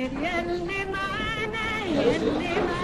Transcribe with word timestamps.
خير 0.00 0.12
يلي 0.12 0.84
معانا 0.84 1.86
يلي 1.86 2.30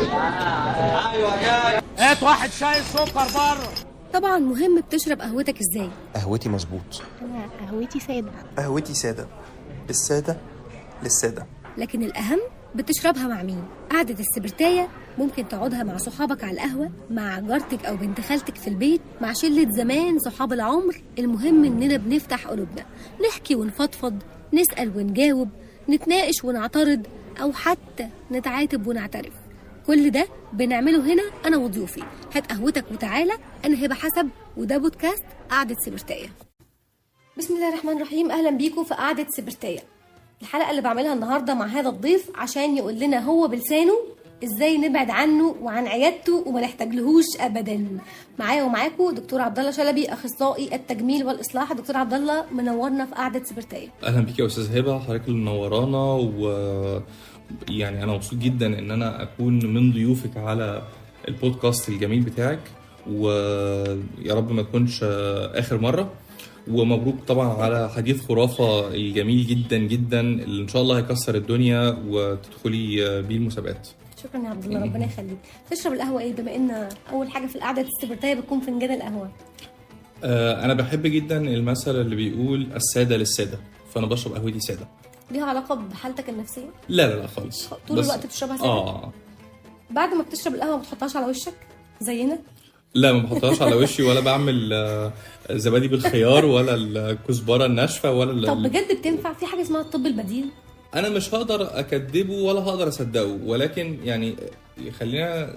معانا 0.09 1.83
هات 1.99 2.23
واحد 2.23 2.51
شاي 2.51 2.83
سكر 2.83 3.13
بره. 3.15 3.73
طبعا 4.13 4.39
مهم 4.39 4.81
بتشرب 4.81 5.21
قهوتك 5.21 5.55
إزاي. 5.61 5.91
قهوتي 6.15 6.49
مظبوط. 6.49 7.03
أنا 7.23 7.49
قهوتي 7.61 8.01
سادة. 8.01 8.31
قهوتي 8.59 8.95
سادة. 8.95 9.27
السادة 9.91 10.37
للسادة. 11.03 11.47
لكن 11.79 12.03
الأهم 12.03 12.39
بتشربها 12.75 13.29
مع 13.29 13.43
مين؟ 13.43 13.65
قعدة 13.91 14.17
السبرتاية 14.21 14.89
ممكن 15.19 15.49
تقعدها 15.49 15.83
مع 15.83 15.97
صحابك 15.97 16.45
على 16.45 16.53
القهوة 16.53 16.91
مع 17.11 17.39
جارتك 17.39 17.87
أو 17.87 17.97
بنت 17.97 18.21
خالتك 18.21 18.57
في 18.57 18.69
البيت 18.69 19.01
مع 19.21 19.33
شلة 19.33 19.71
زمان 19.71 20.19
صحاب 20.19 20.53
العمر. 20.53 21.03
المهم 21.19 21.65
إننا 21.65 21.97
بنفتح 21.97 22.47
قلوبنا. 22.47 22.85
نحكي 23.29 23.55
ونفضفض 23.55 24.23
نسأل 24.53 24.97
ونجاوب 24.97 25.49
نتناقش 25.89 26.45
ونعترض 26.45 27.07
أو 27.43 27.53
حتى 27.53 28.09
نتعاتب 28.33 28.87
ونعترف. 28.87 29.33
كل 29.87 30.11
ده 30.11 30.27
بنعمله 30.53 31.13
هنا 31.13 31.23
أنا 31.47 31.57
وضيوفي. 31.57 32.03
هات 32.35 32.53
قهوتك 32.53 32.85
وتعالى 32.93 33.33
أنا 33.65 33.85
هبة 33.87 33.95
حسب 33.95 34.29
وده 34.57 34.79
بودكاست 34.79 35.25
قعدة 35.51 35.77
سبرتاية. 35.87 36.29
بسم 37.39 37.55
الله 37.55 37.69
الرحمن 37.69 37.97
الرحيم 37.97 38.31
أهلا 38.31 38.51
بيكم 38.51 38.85
في 38.85 38.95
قعدة 38.95 39.27
سبرتيه 39.31 39.79
الحلقة 40.43 40.71
اللي 40.71 40.83
بعملها 40.83 41.13
النهارده 41.13 41.55
مع 41.55 41.67
هذا 41.67 41.89
الضيف 41.89 42.31
عشان 42.35 42.77
يقول 42.77 42.95
لنا 42.95 43.19
هو 43.19 43.49
بلسانه 43.49 43.93
إزاي 44.45 44.79
نبعد 44.79 45.11
عنه 45.11 45.57
وعن 45.63 45.87
عيادته 45.87 46.45
وما 46.47 46.61
نحتاجلهوش 46.61 47.25
ابدا. 47.41 47.99
معايا 48.39 48.63
ومعاكم 48.63 49.11
دكتور 49.15 49.41
عبد 49.41 49.59
الله 49.59 49.71
شلبي 49.71 50.07
أخصائي 50.13 50.75
التجميل 50.75 51.25
والإصلاح. 51.25 51.73
دكتور 51.73 51.97
عبد 51.97 52.13
الله 52.15 52.45
منورنا 52.53 53.07
في 53.07 53.15
قعدة 53.15 53.45
سبرتيه 53.45 53.89
أهلا 54.05 54.21
بيك 54.21 54.39
يا 54.39 54.47
أستاذ 54.47 54.79
هبة 54.79 54.99
حضرتك 54.99 55.29
اللي 55.29 55.39
منورانا 55.39 56.13
و 56.13 56.49
يعني 57.69 58.03
أنا 58.05 58.13
مبسوط 58.13 58.39
جدا 58.39 58.79
إن 58.79 58.91
أنا 58.91 59.23
أكون 59.23 59.67
من 59.75 59.93
ضيوفك 59.93 60.37
على 60.37 60.83
البودكاست 61.29 61.89
الجميل 61.89 62.21
بتاعك. 62.21 62.61
ويا 63.11 64.35
رب 64.35 64.53
ما 64.53 64.63
تكونش 64.63 65.01
آخر 65.55 65.79
مرة. 65.81 66.13
ومبروك 66.71 67.17
طبعا 67.29 67.49
على 67.63 67.91
حديث 67.97 68.27
خرافة 68.29 68.89
الجميل 68.89 69.47
جدا 69.47 69.77
جدا 69.79 70.21
اللي 70.21 70.63
إن 70.63 70.69
شاء 70.69 70.83
الله 70.83 70.99
هيكسر 70.99 71.35
الدنيا 71.35 71.99
وتدخلي 72.09 73.23
بيه 73.23 73.37
المسابقات. 73.37 73.89
شكرا 74.23 74.41
يا 74.45 74.49
عبد 74.49 74.65
الله 74.65 74.83
ربنا 74.83 75.05
يخليك. 75.05 75.39
تشرب 75.71 75.93
القهوة 75.93 76.21
إيه؟ 76.21 76.33
بما 76.35 76.55
إن 76.57 76.89
أول 77.13 77.31
حاجة 77.31 77.47
في 77.47 77.57
القعدة 77.57 77.83
السبرتيه 77.83 78.35
بتكون 78.35 78.61
فنجان 78.61 78.93
القهوة. 78.95 79.31
آه، 80.25 80.65
أنا 80.65 80.75
بحب 80.75 81.03
جدا 81.07 81.37
المثل 81.39 82.01
اللي 82.01 82.17
بيقول 82.17 82.67
السادة 82.77 83.17
للسادة 83.17 83.59
فأنا 83.95 84.07
بشرب 84.07 84.33
قهوتي 84.35 84.61
سادة. 84.61 84.87
ليها 85.31 85.45
علاقة 85.45 85.75
بحالتك 85.75 86.29
النفسية؟ 86.29 86.69
لا 86.89 87.07
لا 87.07 87.21
لا 87.21 87.27
خالص. 87.27 87.69
طول 87.89 87.99
الوقت 87.99 88.27
بتشربها 88.27 88.57
سادة؟ 88.57 88.69
آه. 88.69 89.13
بعد 89.91 90.15
ما 90.15 90.23
بتشرب 90.23 90.55
القهوة 90.55 90.77
ما 90.77 90.83
بتحطهاش 90.83 91.17
على 91.17 91.27
وشك؟ 91.27 91.55
زينا؟ 92.01 92.39
لا 92.95 93.13
ما 93.13 93.19
بحطهاش 93.19 93.63
على 93.63 93.75
وشي 93.75 94.03
ولا 94.03 94.21
بعمل 94.21 94.73
آه، 94.73 95.13
زبادي 95.51 95.89
بالخيار 95.89 96.45
ولا 96.45 96.75
الكزبرة 96.75 97.67
الناشفة 97.67 98.13
ولا 98.13 98.47
طب 98.55 98.63
بجد 98.63 98.99
بتنفع؟ 98.99 99.33
في 99.33 99.47
حاجة 99.47 99.63
اسمها 99.63 99.81
الطب 99.81 100.07
البديل؟ 100.07 100.47
أنا 100.97 101.09
مش 101.09 101.35
هقدر 101.35 101.79
أكذبه 101.79 102.35
ولا 102.35 102.61
هقدر 102.61 102.89
أصدقه 102.89 103.39
ولكن 103.45 103.97
يعني 104.05 104.37
خلينا 104.99 105.57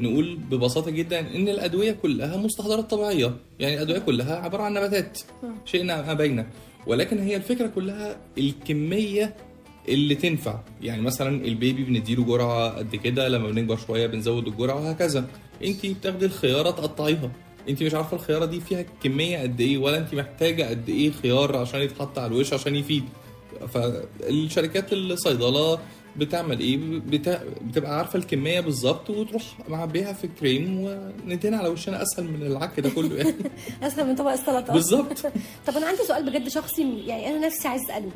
نقول 0.00 0.36
ببساطة 0.36 0.90
جدا 0.90 1.20
إن 1.20 1.48
الأدوية 1.48 1.92
كلها 1.92 2.36
مستحضرات 2.36 2.90
طبيعية. 2.90 3.36
يعني 3.58 3.74
الأدوية 3.74 3.98
كلها 3.98 4.36
عبارة 4.36 4.62
عن 4.62 4.74
نباتات 4.74 5.18
شئنا 5.64 6.02
ما 6.06 6.12
بينا 6.14 6.46
ولكن 6.86 7.18
هي 7.18 7.36
الفكرة 7.36 7.66
كلها 7.66 8.16
الكمية 8.38 9.34
اللي 9.88 10.14
تنفع. 10.14 10.60
يعني 10.82 11.02
مثلا 11.02 11.44
البيبي 11.44 11.84
بنديله 11.84 12.24
جرعة 12.24 12.68
قد 12.70 12.96
كده 12.96 13.28
لما 13.28 13.50
بنكبر 13.50 13.76
شوية 13.76 14.06
بنزود 14.06 14.46
الجرعة 14.46 14.76
وهكذا. 14.76 15.24
انت 15.64 15.86
بتاخدي 15.86 16.26
الخيارة 16.26 16.70
تقطعيها. 16.70 17.30
انت 17.68 17.82
مش 17.82 17.94
عارفة 17.94 18.16
الخيارة 18.16 18.44
دي 18.44 18.60
فيها 18.60 18.84
كمية 19.02 19.38
قد 19.38 19.60
إيه 19.60 19.78
ولا 19.78 19.98
انت 19.98 20.14
محتاجة 20.14 20.62
قد 20.68 20.88
إيه 20.88 21.10
خيار 21.10 21.56
عشان 21.56 21.80
يتحط 21.80 22.18
على 22.18 22.26
الوش 22.26 22.52
عشان 22.52 22.76
يفيد. 22.76 23.04
فالشركات 23.74 24.92
الصيدلة 24.92 25.78
بتعمل 26.16 26.60
إيه؟ 26.60 26.76
بتا... 27.06 27.40
بتبقى 27.62 27.98
عارفة 27.98 28.18
الكمية 28.18 28.60
بالظبط 28.60 29.10
وتروح 29.10 29.42
معبيها 29.68 30.12
في 30.12 30.28
كريم 30.40 30.80
وندهن 31.26 31.54
على 31.54 31.68
وشنا 31.68 32.02
أسهل 32.02 32.24
من 32.24 32.42
العك 32.46 32.80
ده 32.80 32.90
كله 32.90 33.16
يعني. 33.16 33.34
أسهل 33.82 34.06
من 34.06 34.14
طبق 34.14 34.30
السلطة. 34.30 34.72
بالظبط. 34.72 35.18
طب 35.66 35.76
أنا 35.76 35.86
عندي 35.86 36.02
سؤال 36.02 36.30
بجد 36.30 36.48
شخصي 36.48 36.98
يعني 37.06 37.28
أنا 37.28 37.46
نفسي 37.46 37.68
عايز 37.68 37.82
أسأله. 37.82 38.10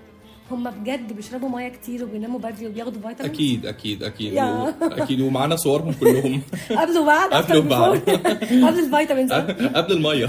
هم 0.51 0.71
بجد 0.71 1.13
بيشربوا 1.13 1.49
مية 1.49 1.69
كتير 1.69 2.05
وبيناموا 2.05 2.41
بدري 2.41 2.67
وبياخدوا 2.67 3.01
فيتامين 3.09 3.33
أكيد 3.33 3.67
أكيد 3.67 4.03
أكيد. 4.03 4.33
و... 4.39 4.69
أكيد. 4.83 5.21
ومعانا 5.21 5.57
صورهم 5.57 5.93
كلهم. 5.93 6.43
قبل 6.81 6.99
وبعد 6.99 7.31
قبل 7.31 7.57
وبعد. 7.59 7.99
قبل 8.01 8.79
الفيتامينز. 8.79 9.33
قبل 9.33 9.93
المية. 9.93 10.27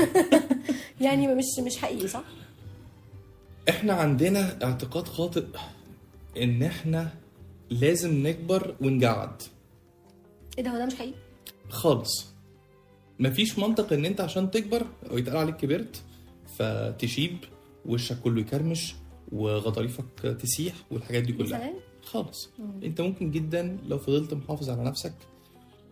يعني 1.01 1.27
مش 1.27 1.45
مش 1.59 1.77
حقيقي 1.77 2.07
صح؟ 2.07 2.23
إحنا 3.69 3.93
عندنا 3.93 4.63
اعتقاد 4.63 5.07
خاطئ 5.07 5.45
ان 6.37 6.63
إحنا 6.63 7.13
لازم 7.69 8.27
نكبر 8.27 8.75
ونجعد. 8.81 9.41
إيه 10.57 10.63
ده 10.63 10.71
هو 10.71 10.77
ده 10.77 10.85
مش 10.85 10.95
حقيقي؟ 10.95 11.13
خالص. 11.69 12.25
مفيش 13.19 13.59
منطق 13.59 13.93
ان 13.93 14.05
انت 14.05 14.21
عشان 14.21 14.51
تكبر 14.51 14.85
أو 15.11 15.17
يتقال 15.17 15.37
عليك 15.37 15.55
كبرت 15.55 16.03
فتشيب 16.59 17.37
وشك 17.85 18.19
كله 18.19 18.41
يكرمش 18.41 18.95
وغضاريفك 19.31 20.37
تسيح 20.41 20.73
والحاجات 20.91 21.23
دي 21.23 21.33
كلها. 21.33 21.73
خالص. 22.03 22.49
انت 22.83 23.01
ممكن 23.01 23.31
جدا 23.31 23.77
لو 23.87 23.97
فضلت 23.97 24.33
محافظ 24.33 24.69
على 24.69 24.83
نفسك 24.83 25.13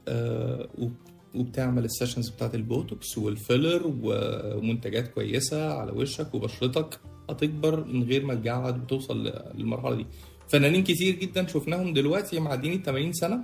آه 0.08 0.70
وب- 0.78 0.94
وبتعمل 1.36 1.86
ال 1.86 1.91
sessions 1.91 2.30
بتاعت 2.30 2.56
البوتوكس 2.56 3.18
وال 3.18 3.34
filler 3.34 3.82
ومنتجات 4.04 5.08
كويسة 5.08 5.74
على 5.74 5.92
وشك 5.92 6.34
وبشرتك 6.34 7.00
هتكبر 7.30 7.84
من 7.86 8.04
غير 8.04 8.26
ما 8.26 8.36
تجعد 8.36 8.82
وتوصل 8.84 9.34
للمرحلة 9.56 9.96
دي. 9.96 10.06
فنانين 10.48 10.84
كتير 10.84 11.16
جدا 11.16 11.48
شفناهم 11.48 11.94
دلوقتي 11.94 12.40
معديين 12.40 12.74
ال 12.74 12.84
80 12.84 13.14
سنة 13.14 13.40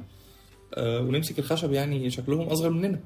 آه 0.74 1.02
ونمسك 1.02 1.40
الخشب 1.40 1.72
يعني 1.72 2.10
شكلهم 2.10 2.48
أصغر 2.48 2.70
مننا. 2.70 3.00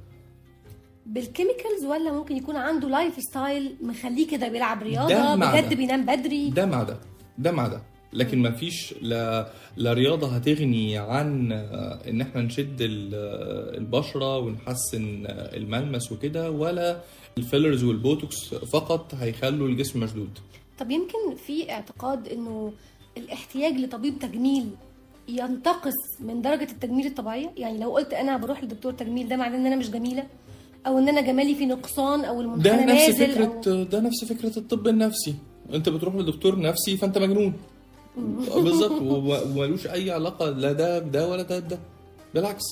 بال 1.05 1.20
chemicals 1.20 1.85
ولا 1.85 2.11
ممكن 2.11 2.37
يكون 2.37 2.55
عنده 2.55 2.89
lifestyle 2.89 3.75
مخليه 3.81 4.27
كده 4.27 4.47
بيلعب 4.47 4.83
رياضة 4.83 5.35
بجد. 5.35 5.73
بينام 5.73 6.05
بدري؟ 6.05 6.49
ده 6.49 6.65
مع 6.65 6.83
ده. 6.83 6.97
ده 7.37 7.51
مع 7.51 7.67
ده. 7.67 7.81
لكن 8.13 8.39
ما 8.41 8.51
فيش 8.51 8.93
لا 9.01 9.49
لا 9.77 9.93
رياضة 9.93 10.27
هتغني 10.27 10.97
عن 10.97 11.51
آه، 11.51 12.09
إن 12.09 12.21
إحنا 12.21 12.41
نشد 12.41 12.81
آه، 12.81 13.77
البشرة 13.77 14.37
ونحسن 14.37 15.23
الملمس 15.29 16.11
وكده 16.11 16.51
ولا 16.51 17.01
ال 17.37 17.43
fillers 17.43 17.83
والبوتوكس 17.83 18.53
فقط 18.55 19.15
هيخلوا 19.15 19.67
الجسم 19.67 19.99
مشدود. 19.99 20.39
طب 20.79 20.91
يمكن 20.91 21.35
في 21.47 21.71
اعتقاد 21.71 22.27
إنه 22.27 22.73
الاحتياج 23.17 23.73
لطبيب 23.77 24.19
تجميل 24.19 24.69
ينتقص 25.27 25.93
من 26.19 26.41
درجة 26.41 26.71
التجميل 26.71 27.05
الطبيعية؟ 27.07 27.51
يعني 27.57 27.77
لو 27.79 27.91
قلت 27.95 28.13
أنا 28.13 28.37
بروح 28.37 28.63
لدكتور 28.63 28.93
تجميل 28.93 29.27
ده 29.27 29.35
معناه 29.35 29.57
إن 29.57 29.65
أنا 29.65 29.75
مش 29.75 29.91
جميلة؟ 29.91 30.23
أو 30.87 30.97
إن 30.97 31.09
أنا 31.09 31.21
جمالي 31.21 31.55
في 31.55 31.65
نقصان 31.65 32.25
أو 32.25 32.41
ده 32.41 32.71
المنحنى 32.71 32.93
نفس 32.93 33.09
نازل 33.19 33.31
فكره 33.31 33.61
أو... 33.67 33.83
ده 33.83 33.99
نفس 33.99 34.25
فكرة 34.25 34.59
الطب 34.59 34.87
النفسي. 34.87 35.35
أنت 35.73 35.89
بتروح 35.89 36.15
لدكتور 36.15 36.59
نفسي 36.59 36.97
فأنت 36.97 37.17
مجنون. 37.17 37.53
بالظبط. 38.17 39.01
وما- 39.11 39.41
وملوش 39.41 39.87
أي 39.87 40.11
علاقة 40.11 40.49
لا 40.49 40.71
ده 40.71 40.99
بده 40.99 41.29
ولا 41.29 41.41
ده 41.43 41.59
بده. 41.59 41.79
بالعكس. 42.33 42.63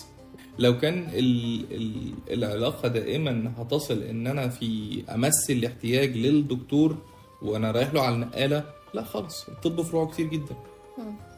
لو 0.60 0.78
كان 0.78 1.08
ال 1.14 1.62
ال 1.76 2.14
العلاقة 2.32 2.88
دائما 2.88 3.52
هتصل 3.58 4.04
إن 4.04 4.28
أنا 4.28 4.48
في 4.50 5.02
امس 5.10 5.50
الاحتياج 5.52 6.18
للدكتور 6.18 6.98
وأنا 7.42 7.72
رايح 7.72 7.94
له 7.94 8.02
على 8.02 8.16
النقاله 8.16 8.64
لا 8.94 9.04
خالص 9.04 9.48
الطب 9.50 9.82
فروعه 9.82 10.08
كتير 10.08 10.28
جدا. 10.28 10.56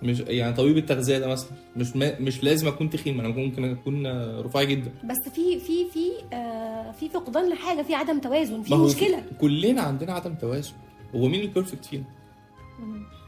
مش 0.04 0.20
يعني 0.20 0.54
طبيب 0.54 0.78
التغذية 0.78 1.18
ده 1.18 1.28
مثلا 1.28 1.50
مش 1.76 1.96
ما 1.96 2.20
مش 2.20 2.44
لازم 2.44 2.68
أكون 2.68 2.90
تخين 2.90 3.20
أنا 3.20 3.28
ممكن 3.28 3.72
أكون 3.72 4.08
رفيع 4.42 4.64
جدا. 4.64 4.92
بس 5.04 5.30
في 5.30 5.60
في 5.60 5.86
في 5.94 6.36
آه 6.36 6.92
في 6.92 7.10
فقدان 7.10 7.50
لحاجة 7.50 7.82
في 7.82 7.96
عدم 7.96 8.20
توازن 8.20 8.62
في 8.62 8.76
مشكلة. 8.76 9.24
كلنا 9.42 9.82
عندنا 9.82 10.14
عدم 10.14 10.34
توازن. 10.36 10.74
هو 11.16 11.28
مين 11.28 11.42
البيرفكت 11.42 11.86
فينا 11.86 12.04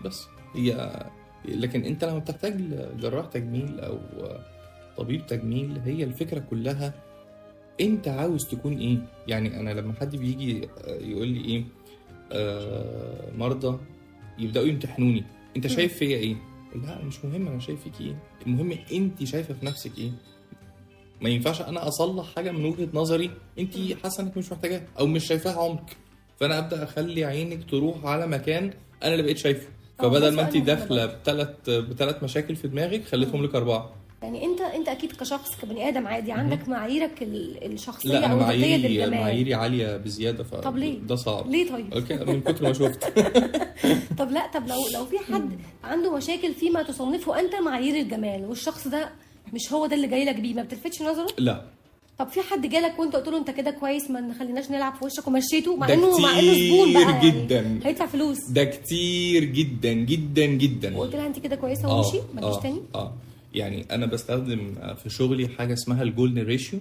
بس. 0.06 0.26
هي 0.56 1.06
لكن 1.46 1.84
أنت 1.84 2.06
لما 2.06 2.20
بتحتاج 2.20 2.58
جراح 3.00 3.26
تجميل 3.26 3.80
أو 3.80 3.98
طبيب 4.98 5.28
تجميل 5.28 5.80
هي 5.86 6.04
الفكرة 6.04 6.40
كلها 6.40 6.94
أنت 7.82 8.08
عاوز 8.08 8.46
تكون 8.48 8.78
إيه؟ 8.78 8.98
يعني 9.28 9.60
أنا 9.60 9.70
لما 9.70 9.94
حد 9.94 10.16
بيجي 10.16 10.70
يقول 10.88 11.28
لي 11.28 11.46
إيه؟ 11.46 11.64
مرضى 13.38 13.80
يبدأوا 14.40 14.66
يمتحنوني. 14.66 15.24
أنت 15.56 15.68
شايف 15.68 15.98
فيا 15.98 16.18
إيه؟ 16.18 16.36
لا 16.76 17.02
مش 17.04 17.26
مهم 17.26 17.48
أنا 17.48 17.60
شايف 17.60 17.84
فيك 17.84 18.02
إيه. 18.02 18.18
المهم 18.48 18.78
أنت 18.92 19.24
شايفة 19.24 19.54
في 19.54 19.66
نفسك 19.66 19.98
إيه. 19.98 20.12
ما 21.22 21.30
ينفعش 21.30 21.62
أنا 21.62 21.88
أصلح 21.88 22.36
حاجة 22.36 22.52
من 22.52 22.66
وجهة 22.66 22.90
نظري 22.94 23.32
أنت 23.60 23.74
حاسة 24.04 24.24
إنك 24.24 24.38
مش 24.38 24.52
محتاجاها 24.52 24.88
أو 25.00 25.06
مش 25.08 25.26
شايفاها 25.26 25.64
عمق. 25.64 25.86
فأنا 26.40 26.60
أبدأ 26.60 26.84
أخلي 26.84 27.26
عينك 27.26 27.70
تروح 27.70 28.06
على 28.06 28.28
مكان 28.28 28.74
أنا 29.04 29.12
اللي 29.12 29.24
بقيت 29.24 29.38
شايفه. 29.38 29.68
فبدل 30.00 30.36
ما 30.36 30.42
أنت 30.42 30.58
داخلة. 30.58 31.06
بثلاث 31.06 31.70
بثلاث 31.70 32.24
مشاكل 32.24 32.56
في 32.56 32.68
دماغك 32.68 33.06
خليتهم 33.06 33.44
لك 33.44 33.56
أربعة. 33.56 33.94
يعني 34.26 34.46
انت 34.46 34.62
انت 34.62 34.88
أكيد 34.88 35.12
كشخص 35.12 35.50
كبني 35.62 35.88
آدم 35.90 36.08
عادي 36.08 36.32
عندك 36.32 36.70
معاييرك 36.70 37.22
ال- 37.24 37.74
الشخصية 37.74 38.10
لا 38.10 38.28
أو 38.28 38.38
الذاتية 38.38 38.58
معاييري 38.58 38.88
للجمال 38.88 39.22
معاييري 39.22 39.54
عالية 39.54 39.98
بزيادة 39.98 40.44
ف 40.44 40.56
طب 40.56 40.78
ليه؟ 40.78 41.00
ده 41.00 41.16
صعب. 41.16 41.50
ليه 41.52 41.70
طيب؟ 41.72 41.94
أوكي 41.94 42.14
من 42.16 42.42
كتر 42.42 42.64
ما 42.64 42.74
شفت. 42.74 43.04
طب 44.20 44.32
لا 44.32 44.48
طب 44.54 44.68
لو 44.68 44.76
لو 44.94 45.06
في 45.06 45.18
حد 45.34 45.50
عنده 45.84 46.16
مشاكل 46.18 46.54
فيما 46.54 46.84
تصنفه 46.84 47.40
أنت 47.40 47.56
معايير 47.56 47.96
الجمال 48.02 48.46
والشخص 48.46 48.88
ده 48.88 49.10
مش 49.54 49.74
هو 49.74 49.86
ده 49.86 49.96
اللي 49.96 50.08
جاي 50.08 50.26
لك 50.26 50.36
بيه 50.36 50.54
ما 50.54 50.64
بتلفتش 50.64 51.02
نظره؟ 51.02 51.28
لا. 51.38 51.62
طب 52.20 52.28
في 52.28 52.42
حد 52.42 52.70
جالك 52.70 53.00
وأنت 53.00 53.16
قلت 53.16 53.28
له 53.28 53.38
أنت 53.38 53.50
كده 53.52 53.72
كويس 53.72 54.12
ما 54.12 54.20
نخليناش 54.22 54.72
نلعب 54.72 54.96
في 54.96 55.06
وشك 55.06 55.28
ومشيته 55.28 55.76
مع 55.76 55.94
إنه 55.94 56.18
مع 56.20 56.40
إنه 56.40 56.54
زبون 56.54 56.94
بقى 56.94 57.02
يعني 57.02 57.32
جدا. 57.32 57.80
هيدفع 57.84 58.06
فلوس. 58.06 58.38
ده 58.50 58.64
كتير 58.64 59.44
جدا 59.44 59.94
جدا 59.94 60.46
جدا. 60.46 60.98
وقلت 60.98 61.16
لها 61.16 61.28
أنت 61.28 61.40
كده 61.40 61.56
كويسة 61.56 61.96
ومشي 61.98 62.18
ما 62.34 62.42
تجيش 62.42 62.58
تاني؟ 62.64 62.82
آه. 62.96 63.14
يعني 63.56 63.86
أنا 63.92 64.06
بستخدم 64.06 64.76
في 65.04 65.10
شغلي 65.10 65.48
حاجة 65.48 65.74
اسمها 65.74 66.04
ال 66.04 66.09
golden 66.09 66.42
ratio 66.44 66.80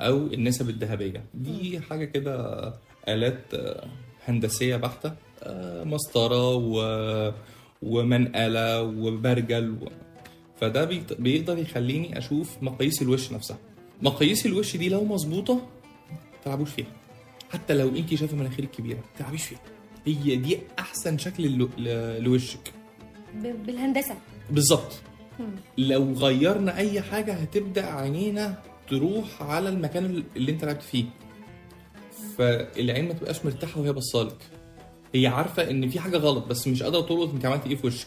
أو 0.00 0.26
النسب 0.26 0.68
الذهبية. 0.70 1.24
دي 1.34 1.80
حاجة 1.80 2.04
كده 2.04 2.34
آلات 3.08 3.54
آه، 3.54 3.86
هندسية 4.24 4.76
بحتة 4.76 5.12
آه، 5.42 5.84
مسطرة 5.84 6.54
و 6.54 7.32
ومنقلة 7.82 8.82
وبرجل 8.82 9.70
و... 9.70 9.88
فده 10.60 10.84
بيقدر 11.18 11.58
يخليني 11.58 12.18
أشوف 12.18 12.62
مقاييس 12.62 13.02
الوش 13.02 13.32
نفسها. 13.32 13.58
مقاييس 14.02 14.46
الوش 14.46 14.76
دي 14.76 14.88
لو 14.88 15.04
مظبوطة 15.04 15.66
تلعبوش 16.44 16.70
فيها. 16.70 16.86
حتى 17.50 17.74
لو 17.74 17.88
انت 17.88 18.14
شايفة 18.14 18.36
مناخيرك 18.36 18.70
كبيرة 18.70 18.98
تلعبيش 19.18 19.42
فيها. 19.44 19.60
هي 20.06 20.36
دي 20.36 20.58
أحسن 20.78 21.18
شكل 21.18 21.68
لوشك. 22.18 22.72
بالهندسة. 23.66 24.14
بالظبط. 24.50 24.92
لو 25.78 26.12
غيرنا 26.12 26.76
أي 26.76 27.00
حاجة 27.00 27.32
هتبدأ 27.32 27.86
عينينا 27.86 28.62
تروح 28.88 29.42
على 29.42 29.68
المكان 29.68 30.24
اللي 30.36 30.52
أنت 30.52 30.64
لعبت 30.64 30.82
فيه. 30.82 31.04
فالعين 32.38 33.08
ما 33.08 33.14
تبقاش 33.14 33.44
مرتاحة 33.44 33.80
وهي 33.80 33.92
بصالك. 33.92 34.36
هي 35.14 35.26
عارفة 35.26 35.70
إن 35.70 35.88
في 35.88 36.00
حاجة 36.00 36.16
غلط 36.16 36.46
بس 36.46 36.68
مش 36.68 36.82
قادرة 36.82 37.00
تلقط 37.00 37.34
أنت 37.34 37.46
عملت 37.46 37.66
إيه 37.66 37.76
في 37.76 37.86
وشك. 37.86 38.06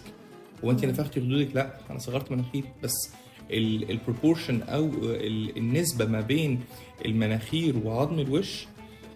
هو 0.66 0.72
أنت 0.72 0.86
نفختي 0.86 1.22
خدودك 1.22 1.56
لأ 1.56 1.78
أنا 1.90 2.00
صغرت 2.00 2.32
مناخيري. 2.32 2.68
بس 2.84 3.10
ال 3.52 3.62
proportion 3.62 4.62
أو 4.62 4.86
ال- 5.04 5.58
النسبة 5.58 6.06
ما 6.06 6.22
بين 6.22 6.60
المناخير 7.06 7.78
وعظم 7.84 8.20
الوش 8.20 8.66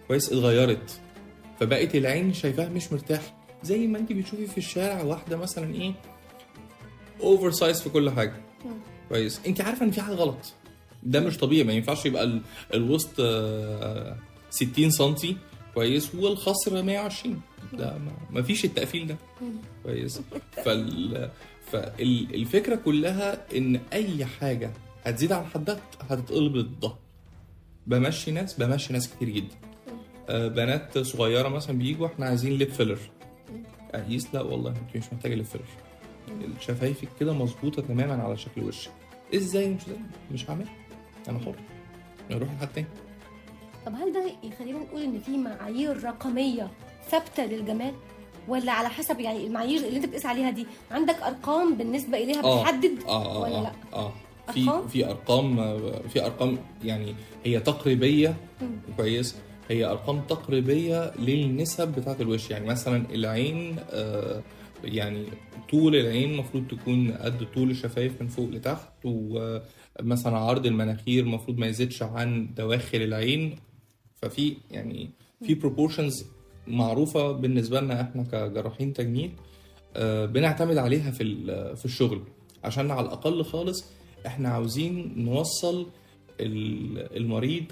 كويس 0.08 0.28
اتغيرت. 0.32 1.00
فبقت 1.60 1.94
العين 1.94 2.32
شايفاها 2.32 2.68
مش 2.68 2.92
مرتاحة. 2.92 3.36
زي 3.62 3.86
ما 3.86 3.98
أنت 3.98 4.12
بتشوفي 4.12 4.46
في 4.46 4.58
الشارع 4.58 5.02
واحدة 5.02 5.36
مثلا 5.36 5.74
إيه 5.74 5.92
oversize 7.22 7.80
في 7.82 7.88
كل 7.88 8.10
حاجة. 8.10 8.32
كويس. 9.08 9.40
انت 9.46 9.60
عارفة 9.60 9.84
ان 9.86 9.90
في 9.90 10.00
حاجة 10.00 10.14
غلط. 10.14 10.52
ده 11.02 11.20
مش 11.20 11.36
طبيعي. 11.38 11.64
ما 11.64 11.72
ينفعش 11.72 12.06
يبقى 12.06 12.24
ال- 12.24 12.40
الوسط 12.74 13.10
آه، 13.20 14.16
60 14.50 14.90
سم 14.90 15.14
كويس 15.74 16.14
والخصر 16.14 16.82
120 16.82 17.40
ده 17.72 17.98
ما- 17.98 18.12
ما 18.30 18.42
فيش 18.42 18.64
التقفيل 18.64 19.06
ده. 19.06 19.16
كويس. 19.84 20.20
فال- 20.64 21.30
فالفكرة 21.72 22.74
كلها 22.74 23.46
ان 23.56 23.80
اي 23.92 24.24
حاجة 24.24 24.70
هتزيد 25.04 25.32
عن 25.32 25.44
حدها 25.44 25.80
هتتقلب 26.10 26.56
ضدها. 26.56 26.98
بمشي 27.86 28.30
ناس 28.30 28.54
بمشي 28.54 28.92
ناس 28.92 29.08
كتير 29.08 29.28
جدا. 29.28 29.54
آه، 30.28 30.48
بنات 30.48 30.98
صغيرة 30.98 31.48
مثلا 31.48 31.78
بيجوا 31.78 32.06
إحنا 32.06 32.26
عايزين 32.26 32.52
lip 32.52 32.70
filler 32.72 32.98
أقول 33.94 34.17
لهم 34.17 34.34
لا 34.34 34.40
والله 34.42 34.70
انت 34.70 34.96
مش 34.96 35.12
محتاجة 35.12 35.34
lip 35.34 35.44
filler 35.44 35.64
شفايفك 36.60 37.08
كده 37.20 37.32
مظبوطة 37.32 37.82
تماما 37.82 38.22
على 38.22 38.36
شكل 38.36 38.62
وشك. 38.62 38.90
إزاي؟ 39.34 39.68
مش 39.68 39.82
زي 39.82 39.96
مش 40.32 40.50
هعمل. 40.50 40.66
أنا 41.28 41.38
حر. 41.38 41.54
نروح 42.30 42.48
لحد 42.58 42.68
تاني. 42.72 42.86
طب 43.86 43.94
هل 43.94 44.12
ده 44.12 44.24
يخلينا 44.48 44.78
نقول 44.78 45.02
إن 45.02 45.18
في 45.18 45.30
معايير 45.38 46.04
رقمية 46.04 46.70
ثابتة 47.10 47.44
للجمال؟ 47.46 47.92
ولا 48.48 48.72
على 48.72 48.88
حسب 48.88 49.20
يعني 49.20 49.46
المعايير 49.46 49.80
اللي 49.86 49.96
أنت 49.96 50.06
بتقيس 50.06 50.26
عليها 50.26 50.50
دي 50.50 50.66
عندك 50.90 51.16
أرقام 51.22 51.74
بالنسبة 51.76 52.18
إليها 52.18 52.44
آه. 52.44 52.60
بتحدد 52.62 53.02
آه 53.06 53.24
آه 53.36 53.40
ولا 53.40 53.58
آه, 53.58 53.62
لأ؟ 53.62 53.72
آه. 53.92 54.12
في؟ 54.52 54.70
في 54.88 55.06
أرقام 55.06 55.56
في 56.08 56.24
أرقام 56.26 56.58
يعني 56.84 57.14
هي 57.44 57.60
تقريبية. 57.60 58.36
كويس. 58.96 59.36
هي 59.68 59.84
أرقام 59.84 60.20
تقريبية 60.20 61.12
للنسب 61.18 61.88
بتاعة 61.88 62.16
الوش. 62.20 62.50
يعني 62.50 62.66
مثلا 62.66 63.02
العين 63.10 63.76
آه 63.90 64.42
يعني 64.84 65.24
طول 65.70 65.96
العين 65.96 66.30
المفروض 66.30 66.66
تكون 66.68 67.12
قد 67.12 67.46
طول 67.54 67.70
الشفايف 67.70 68.22
من 68.22 68.28
فوق 68.28 68.48
لتحت 68.50 68.92
ومثلا 69.04 70.36
عرض 70.38 70.66
المناخير 70.66 71.24
المفروض 71.24 71.58
ما 71.58 71.66
يزيدش 71.66 72.02
عن 72.02 72.48
دواخل 72.56 72.98
العين. 73.02 73.56
ففي 74.22 74.56
يعني 74.70 75.10
في 75.44 75.54
proportions 75.54 76.24
معروفة 76.66 77.32
بالنسبة 77.32 77.80
لنا 77.80 78.00
إحنا 78.00 78.22
كجراحين 78.22 78.92
تجميل 78.92 79.32
آه، 79.96 80.26
بنعتمد 80.26 80.76
عليها 80.76 81.10
في 81.10 81.24
في 81.76 81.84
الشغل. 81.84 82.22
عشان 82.64 82.90
على 82.90 83.06
الأقل 83.06 83.44
خالص 83.44 83.84
إحنا 84.26 84.48
عاوزين 84.48 85.12
نوصل 85.16 85.86
ال- 86.40 87.16
المريض 87.16 87.64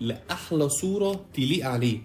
لأحلى 0.00 0.68
صورة 0.68 1.20
تليق 1.34 1.66
عليه. 1.66 1.98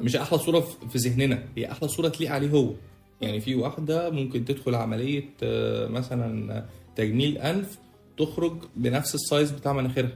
مش 0.00 0.16
أحلى 0.16 0.38
صورة 0.38 0.60
في 0.60 0.98
ذهننا 0.98 1.48
هي 1.56 1.70
أحلى 1.72 1.88
صورة 1.88 2.08
تليق 2.08 2.30
عليه 2.32 2.50
هو. 2.50 2.72
يعني 3.20 3.40
في 3.40 3.54
واحدة 3.54 4.10
ممكن 4.10 4.44
تدخل 4.44 4.74
عملية 4.74 5.24
آه، 5.42 5.88
مثلا 5.88 6.64
تجميل 6.96 7.38
أنف 7.38 7.78
تخرج 8.18 8.52
بنفس 8.76 9.14
ال 9.14 9.21
size 9.21 9.50
بتاع 9.50 9.72
مناخيرها. 9.72 10.12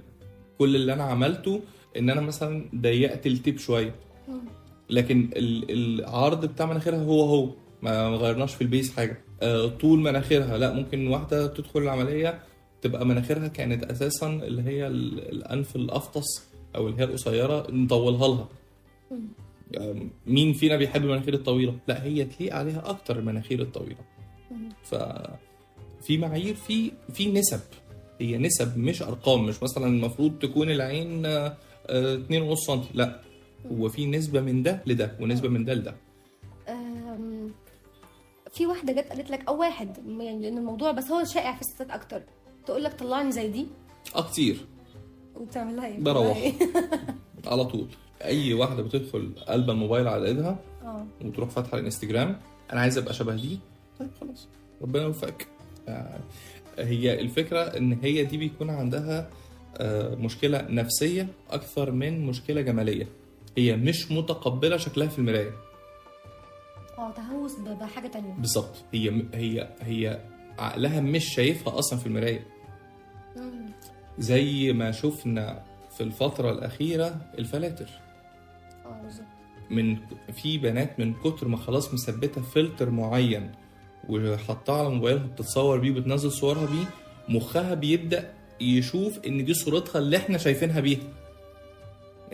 كل 0.59 0.77
اللي 0.77 0.93
أنا 0.93 1.05
عملته 1.05 1.61
إن 1.97 2.11
أنا 2.11 2.21
مثلا 2.21 2.65
ضيقت 2.77 3.27
التيب 3.27 3.59
شوية. 3.59 3.95
لكن 4.91 5.31
ال- 5.37 5.71
العرض 6.01 6.45
بتاع 6.47 6.67
مناخيرها 6.67 7.05
هو 7.05 7.23
هو. 7.25 7.51
ما 7.83 8.09
غيرناش 8.09 8.55
في 8.55 8.61
البيس 8.63 8.97
حاجة. 8.97 9.19
آه، 9.43 9.67
طول 9.67 9.99
مناخيرها. 10.01 10.59
لا 10.59 10.73
ممكن 10.73 11.07
واحدة 11.09 11.47
تدخل 11.47 11.81
العملية 11.83 12.41
تبقى 12.83 13.07
مناخيرها 13.07 13.49
كانت 13.49 13.85
أساسا 13.85 14.27
اللي 14.27 14.63
هي 14.63 14.87
ال- 14.87 15.33
الأنف 15.33 15.77
الأفطس 15.77 16.27
أو 16.77 16.89
اللي 16.89 17.01
هي 17.01 17.05
القصيرة 17.05 17.67
نطولها 17.71 18.29
لها. 18.29 18.49
مين 20.27 20.53
فينا 20.53 20.77
بيحب 20.77 21.03
المناخير 21.05 21.35
الطويلة؟ 21.35 21.79
لا 21.89 22.05
هي 22.05 22.25
تليق 22.25 22.55
عليها 22.55 22.91
أكتر 22.91 23.19
المناخير 23.19 23.63
الطويلة. 23.63 23.99
ف 24.83 24.95
في 26.03 26.19
معايير 26.19 26.55
في 26.55 26.93
في 27.13 27.33
نسب. 27.33 27.61
هي 28.21 28.39
نسب 28.39 28.79
مش 28.79 29.03
أرقام 29.03 29.47
مش 29.47 29.63
مثلا 29.63 29.87
المفروض 29.87 30.39
تكون 30.39 30.71
العين 30.71 31.27
2.5 31.27 32.55
سم 32.55 32.83
لا 32.95 33.21
هو 33.73 33.89
في 33.89 34.07
نسبة 34.07 34.41
من 34.41 34.63
ده 34.63 34.83
لده 34.87 35.17
ونسبة 35.21 35.49
من 35.49 35.65
ده 35.65 35.75
لده. 35.75 35.95
في 38.53 38.67
واحدة 38.67 38.93
جت 38.93 39.09
قالت 39.09 39.31
لك 39.31 39.49
أو 39.49 39.61
واحد 39.61 39.97
يعني 40.21 40.43
لأن 40.43 40.59
الموضوع 40.59 40.91
بس 40.93 41.11
هو 41.11 41.25
شائع 41.25 41.55
في 41.55 41.61
الستات 41.61 41.91
أكتر. 41.91 42.23
تقول 42.67 42.85
لك 42.85 42.93
طلعني 42.99 43.33
زي 43.33 43.49
دي؟ 43.49 43.67
آه 44.17 44.31
كتير. 44.31 44.67
وبتعمل 45.37 45.77
لها 45.77 45.87
إيه؟ 45.87 46.01
بروح. 46.01 46.53
على 47.47 47.65
طول. 47.65 47.89
أي 48.25 48.55
واحدة 48.55 48.83
بتدخل 48.83 49.31
قلب 49.49 49.71
الموبايل 49.71 50.09
على 50.09 50.27
إيدها 50.27 50.59
آه. 50.85 51.07
وتروح 51.25 51.49
فاتحة 51.51 51.79
الانستجرام 51.79 52.41
أنا 52.73 52.81
عايز 52.81 52.99
أبقى 52.99 53.15
شبه 53.15 53.35
دي 53.35 53.59
طيب 53.99 54.09
خلاص 54.21 54.49
ربنا 54.83 55.03
يوفقك. 55.03 55.47
آه، 55.89 56.21
هي 56.79 57.21
الفكرة 57.21 57.61
إن 57.61 57.93
هي 58.03 58.25
دي 58.25 58.37
بيكون 58.37 58.71
عندها 58.71 59.31
آه، 59.77 60.15
مشكلة 60.15 60.67
نفسية 60.71 61.29
أكثر 61.51 61.91
من 61.91 62.27
مشكلة 62.27 62.61
جمالية. 62.61 63.07
هي 63.59 63.77
مش 63.77 64.13
متقبلة 64.13 64.77
شكلها 64.77 65.09
في 65.09 65.19
المراية. 65.19 65.53
آه 66.99 67.11
تهوس 67.13 67.57
بحاجة 67.81 68.09
تانية. 68.09 68.33
بالظبط. 68.35 68.75
هي 68.95 69.23
هي 69.35 69.69
هي 69.81 70.21
عقلها 70.59 71.01
مش 71.01 71.35
شايفها 71.35 71.79
أصلا 71.79 71.99
في 71.99 72.07
المراية. 72.07 72.47
زي 74.19 74.73
ما 74.73 74.93
شفنا 74.93 75.63
في 75.97 76.03
الفترة 76.03 76.51
الأخيرة 76.51 77.17
الفلاتر. 77.39 77.89
من 79.71 79.97
في 80.43 80.59
بنات 80.59 81.01
من 81.01 81.15
كتر 81.15 81.49
ما 81.49 81.57
خلاص 81.57 81.95
مثبتة 81.95 82.43
فلتر 82.43 82.91
معين 82.91 83.53
وحطها 84.09 84.79
على 84.79 84.91
موبايلها 84.91 85.27
بتتصور 85.27 85.79
بيه 85.79 85.91
وبتنزل 85.91 86.33
صورها 86.33 86.67
بيه 86.67 86.85
مخها 87.29 87.75
بيبدأ 87.75 88.33
يشوف 88.61 89.19
إن 89.27 89.45
دي 89.45 89.55
صورتها 89.55 89.99
اللي 89.99 90.17
إحنا 90.17 90.39
شايفينها 90.39 90.81
بيها. 90.81 91.01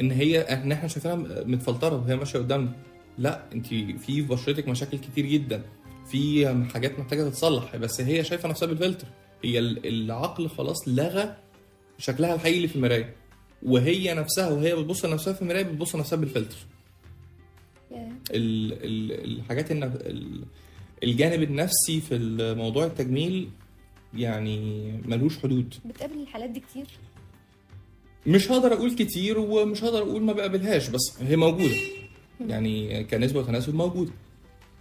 إن 0.01 0.11
هي 0.11 0.41
إن 0.41 0.73
إحنا 0.73 0.89
شايفينها 0.89 1.17
متفلترة 1.45 1.97
وهي 1.97 2.17
ماشية 2.17 2.39
قدامنا. 2.39 2.73
لأ 3.19 3.43
انت 3.53 3.67
في 3.67 4.23
بشرتك 4.23 4.69
مشاكل 4.69 4.99
كتير 4.99 5.27
جدا. 5.27 5.63
في 6.11 6.49
حاجات 6.75 6.99
محتاجة 6.99 7.23
تتصلح 7.29 7.77
بس 7.77 8.01
هي 8.01 8.25
شايفة 8.25 8.49
نفسها 8.49 8.67
بالفلتر. 8.69 9.07
هي 9.45 9.59
ال- 9.59 9.87
العقل 9.87 10.49
خلاص 10.49 10.89
لغى 10.89 11.35
شكلها 11.99 12.35
الحقيقي 12.35 12.69
في 12.69 12.77
المراية. 12.77 13.15
وهي 13.63 14.15
نفسها 14.15 14.51
وهي 14.51 14.77
بتبص 14.77 15.05
لنفسها 15.05 15.33
في 15.33 15.43
المراية 15.43 15.63
بتبص 15.63 15.95
لنفسها 15.95 16.17
بالفلتر. 16.17 16.57
الحاجات 18.31 19.71
الجانب 21.03 21.43
النفسي 21.43 22.01
في 22.01 22.55
موضوع 22.59 22.85
التجميل 22.85 23.49
يعني 24.15 24.93
ملوش 25.05 25.39
حدود. 25.39 25.75
بتقابل 25.85 26.21
الحالات 26.23 26.51
دي 26.51 26.61
كتير؟ 26.61 26.87
مش 28.27 28.51
هقدر 28.51 28.73
أقول 28.73 28.95
كتير 28.95 29.39
ومش 29.39 29.85
هقدر 29.85 29.99
أقول 29.99 30.23
ما 30.23 30.33
بقابلهاش 30.33 30.89
بس 30.89 31.17
هي 31.21 31.37
موجودة. 31.37 31.75
يعني 32.41 33.05
كنسبة 33.05 33.41
وتناسب 33.41 33.75
موجودة. 33.75 34.13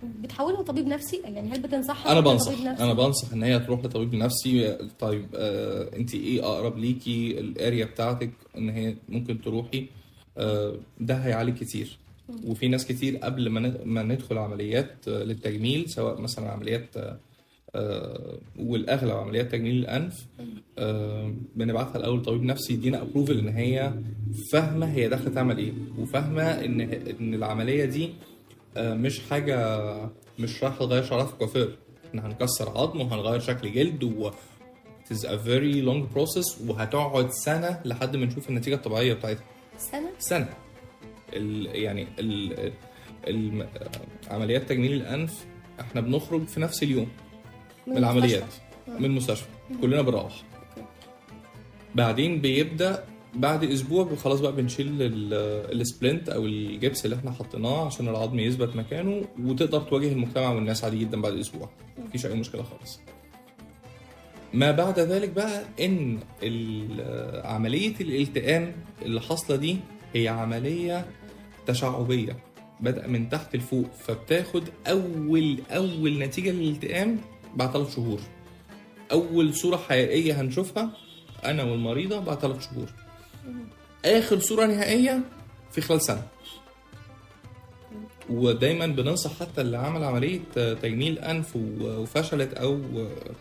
بتحولوا 0.04 0.62
طبيب 0.62 0.88
نفسي؟ 0.88 1.22
يعني 1.24 1.54
هل 1.54 1.62
بتنصحها 1.62 2.12
أنا 2.12 2.20
بنصح 2.20 2.52
لطبيب 2.52 2.68
نفسي؟ 2.68 2.84
أنا 2.84 2.94
بنصح 2.94 3.34
إن 3.34 3.44
هي 3.44 3.60
تروح 3.60 3.80
لطبيب 3.80 4.16
نفسي. 4.16 4.78
طيب 5.00 5.26
آه 5.36 5.96
انت 5.96 6.16
إيه 6.16 6.44
أقرب 6.46 6.78
ليكي؟ 6.78 7.40
الآريا 7.40 7.86
بتاعتك 7.86 8.32
إن 8.58 8.70
هي 8.70 8.96
ممكن 9.10 9.42
تروحي. 9.42 9.88
آه 10.38 10.76
ده 11.00 11.16
هيعالج 11.16 11.58
كتير. 11.58 11.98
وفي 12.46 12.68
ناس 12.68 12.86
كتير 12.86 13.18
قبل 13.18 13.50
ما 13.86 14.04
ندخل 14.04 14.38
عمليات 14.38 15.08
آه، 15.08 15.24
للتجميل 15.24 15.90
سواء 15.90 16.22
مثلا 16.22 16.52
عمليات 16.52 16.98
آه، 16.98 17.18
آه، 17.76 18.38
والأغلب 18.60 19.12
عمليات 19.12 19.52
تجميل 19.52 19.76
الأنف 19.78 20.26
بنبعتها 21.56 21.98
الأول 21.98 22.22
طبيب 22.22 22.44
نفسي 22.44 22.74
يدينا 22.74 23.02
ابروفل 23.02 23.40
إن 23.40 23.48
هي 23.50 23.94
فاهمة 24.52 24.86
هي 24.86 25.10
داخلة 25.10 25.30
تعمل 25.34 25.58
إيه 25.58 25.72
وفاهمة 26.00 26.44
إن 26.44 26.82
إن 27.22 27.34
العملية 27.34 27.86
دي 27.86 28.10
مش 28.78 29.20
حاجة 29.20 29.80
مش 30.40 30.64
رايحة 30.64 30.78
تغير 30.86 31.04
شعرها 31.04 31.26
في 31.26 31.34
الكوافير. 31.34 31.78
إحنا 32.10 32.28
هنكسر 32.28 32.70
عظم 32.70 33.02
وهنغير 33.02 33.40
شكل 33.40 33.74
جلد 33.74 34.04
و 34.04 34.32
it 35.06 35.14
is 35.14 35.20
a 35.24 35.38
very 35.48 35.82
long 35.88 36.16
process 36.18 36.62
وهتقعد 36.70 37.30
سنة 37.32 37.82
لحد 37.86 38.16
ما 38.16 38.26
نشوف 38.26 38.50
النتيجة 38.50 38.76
الطبيعية 38.76 39.14
بتاعتها. 39.14 39.44
سنة؟ 39.78 40.10
سنة. 40.20 40.50
ال 41.34 41.66
يعني 41.76 42.08
ال 42.20 42.72
ال 43.28 43.68
عمليات 44.32 44.70
تجميل 44.70 44.94
الأنف 44.94 45.46
إحنا 45.80 46.02
بنخرج 46.02 46.48
في 46.48 46.60
نفس 46.60 46.84
اليوم 46.84 47.08
من 47.88 47.98
العمليات 47.98 48.42
المستشفى. 48.42 48.62
من 49.00 49.06
المستشفى. 49.06 49.46
كلنا 49.82 50.02
بنروح. 50.02 50.44
بعدين 51.96 52.42
بيبدأ 52.42 53.04
بعد 53.36 53.64
أسبوع 53.64 54.16
خلاص 54.16 54.40
بقى 54.40 54.52
بنشيل 54.56 54.88
ال- 55.02 55.82
السبلنت 55.82 56.30
أو 56.30 56.46
الجبس 56.46 57.06
اللي 57.06 57.16
إحنا 57.16 57.32
حطيناه 57.32 57.86
عشان 57.86 58.08
العظم 58.08 58.40
يثبت 58.40 58.76
مكانه 58.76 59.26
وتقدر 59.44 59.82
تواجه 59.82 60.08
المجتمع 60.12 60.50
والناس 60.50 60.84
عادي 60.84 60.98
جدا 61.00 61.22
بعد 61.22 61.34
أسبوع. 61.34 61.70
مفيش 61.98 62.26
أي 62.26 62.34
مشكلة 62.36 62.64
خالص. 62.64 63.00
ما 64.54 64.72
بعد 64.72 65.00
ذلك 65.00 65.30
بقى 65.30 65.64
إن 65.80 66.20
عملية 67.46 67.94
الالتئام 68.02 68.76
اللي 69.02 69.22
حاصلة 69.22 69.56
دي 69.58 69.78
هي 70.16 70.28
عملية 70.28 71.06
تشعبية 71.68 72.38
بدأ 72.80 73.08
من 73.08 73.30
تحت 73.30 73.56
لفوق 73.56 73.86
فبتاخد 74.08 74.64
أول 74.88 75.58
أول 75.72 76.20
نتيجة 76.20 76.52
للالتئام 76.52 77.18
بعد 77.56 77.72
ثلاث 77.74 77.96
شهور. 77.96 78.20
أول 79.12 79.54
صورة 79.54 79.78
حقيقية 79.78 80.42
هنشوفها 80.42 80.90
أنا 81.46 81.64
والمريضة 81.64 82.20
بعد 82.20 82.40
ثلاث 82.40 82.70
شهور. 82.72 82.90
آخر 84.06 84.40
صورة 84.40 84.66
نهائية 84.66 85.22
في 85.72 85.82
خلال 85.82 86.02
سنة. 86.02 86.28
ودايما 88.30 88.88
بننصح 88.88 89.40
حتى 89.40 89.62
اللي 89.62 89.78
عمل 89.78 90.04
عملية 90.04 90.40
تجميل 90.82 91.20
أنف 91.20 91.56
و- 91.56 91.60
وفشلت 92.02 92.54
أو 92.54 92.82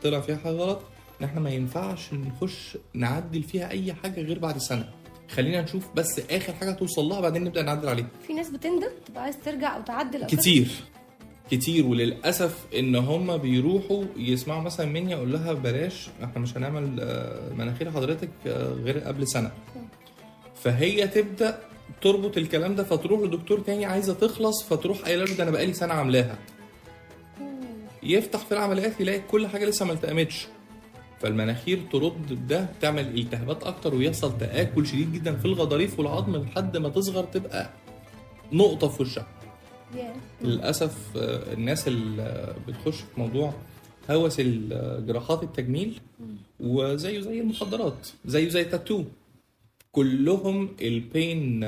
طلع 0.03 0.21
فيها 0.21 0.37
حاجة 0.37 0.53
غلط 0.53 0.81
إن 1.21 1.25
إحنا 1.25 1.41
ما 1.41 1.51
ينفعش 1.51 2.13
نخش 2.15 2.79
نعدل 2.95 3.43
فيها 3.43 3.71
أي 3.71 3.93
حاجة 3.95 4.21
غير 4.21 4.39
بعد 4.39 4.59
سنة. 4.59 4.93
خلينا 5.31 5.63
نشوف 5.63 5.85
بس 5.95 6.21
آخر 6.31 6.53
حاجة 6.53 6.71
توصل 6.73 7.03
لها 7.05 7.21
بعدين 7.21 7.45
نبدأ 7.45 7.63
نعدل 7.63 7.89
عليها. 7.89 8.07
في 8.27 8.33
ناس 8.33 8.51
بتندم 8.51 8.89
تبقى 9.07 9.23
عايز 9.23 9.37
ترجع 9.45 9.77
أو 9.77 9.83
تعدل 9.83 10.21
أو. 10.23 10.27
كتير. 10.29 10.69
كتير. 11.51 11.87
وللأسف 11.87 12.65
إن 12.79 12.97
هم 12.97 13.37
بيروحوا 13.37 14.05
يسمعوا 14.17 14.63
مثلا 14.63 14.87
مني 14.87 15.15
أقول 15.15 15.33
لها 15.33 15.53
بلاش 15.53 16.09
إحنا 16.25 16.39
مش 16.43 16.57
هنعمل 16.57 16.97
آه، 17.01 17.53
مناخير 17.55 17.91
حضرتك 17.91 18.29
آه، 18.47 18.73
غير 18.73 18.99
قبل 18.99 19.29
سنة. 19.29 19.51
فهي 20.63 21.09
تبدأ 21.09 21.59
تربط 22.03 22.37
الكلام 22.39 22.75
ده 22.75 22.85
فتروح 22.85 23.21
لدكتور 23.21 23.61
تاني 23.61 23.85
عايزة 23.87 24.15
تخلص 24.15 24.63
فتروح 24.63 24.99
قايلة 24.99 25.25
له 25.25 25.35
ده 25.37 25.43
أنا 25.43 25.51
بقالي 25.51 25.73
سنة 25.73 25.95
عاملاها. 25.95 26.39
يفتح 28.03 28.39
في 28.41 28.53
العمليات 28.53 29.01
يلاقي 29.01 29.21
كل 29.31 29.47
حاجة 29.47 29.65
لسه 29.65 29.85
ما 29.85 29.93
التئمتش 29.93 30.47
فالمناخير 31.21 31.81
ترد 31.93 32.47
ده 32.49 32.67
تعمل 32.81 33.19
التهابات 33.19 33.63
أكتر 33.65 33.95
ويحصل 33.95 34.39
تآكل 34.39 34.87
شديد 34.87 35.13
جدا 35.13 35.37
في 35.37 35.45
الغضاريف 35.45 35.99
والعظم 35.99 36.37
لحد 36.37 36.77
ما 36.77 36.89
تصغر 36.89 37.25
تبقى 37.25 37.71
نقطة 38.53 38.89
في 38.89 39.03
وشها. 39.03 39.27
للأسف 40.43 41.17
آه، 41.17 41.53
الناس 41.53 41.89
اللي 41.89 42.55
بتخش 42.69 42.97
في 43.01 43.21
موضوع 43.21 43.55
هوس 44.11 44.37
الجراحات 44.39 45.43
التجميل 45.43 46.01
وزيه 46.61 47.21
زي 47.21 47.41
المخدرات 47.41 48.09
زيه 48.25 48.49
زي 48.49 48.61
التاتو. 48.61 49.05
كلهم 49.93 50.69
البين 50.83 51.65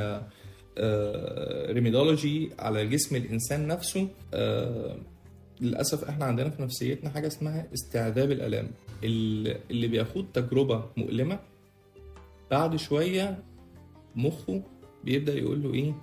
ريميدولوجي 1.71 2.51
على 2.59 2.87
جسم 2.87 3.17
الإنسان 3.17 3.67
نفسه. 3.67 4.09
آه، 4.35 4.97
للأسف 5.61 6.05
إحنا 6.05 6.25
عندنا 6.25 6.51
في 6.51 6.63
نفسيتنا 6.63 7.11
حاجة 7.11 7.27
اسمها 7.27 7.67
استعذاب 7.75 8.31
الألام. 8.33 8.65
ال- 8.65 8.86
اللي 9.07 9.89
بياخد 9.89 10.27
تجربة 10.35 10.85
مؤلمة 10.97 11.39
بعد 12.51 12.77
شوية 12.77 13.39
مخه 14.17 14.63
بيبدأ 15.05 15.35
يقول 15.39 15.63
له 15.63 15.75
إيه 15.75 15.95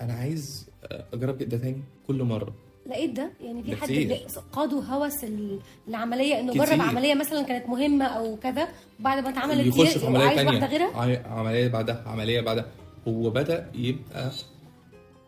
أنا 0.00 0.12
عايز 0.12 0.70
أجرب 1.12 1.38
ده 1.38 1.56
تاني 1.56 1.82
كل 2.06 2.22
مرة. 2.22 2.54
لقيت 2.86 3.10
ده؟ 3.10 3.30
يعني 3.40 3.62
في 3.62 3.76
حد 3.76 4.12
قادوا 4.52 4.82
هوس 4.82 5.24
ال- 5.24 5.60
العملية 5.88 6.40
إنه. 6.40 6.52
جرب 6.52 6.80
عملية 6.80 7.14
مثلا 7.14 7.42
كانت 7.42 7.68
مهمة 7.68 8.04
أو 8.04 8.36
كذا 8.36 8.68
بعد 9.00 9.22
ما 9.22 9.28
اتعملت 9.30 9.66
يخش 9.66 9.98
في 9.98 10.06
عملية 10.06 10.34
تانية. 10.34 10.50
واحدة 10.50 10.66
غيرها؟ 10.66 11.28
عملية 11.28 11.68
بعدها 11.68 12.02
عملية 12.06 12.40
بعدها. 12.40 12.66
هو 13.08 13.30
بدأ 13.30 13.70
يبقى 13.74 14.30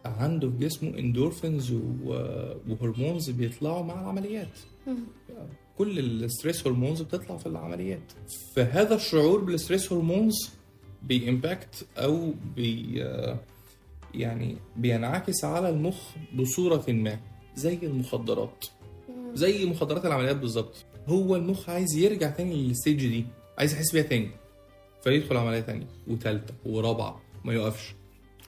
عنده 0.05 0.51
في 0.51 0.57
جسمه 0.59 0.99
endorphins 0.99 1.73
و 2.05 2.19
hormones 2.19 3.31
بيطلعوا 3.31 3.83
مع 3.85 4.01
العمليات. 4.01 4.49
كل 5.79 5.99
ال 5.99 6.09
stress 6.09 6.67
hormones 6.67 7.03
بتطلع 7.03 7.37
في 7.37 7.47
العمليات. 7.47 8.13
فهذا 8.55 8.95
الشعور 8.95 9.41
بال 9.41 9.54
stress 9.54 9.93
hormones 9.93 10.51
بي 11.03 11.24
impact 11.24 11.87
أو 11.99 12.33
بي 12.57 13.05
يعني 14.15 14.57
بينعكس 14.77 15.45
على 15.45 15.69
المخ 15.69 15.97
بصورة 16.35 16.85
ما 16.89 17.19
زي 17.55 17.79
المخدرات. 17.83 18.65
زي 19.35 19.67
مخدرات 19.67 20.07
العمليات 20.07 20.37
بالظبط. 20.37 20.85
هو 21.07 21.37
المخ 21.37 21.71
عايز 21.71 21.97
يرجع 21.97 22.31
تاني 22.31 22.55
للستيج 22.55 22.97
دي 23.09 23.25
عايز 23.59 23.73
يحس 23.75 23.93
بيها 23.93 24.03
تاني. 24.03 24.31
فيدخل 25.05 25.37
عملية 25.37 25.61
تانية 25.61 25.87
وتالتة 26.09 26.55
ورابعة 26.67 27.21
ما 27.45 27.55
يقفش. 27.55 27.95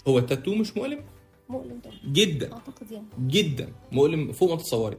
هو 0.09 0.18
التاتو 0.18 0.54
مش 0.54 0.76
مؤلم؟ 0.76 1.00
مؤلم 1.49 1.80
طبعا. 1.85 1.97
جدا. 2.12 2.52
أعتقد 2.52 2.90
يعني. 2.92 3.06
جدا. 3.21 3.68
مؤلم 3.92 4.33
فوق 4.33 4.50
ما 4.50 4.56
تتصوري. 4.56 4.97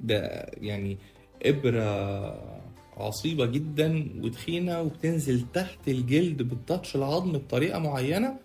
ده 0.00 0.50
يعني 0.60 0.98
إبرة 1.42 2.48
عصيبة 2.96 3.46
جدا 3.46 4.08
وتخينة 4.22 4.80
وبتنزل 4.80 5.44
تحت 5.54 5.88
الجلد 5.88 6.42
بالتاتش 6.42 6.96
العظم 6.96 7.32
بطريقة 7.32 7.78
معينة 7.78 8.36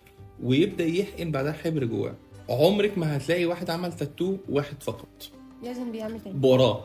ويبدأ 0.42 0.84
يحقن 0.84 1.30
بعدها 1.30 1.52
حبر 1.52 1.84
جواه. 1.84 2.14
عمرك 2.48 2.98
ما 2.98 3.16
هتلاقي 3.16 3.44
واحد 3.46 3.70
عمل 3.70 3.92
تاتو 3.92 4.36
واحد 4.48 4.82
فقط. 4.82 5.30
لازم 5.62 5.92
بيعمل 5.92 6.20
تاني. 6.20 6.46
وراه 6.46 6.84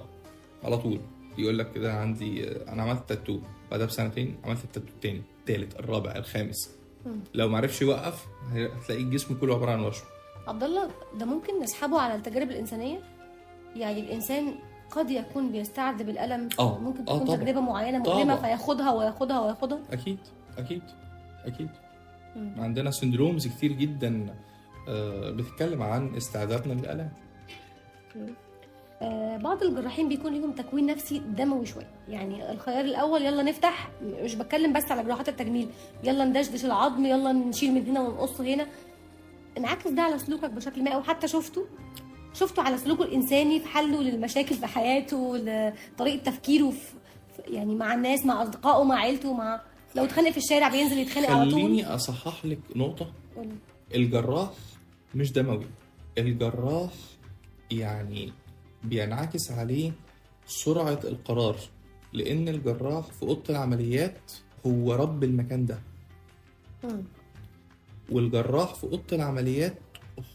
على 0.64 0.78
طول. 0.78 1.00
يقول 1.38 1.58
لك 1.60 1.72
كده 1.72 1.94
عندي 1.94 2.48
أنا 2.52 2.84
عملت 2.84 3.10
تاتو 3.10 3.40
بعدها 3.72 3.86
بسنتين 3.86 4.36
عملت 4.44 4.64
التاتو 4.64 4.88
التاني. 4.88 5.22
التالت 5.40 5.80
الرابع 5.80 6.16
الخامس. 6.16 6.70
مم. 7.06 7.20
لو 7.34 7.50
ما 7.50 7.58
عرفش 7.58 7.82
يوقف 7.82 8.26
هتلاقي 8.52 9.02
الجسم 9.02 9.36
كله 9.36 9.56
عبارة 9.56 9.72
عن 9.72 9.80
وشم. 9.80 10.04
عبد 10.48 10.64
الله 10.64 10.90
ده 11.20 11.26
ممكن 11.26 11.62
نسحبه 11.64 12.00
على 12.00 12.16
التجارب 12.16 12.50
الإنسانية؟ 12.50 13.00
يعني 13.76 14.00
الإنسان 14.00 14.56
قد 14.92 15.12
يكون 15.12 15.52
بيستعذب 15.52 16.10
الألم 16.10 16.50
آه، 16.60 16.78
ممكن 16.80 17.00
آه 17.00 17.16
تكون 17.16 17.28
طبعا. 17.28 17.38
تجربة 17.38 17.60
معينة 17.62 17.98
مؤلمة. 17.98 18.36
فياخدها 18.36 18.92
وياخدها 18.94 19.40
وياخدها؟ 19.40 19.80
أكيد 19.92 20.18
أكيد 20.58 20.82
أكيد. 21.46 21.70
مم. 22.36 22.54
عندنا 22.58 22.92
سندرومز 22.92 23.48
كتير 23.48 23.72
جدا 23.72 24.36
آه، 24.90 25.32
بتتكلم 25.32 25.84
عن 25.84 26.16
استعدادنا 26.16 26.74
للألم. 26.74 27.10
آه، 29.02 29.38
بعض 29.38 29.64
الجراحين 29.64 30.10
بيكون 30.10 30.34
ليهم 30.34 30.52
تكوين 30.52 30.86
نفسي 30.86 31.20
دموي 31.20 31.66
شوية. 31.66 31.88
يعني 32.10 32.52
الخيار 32.52 32.86
الأول 32.86 33.22
يلا 33.26 33.44
نفتح 33.44 33.90
مش 34.04 34.36
بتكلم 34.36 34.74
بس 34.74 34.92
على 34.92 35.04
جراحات 35.04 35.30
التجميل. 35.30 35.70
يلا 36.04 36.26
ندشدش 36.26 36.66
العظم 36.66 37.06
يلا 37.06 37.32
نشيل 37.32 37.74
من 37.74 37.86
هنا 37.88 38.02
ونقص 38.02 38.42
هنا. 38.42 38.66
انعكس 39.58 39.88
ده 39.88 40.02
على 40.02 40.18
سلوكك 40.20 40.50
بشكل 40.50 40.84
ما 40.84 40.92
أو 40.92 41.02
حتى 41.04 41.28
شفته؟ 41.28 41.66
شفته 42.40 42.62
على 42.62 42.78
سلوكه 42.78 43.04
الإنساني 43.04 43.60
في 43.60 43.68
حله 43.68 44.02
للمشاكل 44.04 44.56
في 44.56 44.68
حياته 44.68 45.38
لطريقه 45.38 46.24
تفكيره 46.24 46.70
في 46.70 46.78
يعني 47.54 47.76
مع 47.76 47.94
الناس 47.94 48.26
مع 48.26 48.44
أصدقائه 48.44 48.84
مع 48.84 48.96
عيلته 48.96 49.34
مع 49.34 49.62
لو 49.96 50.04
اتخانق 50.04 50.32
في 50.32 50.38
الشارع 50.38 50.70
بينزل 50.70 50.98
يتخانق 50.98 51.30
على 51.30 51.44
طول 51.52 51.54
خليني 51.62 51.86
أصحح 51.86 52.46
لك 52.46 52.60
نقطة 52.76 53.12
قولي. 53.36 53.50
الجراح 53.96 54.50
مش 55.16 55.32
دموي 55.32 55.66
الجراح 56.18 56.92
يعني 57.72 58.34
بينعكس 58.84 59.52
عليه 59.52 59.92
سرعة 60.48 61.00
القرار 61.04 61.56
لأن 62.14 62.48
الجراح 62.50 63.06
في 63.06 63.24
أوضة 63.24 63.44
العمليات 63.50 64.32
هو 64.66 64.94
رب 64.94 65.24
المكان 65.24 65.66
ده 65.66 65.80
مم. 66.84 67.04
والجراح 68.12 68.74
في 68.76 68.84
أوضة 68.84 69.04
العمليات 69.14 69.78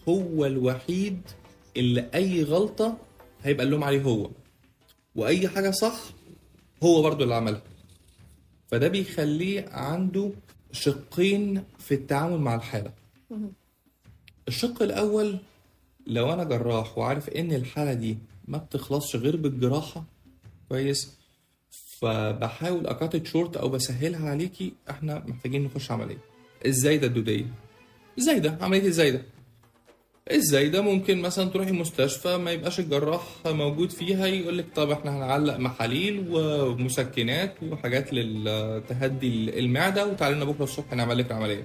هو 0.08 0.46
الوحيد 0.46 1.20
اللي 1.76 2.08
أي 2.14 2.42
غلطة 2.42 2.96
هيبقى 3.42 3.66
اللوم 3.66 3.84
عليه 3.84 4.02
هو. 4.02 4.30
وأي 5.14 5.48
حاجة 5.48 5.70
صح 5.70 6.00
هو 6.82 7.02
برضو 7.02 7.24
اللي 7.24 7.34
عملها. 7.34 7.62
فده 8.68 8.88
بيخليه 8.88 9.68
عنده 9.68 10.30
شقين 10.72 11.64
في 11.78 11.94
التعامل 11.94 12.38
مع 12.38 12.54
الحالة. 12.54 12.92
الشق 14.48 14.82
الأول 14.82 15.38
لو 16.06 16.32
أنا 16.32 16.44
جراح 16.44 16.98
وعارف 16.98 17.28
إن 17.28 17.52
الحالة 17.52 17.92
دي 17.92 18.18
ما 18.48 18.58
بتخلصش 18.58 19.16
غير 19.16 19.36
بالجراحة 19.36 20.04
كويس. 20.68 21.18
فبحاول 21.70 22.86
أكاتت 22.86 23.26
شورت 23.26 23.56
أو 23.56 23.68
بسهلها 23.68 24.30
عليكي 24.30 24.72
إحنا 24.90 25.24
محتاجين 25.26 25.64
نخش 25.64 25.90
عملية. 25.90 26.18
الزايدة 26.66 27.06
الدودية 27.06 27.46
الزايدة 28.18 28.58
عملية 28.60 28.88
الزايدة 30.30 30.78
الزايدة 30.78 30.80
ممكن 30.94 31.22
مثلا 31.22 31.50
تروحي 31.50 31.72
مستشفى 31.72 32.36
ما 32.36 32.50
يبقاش 32.50 32.80
الجراح 32.80 33.22
موجود 33.46 33.90
فيها 33.90 34.26
يقول 34.26 34.58
لك 34.58 34.66
طب 34.74 34.90
إحنا 34.90 35.16
هنعلق 35.16 35.56
محاليل 35.56 36.26
ومسكنات 36.30 37.54
وحاجات 37.62 38.12
للتهدي 38.12 39.58
المعدة 39.58 40.06
وتعالى 40.06 40.34
لنا 40.34 40.44
بكرة 40.44 40.64
الصبح 40.64 40.92
نعمل 40.92 41.18
لك 41.18 41.30
العملية 41.30 41.64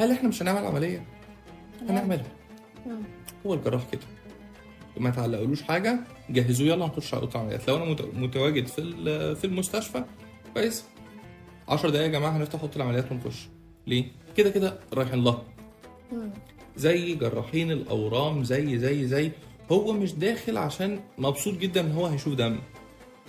هل 0.00 0.10
إحنا 0.12 0.28
مش 0.28 0.42
هنعمل 0.42 0.66
عملية؟ 0.66 1.04
هنعملها 1.88 2.32
مم. 2.86 3.02
هو 3.46 3.54
الجراح 3.54 3.82
كده 3.92 4.00
ما 4.96 5.10
تعلقولوش 5.10 5.62
حاجة 5.62 6.00
جهزوه 6.30 6.68
يلا 6.68 6.86
نخش 6.86 7.14
على 7.14 7.22
اوضه 7.22 7.34
العمليات 7.34 7.68
لو 7.68 7.76
أنا 7.76 7.84
مت- 7.84 8.14
متواجد 8.14 8.66
في 8.66 8.82
في 9.34 9.44
المستشفى 9.44 10.04
كويس 10.54 10.84
10 11.68 11.90
دقايق 11.90 12.06
يا 12.06 12.12
جماعة 12.12 12.30
هنفتح 12.36 12.60
أوضة 12.60 12.76
العمليات 12.76 13.12
ونخش 13.12 13.48
ليه؟ 13.86 14.04
كده 14.36 14.50
كده 14.50 14.78
رايحين 14.92 15.24
لها 15.24 15.42
مم. 16.12 16.30
زي 16.78 17.14
جراحين 17.14 17.70
الأورام 17.70 18.44
زي 18.44 18.78
زي 18.78 19.06
زي. 19.06 19.30
هو 19.72 19.92
مش 19.92 20.12
داخل 20.12 20.56
عشان 20.56 21.00
مبسوط 21.18 21.54
جدا 21.58 21.80
إن 21.80 21.92
هو 21.92 22.06
هيشوف 22.06 22.34
دم. 22.34 22.58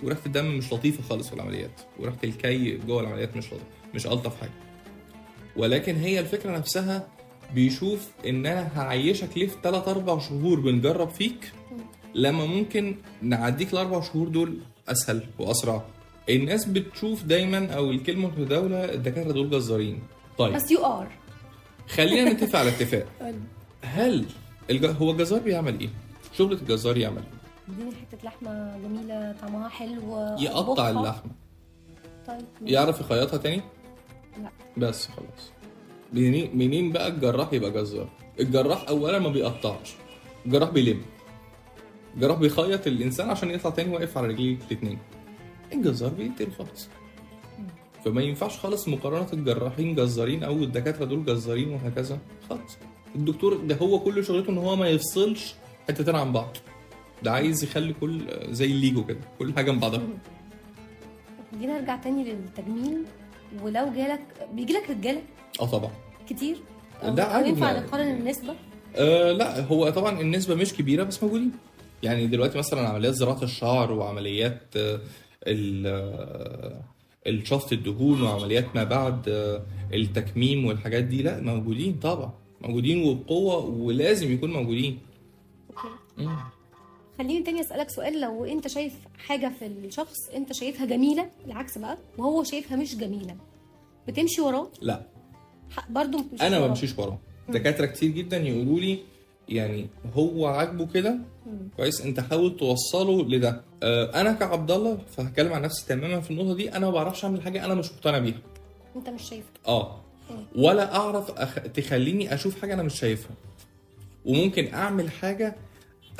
وريحة 0.02 0.20
الدم 0.26 0.58
مش 0.58 0.72
لطيفة 0.72 1.02
خالص 1.02 1.28
في 1.28 1.34
العمليات. 1.34 1.80
وريحة 1.98 2.18
الكي 2.24 2.76
جوه 2.76 3.00
العمليات 3.00 3.36
مش 3.36 3.46
لطيفة. 3.46 3.64
مش 3.94 4.06
ألطف 4.06 4.40
حاجة. 4.40 4.50
ولكن 5.56 5.96
هي 5.96 6.20
الفكرة 6.20 6.58
نفسها 6.58 7.08
بيشوف 7.54 8.08
إن 8.26 8.46
أنا 8.46 8.68
هعيشك 8.80 9.28
ليه 9.38 9.46
في 9.46 9.56
3 9.62 9.90
4 9.90 10.18
شهور 10.18 10.60
بنجرب 10.60 11.08
فيك. 11.08 11.52
لما 12.14 12.46
ممكن 12.46 12.96
نعديك 13.22 13.72
الأربع 13.72 14.00
شهور 14.00 14.28
دول 14.28 14.58
أسهل 14.88 15.22
وأسرع. 15.38 15.82
الناس 16.28 16.64
بتشوف 16.64 17.22
دايما 17.22 17.66
أو 17.66 17.90
الكلمة 17.90 18.28
المتداوله 18.28 18.94
الدكاترة 18.94 19.32
دول 19.32 19.50
جزارين. 19.50 19.98
طيب. 20.38 20.54
بس 20.54 20.70
you 20.70 20.84
are 20.86 21.08
خلينا 21.94 22.32
نتفق 22.32 22.58
على 22.58 22.68
اتفاق 22.68 23.06
هل 23.82 24.26
الج... 24.70 24.86
هو 24.86 25.10
الجزار 25.10 25.40
بيعمل 25.40 25.80
إيه؟ 25.80 25.88
شغلة 26.38 26.58
الجزار 26.60 26.96
يعمل 26.96 27.22
إيه؟ 27.22 27.74
اديني 27.74 27.90
حتة 27.90 28.18
لحمة 28.24 28.78
جميلة 28.78 29.34
طعمها 29.42 29.68
حلو 29.68 30.36
يقطع. 30.38 30.90
اللحمة 30.90 31.30
طيب. 32.26 32.44
يعرف 32.62 33.00
يخيطها 33.00 33.36
تاني؟ 33.36 33.62
لا 34.42 34.50
بس 34.76 35.06
خلاص 35.06 35.50
منين 36.12 36.58
منين 36.58 36.92
بقى 36.92 37.08
الجراح 37.08 37.52
يبقى 37.52 37.70
جزار؟ 37.70 38.08
الجراح 38.40 38.88
اولا 38.88 39.18
ما 39.18 39.28
بيقطعش 39.28 39.94
الجراح 40.46 40.70
بيلم 40.70 41.02
الجراح 42.14 42.38
بيخيط 42.38 42.86
الإنسان 42.86 43.30
عشان 43.30 43.50
يطلع 43.50 43.70
تاني 43.70 43.94
واقف 43.94 44.18
على 44.18 44.28
رجليه 44.28 44.56
الاتنين 44.66 44.98
الجزار 45.72 46.10
بيقتل 46.10 46.52
خالص 46.58 46.88
فما 48.04 48.22
ينفعش 48.22 48.58
خالص 48.58 48.88
مقارنة 48.88 49.26
الجراحين 49.32 49.94
جزارين 49.94 50.44
أو 50.44 50.52
الدكاترة 50.62 51.04
دول 51.04 51.24
جزارين 51.24 51.68
وهكذا. 51.68 52.18
خالص 52.48 52.78
الدكتور 53.14 53.56
ده 53.56 53.76
هو 53.76 53.98
كل 54.00 54.24
شغلته 54.24 54.50
إن 54.50 54.58
هو 54.58 54.76
ما 54.76 54.88
يفصلش 54.88 55.54
حتتين 55.88 56.14
عن 56.16 56.32
بعض. 56.32 56.56
ده 57.22 57.30
عايز 57.32 57.64
يخلي 57.64 57.92
كل 58.00 58.20
زي 58.50 58.64
الليجو 58.66 59.04
كده 59.04 59.20
كل 59.38 59.52
حاجة 59.54 59.70
من 59.70 59.78
بعضها. 59.78 60.02
خلينا 61.52 61.80
نرجع 61.80 61.96
تاني 61.96 62.24
للتجميل. 62.24 63.04
ولو 63.62 63.92
جالك 63.96 64.20
بيجيلك 64.54 64.90
رجالة؟ 64.90 65.22
آه 65.60 65.66
طبعا. 65.66 65.90
كتير؟ 66.28 66.56
ده 67.04 67.24
عادي 67.24 67.48
ينفع 67.48 67.78
نقارن 67.78 68.08
النسبة؟ 68.10 68.54
أه 68.96 69.32
لا 69.32 69.60
هو 69.66 69.90
طبعا 69.90 70.20
النسبة 70.20 70.54
مش 70.54 70.74
كبيرة 70.74 71.02
بس 71.04 71.22
موجودين. 71.22 71.52
يعني 72.02 72.26
دلوقتي 72.26 72.58
مثلا 72.58 72.88
عمليات 72.88 73.14
زراعة 73.14 73.42
الشعر 73.42 73.92
وعمليات 73.92 74.62
آه، 74.76 75.00
ال- 75.46 75.86
آه، 75.86 76.80
الشفط 77.26 77.72
الدهون 77.72 78.22
وعمليات 78.22 78.76
ما 78.76 78.84
بعد 78.84 79.28
آه، 79.28 79.62
التكميم 79.94 80.64
والحاجات 80.66 81.04
دي 81.04 81.22
لا 81.22 81.40
موجودين 81.40 81.98
طبعا 82.02 82.32
موجودين 82.60 83.02
وبقوة 83.08 83.64
ولازم 83.64 84.32
يكون 84.32 84.52
موجودين. 84.52 84.98
خليني 87.18 87.42
تاني 87.42 87.60
أسألك 87.60 87.90
سؤال 87.90 88.20
لو 88.20 88.44
أنت 88.44 88.68
شايف 88.68 88.92
حاجة 89.18 89.52
في 89.58 89.66
الشخص 89.66 90.16
أنت 90.34 90.52
شايفها 90.52 90.86
جميلة 90.86 91.30
العكس 91.46 91.78
بقى 91.78 91.98
وهو 92.18 92.44
شايفها 92.44 92.76
مش 92.76 92.96
جميلة 92.96 93.36
بتمشي 94.08 94.40
وراه 94.40 94.70
لا 94.82 95.06
مش 96.32 96.42
أنا 96.42 96.58
ما. 96.60 96.66
بمشيش 96.66 96.98
وراه 96.98 97.18
دكاترة 97.48 97.86
كتير 97.86 98.10
جدا 98.10 98.36
يقولوا 98.36 98.80
لي 98.80 98.98
يعني 99.48 99.86
هو 100.14 100.46
عاجبه 100.46 100.86
كده. 100.86 101.18
كويس؟ 101.76 102.00
انت 102.00 102.20
حاول 102.20 102.56
توصله 102.56 103.22
لده. 103.28 103.60
آه، 103.82 104.20
أنا 104.20 104.32
كعبد 104.32 104.70
الله 104.70 104.98
فهتكلم 105.16 105.52
عن 105.52 105.62
نفسي 105.62 105.86
تماما 105.86 106.20
في 106.20 106.30
النقطة 106.30 106.54
دي. 106.54 106.76
أنا 106.76 106.86
ما 106.86 106.92
بعرفش 106.92 107.24
اعمل 107.24 107.42
حاجة 107.42 107.64
أنا 107.64 107.74
مش 107.74 107.92
مقتنع 107.92 108.18
بيها. 108.18 108.38
انت 108.96 109.08
مش 109.08 109.22
شايفه 109.22 109.46
آه. 109.68 110.00
ولا 110.56 110.96
اعرف 110.96 111.30
أخ... 111.30 111.54
تخليني 111.54 112.34
أشوف 112.34 112.60
حاجة 112.60 112.74
أنا 112.74 112.82
مش 112.82 112.98
شايفها. 113.00 113.30
وممكن 114.24 114.74
اعمل 114.74 115.10
حاجة 115.10 115.56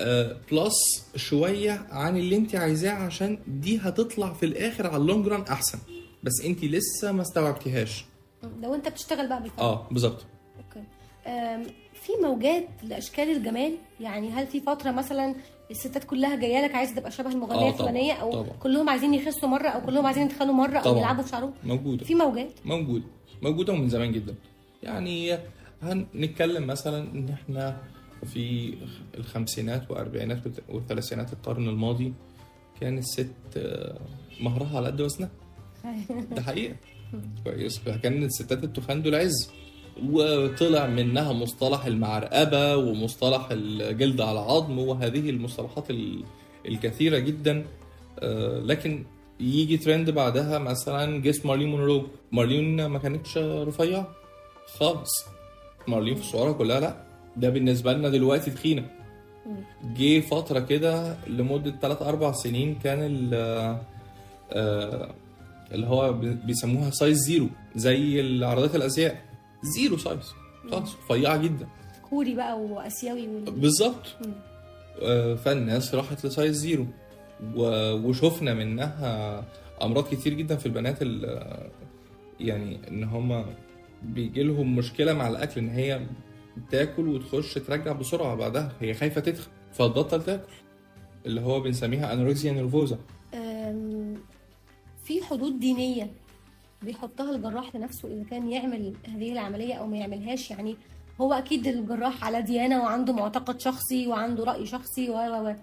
آه 0.00 0.37
plus 0.53 1.05
شوية 1.16 1.87
عن 1.90 2.16
اللي 2.16 2.37
انت 2.37 2.54
عايزاه 2.54 2.92
عشان 2.92 3.38
دي 3.46 3.78
هتطلع 3.78 4.33
في 4.33 4.46
الآخر 4.46 4.87
على 4.87 4.96
ال 4.96 5.03
long 5.03 5.26
run 5.29 5.42
احسن. 5.42 5.78
بس 6.22 6.33
انت 6.44 6.64
لسه 6.64 7.12
ما 7.12 7.22
استوعبتيهاش. 7.22 8.04
لو 8.62 8.74
انت 8.74 8.88
بتشتغل 8.88 9.28
بقى 9.28 9.42
بالفعل 9.42 9.64
آه 9.66 9.88
بالظبط. 9.90 10.24
أوكي. 10.59 10.85
في 12.16 12.23
موجات 12.27 12.68
لأشكال 12.83 13.37
الجمال؟ 13.37 13.73
يعني 14.01 14.31
هل 14.31 14.46
في 14.46 14.61
فترة 14.61 14.90
مثلا 14.90 15.35
الستات 15.70 16.05
كلها 16.05 16.37
جاية 16.37 16.64
لك 16.64 16.75
عايزة 16.75 16.94
تبقى 16.94 17.11
شبه 17.11 17.31
المغنية 17.31 17.68
آه، 17.68 17.73
الفلانية 17.73 18.12
أو 18.12 18.33
طبعاً. 18.33 18.57
كلهم 18.62 18.88
عايزين 18.88 19.14
يخسوا 19.14 19.49
مرة 19.49 19.68
أو 19.68 19.81
كلهم 19.81 20.07
عايزين 20.07 20.27
يتخانوا 20.27 20.55
مرة 20.55 20.79
أو 20.79 20.85
طبعاً. 20.85 20.99
يلعبوا 20.99 21.23
في 21.23 21.29
شعرهم؟ 21.31 21.53
موجودة. 21.64 22.05
في 22.05 22.14
موجات؟ 22.14 22.51
موجود 22.64 23.03
موجودة 23.42 23.73
ومن 23.73 23.88
زمان 23.88 24.12
جدا. 24.12 24.35
يعني 24.83 25.38
هنتكلم 25.83 26.66
مثلا 26.66 26.99
إن 27.14 27.29
إحنا 27.29 27.77
في 28.33 28.75
الخمسينات 29.18 29.90
وأربعينات 29.90 30.38
وثلاثينات 30.68 31.33
القرن 31.33 31.68
الماضي 31.68 32.12
كان 32.81 32.99
الست 32.99 33.31
آه، 33.57 33.99
مهرها 34.40 34.77
على 34.77 34.87
قد 34.87 35.01
وزنها. 35.01 35.31
ده 36.37 36.42
حقيقة. 36.42 36.77
كويس. 37.44 37.79
فكان 37.79 38.23
الستات 38.23 38.64
التخان 38.64 39.03
دول 39.03 39.14
عز. 39.14 39.51
وطلع 40.10 40.86
منها 40.86 41.32
مصطلح 41.32 41.86
المعرقبة 41.86 42.76
ومصطلح 42.76 43.48
الجلد 43.50 44.20
على 44.20 44.38
عظم 44.38 44.78
وهذه 44.78 45.30
المصطلحات 45.30 45.90
ال- 45.90 46.24
الكثيرة 46.68 47.18
جدا. 47.18 47.64
آه، 48.18 48.58
لكن 48.58 49.04
يجي 49.40 49.76
ترند 49.76 50.10
بعدها 50.10 50.58
مثلا 50.58 51.20
جسم 51.22 51.48
مارلين 51.48 51.68
مونرو 51.68 52.06
مارلين 52.32 52.86
ما 52.86 52.98
كانتش 52.98 53.38
رفيعة 53.38 54.08
خالص. 54.78 55.24
مارلين 55.88 56.14
في 56.14 56.20
الصورة 56.20 56.52
كلها 56.52 56.80
لا. 56.80 56.96
ده 57.36 57.48
بالنسبة 57.50 57.92
لنا 57.92 58.08
دلوقتي 58.08 58.50
تخينة 58.50 58.84
جه 59.96 60.20
فترة 60.20 60.60
كده 60.60 61.16
لمدة 61.26 61.70
3 61.82 62.08
أربع 62.08 62.32
سنين 62.32 62.74
كان 62.84 62.98
ال 63.02 63.34
آه، 64.52 65.10
اللي 65.72 65.86
هو 65.86 66.12
بي- 66.12 66.36
بيسموها 66.44 66.90
size 66.90 67.18
zero 67.18 67.46
زي 67.76 68.20
العرضات 68.20 68.74
الأزياء. 68.76 69.30
zero 69.62 69.96
size. 69.96 70.33
خالص 70.70 70.94
رفيعة 71.11 71.37
جدا. 71.37 71.68
كوري 72.11 72.35
بقى 72.35 72.61
وآسيوي 72.61 73.29
وال... 73.29 73.44
بالظبط. 73.51 74.07
آه، 75.03 75.35
فالناس 75.35 75.94
راحت 75.94 76.27
ل 76.26 76.33
size 76.33 76.57
zero. 76.57 76.87
و- 77.57 77.92
وشفنا 77.92 78.55
منها 78.55 79.44
أمراض 79.83 80.09
كتير 80.14 80.35
جدا 80.35 80.57
في 80.57 80.66
البنات 80.66 80.99
ال- 81.03 81.70
يعني 82.40 82.88
إن 82.88 83.05
هم 83.05 83.46
بيجي 84.03 84.42
لهم 84.42 84.77
مشكلة 84.77 85.12
مع 85.12 85.29
الأكل 85.29 85.61
إن 85.61 85.68
هي 85.68 86.07
تاكل 86.70 87.09
وتخش 87.09 87.55
ترجع 87.55 87.92
بسرعة 87.92 88.35
بعدها. 88.35 88.73
هي 88.81 88.94
خايفة 88.94 89.20
تدخل 89.20 89.51
فتبطل 89.73 90.23
تاكل 90.23 90.53
اللي 91.27 91.40
هو 91.40 91.61
بنسميها 91.61 92.12
انوركسيا 92.12 92.53
نيرفوزا 92.53 92.99
في 95.05 95.23
حدود 95.31 95.61
دينية. 95.61 96.11
بيحطها 96.83 97.37
الجراح 97.37 97.77
لنفسه 97.77 98.09
اذا 98.09 98.25
كان 98.31 98.51
يعمل 98.53 98.95
هذه 99.09 99.33
العملية 99.33 99.75
أو 99.75 99.87
ما 99.87 99.97
يعملهاش. 99.97 100.51
يعني 100.51 100.77
هو 101.21 101.33
أكيد 101.33 101.66
الجراح 101.66 102.25
على 102.25 102.43
ديانة 102.43 102.83
وعنده 102.83 103.12
معتقد 103.12 103.61
شخصي 103.61 104.07
وعنده 104.07 104.45
رأي 104.45 104.66
شخصي 104.66 105.11
و 105.11 105.14
و 105.16 105.55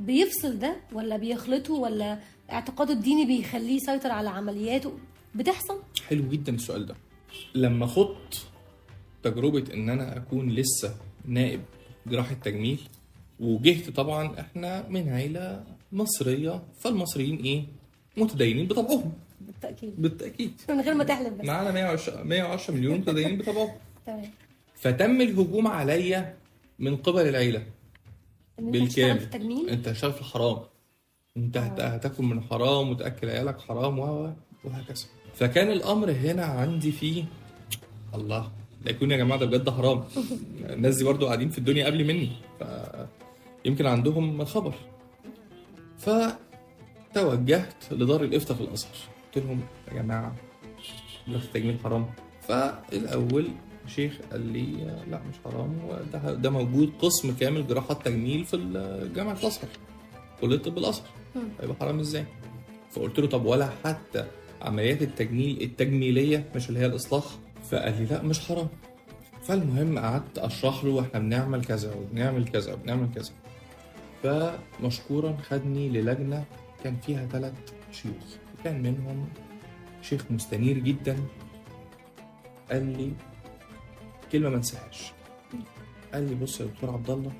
بيفصل 0.00 0.58
ده 0.58 0.76
ولا 0.92 1.16
بيخلطه 1.16 1.74
ولا 1.74 2.18
اعتقاده 2.52 2.92
الديني 2.92 3.24
بيخليه 3.24 3.76
يسيطر 3.76 4.10
على 4.10 4.28
عملياته؟ 4.28 4.92
بتحصل؟ 5.34 5.82
حلو 6.08 6.28
جدا 6.28 6.54
السؤال 6.54 6.86
ده. 6.86 6.94
لما 7.54 7.86
خضت 7.86 8.46
تجربة 9.22 9.74
إن 9.74 9.88
أنا 9.90 10.16
أكون 10.16 10.50
لسه 10.50 10.94
نائب 11.24 11.60
جراحة 12.06 12.34
تجميل 12.34 12.80
وجهت 13.40 13.90
طبعا 13.90 14.40
إحنا 14.40 14.88
من 14.88 15.08
عيلة 15.08 15.64
مصرية 15.92 16.62
فالمصريين 16.80 17.36
إيه؟ 17.36 17.64
متدينين 18.16 18.66
بطبعهم. 18.66 19.12
بالتأكيد. 19.62 19.94
بالتأكيد. 20.02 20.52
من 20.68 20.80
غير 20.80 20.94
ما 20.94 21.04
تحلف 21.04 21.28
بس. 21.34 21.44
معانا 21.44 21.70
110 21.72 22.22
110 22.22 22.74
مليون 22.74 22.98
متدينين 22.98 23.38
بطبعهم. 23.38 23.70
تمام. 24.06 24.30
فتم 24.74 25.20
الهجوم 25.20 25.66
عليا 25.68 26.34
من 26.78 26.96
قبل 26.96 27.18
أنت 28.58 28.88
تشتغل 28.88 29.18
بالكامل 29.18 29.68
أنت 29.68 29.88
هتشتغل 29.88 30.12
في 30.12 30.20
الحرام. 30.20 30.56
أنت 31.36 31.56
هت- 31.56 31.80
هتاكل 31.80 32.24
من 32.24 32.40
حرام 32.42 32.90
وتأكل 32.90 33.28
عيالك 33.30 33.60
حرام 33.60 33.98
و 33.98 34.32
وهكذا. 34.64 35.04
فكان 35.34 35.70
الأمر 35.70 36.10
هنا 36.10 36.44
عندي 36.44 36.92
فيه 36.92 37.24
الله. 38.14 38.52
لا 38.84 38.90
يكون 38.90 39.10
يا 39.10 39.16
جماعة 39.16 39.40
ده 39.40 39.46
بجد 39.46 39.70
حرام. 39.70 40.04
الناس 40.74 40.96
دي 40.96 41.04
برضو 41.04 41.26
قاعدين 41.26 41.48
في 41.50 41.58
الدنيا 41.58 41.86
قبل 41.86 42.04
مني. 42.04 42.30
ف 42.60 42.64
يمكن 43.64 43.86
عندهم 43.86 44.44
خبر 44.44 44.74
فتوجهت 45.98 47.92
لدار 47.92 48.22
الإفتاء 48.24 48.56
في 48.56 48.62
الأزهر. 48.62 48.96
قلت 49.36 49.44
لهم 49.44 49.60
يا 49.92 50.02
جماعة 50.02 50.34
جراحه 51.28 51.44
التجميل 51.44 51.78
حرام. 51.84 52.06
فالأول 52.48 53.48
شيخ 53.86 54.18
قال 54.32 54.40
لي 54.52 54.66
لا 55.10 55.20
مش 55.28 55.34
حرام 55.44 55.78
وده 55.88 56.34
ده 56.34 56.50
موجود 56.50 56.92
قسم 56.98 57.34
كامل 57.40 57.66
جراحات 57.66 58.04
تجميل 58.04 58.44
في 58.44 58.56
جامعه 59.14 59.32
الازهر 59.32 59.68
كلية 60.40 60.58
طب 60.58 60.78
الازهر. 60.78 61.06
هيبقى 61.60 61.76
حرام 61.80 61.98
إزاي؟ 62.00 62.24
فقلت 62.90 63.18
له 63.20 63.26
طب 63.26 63.44
ولا 63.46 63.70
حتى 63.84 64.24
عمليات 64.62 65.02
التجميل 65.02 65.62
التجميلية 65.62 66.44
مش 66.56 66.68
اللي 66.68 66.80
هي 66.80 66.86
الإصلاح؟ 66.86 67.24
فقال 67.70 67.98
لي 67.98 68.04
لا 68.04 68.22
مش 68.22 68.40
حرام. 68.40 68.68
فالمهم 69.42 69.98
قعدت 69.98 70.38
أشرح 70.38 70.84
له 70.84 71.00
إحنا 71.00 71.18
بنعمل 71.20 71.64
كذا 71.64 71.94
وبنعمل 71.94 72.48
كذا 72.48 72.72
وبنعمل 72.72 73.08
كذا. 73.14 73.30
فمشكورا 74.22 75.36
خدني 75.48 75.88
للجنة 75.88 76.44
كان 76.84 76.96
فيها 76.96 77.26
ثلاث 77.26 77.52
شيوخ. 77.92 78.45
كان 78.66 78.82
منهم 78.82 79.28
شيخ 80.02 80.24
مستنير 80.30 80.78
جدا. 80.78 81.16
قال 82.70 82.98
لي 82.98 83.12
كلمة 84.32 84.48
ما 84.48 84.56
انساهاش. 84.56 85.12
قال 86.14 86.28
لي 86.28 86.34
بص 86.34 86.60
يا 86.60 86.66
دكتور 86.66 86.90
عبد 86.90 87.10
الله 87.10 87.32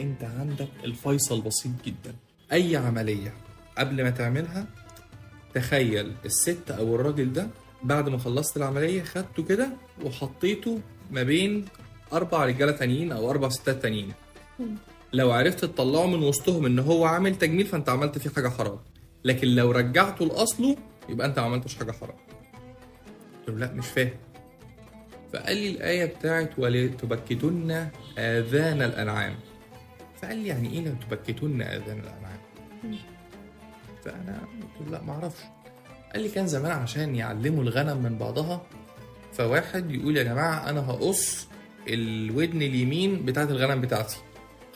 انت 0.00 0.24
عندك 0.24 0.68
الفيصل 0.84 1.40
بسيط 1.40 1.72
جدا. 1.84 2.14
أي 2.52 2.76
عملية 2.76 3.34
قبل 3.78 4.02
ما 4.02 4.10
تعملها 4.10 4.66
تخيل 5.54 6.12
الست 6.24 6.70
أو 6.70 6.94
الراجل 6.94 7.32
ده 7.32 7.48
بعد 7.82 8.08
ما 8.08 8.18
خلصت 8.18 8.56
العملية 8.56 9.02
خدته 9.02 9.42
كده 9.42 9.68
وحطيته 10.04 10.80
ما 11.10 11.22
بين 11.22 11.64
أربع 12.12 12.44
رجالة 12.44 12.72
تانيين 12.72 13.12
أو 13.12 13.30
أربع 13.30 13.48
ستات 13.48 13.82
تانيين. 13.82 14.12
لو 15.12 15.32
عرفت 15.32 15.64
تطلعه 15.64 16.06
من 16.06 16.22
وسطهم 16.22 16.66
إن 16.66 16.78
هو 16.78 17.04
عامل 17.04 17.38
تجميل 17.38 17.66
فأنت 17.66 17.88
عملت 17.88 18.18
فيه 18.18 18.30
حاجة 18.30 18.48
حرام. 18.48 18.78
لكن 19.24 19.48
لو 19.48 19.70
رجعته 19.70 20.24
لأصله 20.24 20.76
يبقى 21.08 21.26
أنت 21.26 21.38
ما 21.38 21.44
عملتش 21.44 21.74
حاجة 21.76 21.92
حرام. 21.92 22.16
قلت 23.38 23.48
له 23.48 23.66
لا 23.66 23.72
مش 23.72 23.86
فاهم. 23.86 24.10
فقال 25.32 25.56
لي 25.56 25.70
الآية 25.70 26.04
بتاعت 26.04 26.58
ولتبكتن 26.58 27.88
آذان 28.18 28.82
الأنعام. 28.82 29.34
فقال 30.22 30.38
لي 30.38 30.48
يعني 30.48 30.72
إيه 30.72 30.80
لتبكتن 30.80 31.62
آذان 31.62 31.98
الأنعام؟ 31.98 32.40
فأنا 34.04 34.40
قلت 34.62 34.88
له 34.88 34.98
لا 34.98 35.02
معرفش 35.02 35.42
قال 36.12 36.22
لي 36.22 36.28
كان 36.28 36.46
زمان 36.46 36.72
عشان 36.72 37.14
يعلموا 37.16 37.62
الغنم 37.62 38.02
من 38.02 38.18
بعضها 38.18 38.66
فواحد 39.32 39.90
يقول 39.90 40.16
يا 40.16 40.22
جماعة 40.22 40.70
أنا 40.70 40.90
هقص 40.90 41.48
الودن 41.88 42.62
اليمين 42.62 43.24
بتاعت 43.24 43.50
الغنم 43.50 43.80
بتاعتي. 43.80 44.16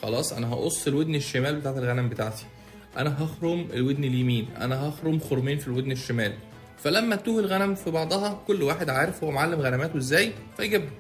خلاص 0.03 0.33
أنا 0.33 0.53
هقص 0.53 0.87
الودن 0.87 1.15
الشمال 1.15 1.57
بتاعت 1.61 1.77
الغنم 1.77 2.09
بتاعتي. 2.09 2.47
أنا 2.96 3.24
هخرم 3.24 3.68
الودن 3.72 4.05
اليمين 4.05 4.48
أنا 4.57 4.88
هخرم 4.88 5.18
خرمين 5.18 5.59
في 5.59 5.68
الودن 5.68 5.90
الشمال. 5.92 6.33
فلما 6.79 7.16
توه 7.16 7.40
الغنم 7.40 7.74
في 7.74 7.90
بعضها 7.90 8.42
كل 8.46 8.62
واحد 8.62 8.88
عارف 8.90 9.24
هو 9.24 9.31
معلم 9.31 9.61
غنماته 9.61 9.96
إزاي 9.96 10.33
فيجيبها 10.57 10.90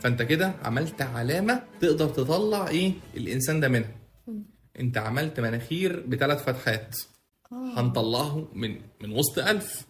فأنت 0.00 0.22
كده 0.22 0.54
عملت 0.64 1.02
علامة 1.02 1.62
تقدر 1.80 2.08
تطلع 2.08 2.68
إيه 2.68 2.92
الإنسان 3.16 3.60
ده 3.60 3.68
منها. 3.68 3.90
أنت 4.80 4.98
عملت 4.98 5.40
مناخير 5.40 6.04
بثلاث 6.08 6.42
فتحات. 6.44 6.96
هنطلعه 7.52 8.48
من 8.54 8.76
من 9.02 9.10
وسط 9.12 9.38
ألف. 9.38 9.86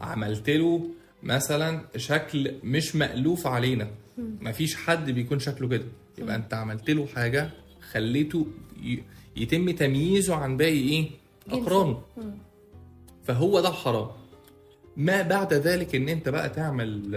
عملت 0.00 0.50
له 0.50 0.90
مثلا 1.22 1.80
شكل 1.96 2.54
مش 2.64 2.96
مألوف 2.96 3.46
علينا. 3.46 3.90
مفيش 4.18 4.76
حد 4.76 5.10
بيكون 5.10 5.38
شكله 5.38 5.68
كده. 5.68 5.84
يبقى 6.18 6.36
أنت 6.36 6.54
عملت 6.54 6.90
له 6.90 7.06
حاجة 7.06 7.50
خليته 7.92 8.46
يتم 9.36 9.70
تمييزه 9.70 10.34
عن 10.34 10.56
باقي 10.56 10.78
إيه؟ 10.78 11.10
أقرانه. 11.50 12.02
فهو 13.24 13.60
ده 13.60 13.68
الحرام 13.68 14.08
ما 14.96 15.22
بعد 15.22 15.54
ذلك 15.54 15.94
إن 15.94 16.08
أنت 16.08 16.28
بقى 16.28 16.48
تعمل 16.48 17.10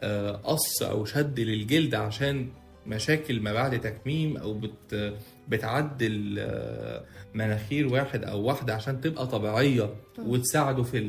آه، 0.00 0.32
قص 0.32 0.82
أو 0.82 1.04
شد 1.04 1.40
للجلد 1.40 1.94
عشان 1.94 2.48
مشاكل 2.86 3.40
ما 3.40 3.52
بعد 3.52 3.80
تكميم 3.80 4.36
أو 4.36 4.54
بت 4.54 5.14
بتعدل 5.48 6.36
آه، 6.38 7.04
مناخير 7.34 7.92
واحد 7.92 8.24
أو 8.24 8.42
واحدة 8.42 8.74
عشان 8.74 9.00
تبقى 9.00 9.26
طبيعية 9.26 9.94
وتساعده 10.18 10.82
في 10.82 11.00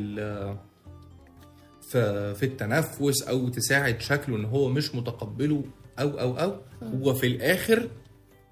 في 2.35 2.43
التنفس 2.43 3.23
أو 3.23 3.49
تساعد 3.49 4.01
شكله 4.01 4.35
إن 4.35 4.45
هو 4.45 4.69
مش 4.69 4.95
متقبله 4.95 5.63
أو 5.99 6.09
أو 6.09 6.37
أو. 6.39 6.55
هو 6.83 7.13
في 7.13 7.27
الآخر 7.27 7.89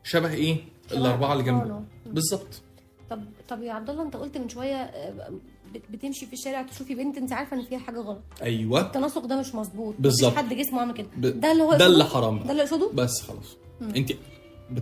شبه 0.03 0.33
إيه؟ 0.33 0.57
الأربعة 0.97 1.33
اللي 1.33 1.43
جنبه. 1.43 1.81
بالظبط. 2.05 2.61
طب 3.09 3.23
طب 3.49 3.63
يا 3.63 3.73
عبد 3.73 3.89
الله 3.89 4.03
أنت 4.03 4.15
قلت 4.15 4.37
من 4.37 4.49
شوية 4.49 4.75
آه، 4.75 5.29
بت- 5.73 5.81
بتمشي 5.91 6.25
في 6.25 6.33
الشارع 6.33 6.61
تشوفي 6.61 6.95
بنت 6.95 7.17
أنت 7.17 7.33
عارفة 7.33 7.57
إن 7.57 7.63
فيها 7.63 7.79
حاجة 7.79 7.99
غلط. 7.99 8.21
أيوه. 8.41 8.81
التناسق 8.81 9.25
ده 9.25 9.39
مش 9.39 9.55
مظبوط. 9.55 9.95
بالظبط. 9.99 10.33
حد 10.35 10.53
جسمه 10.53 10.79
عامل 10.79 10.93
كده. 10.93 11.07
ب- 11.17 11.39
ده 11.39 11.51
اللي 11.51 11.63
هو 11.63 11.73
ده؟ 11.75 11.85
اللي 11.85 12.05
حرام. 12.05 12.43
ده 12.43 12.51
اللي 12.51 12.61
يقصده؟ 12.63 12.89
بس 12.93 13.21
خلاص. 13.21 13.57
أنت 13.95 14.11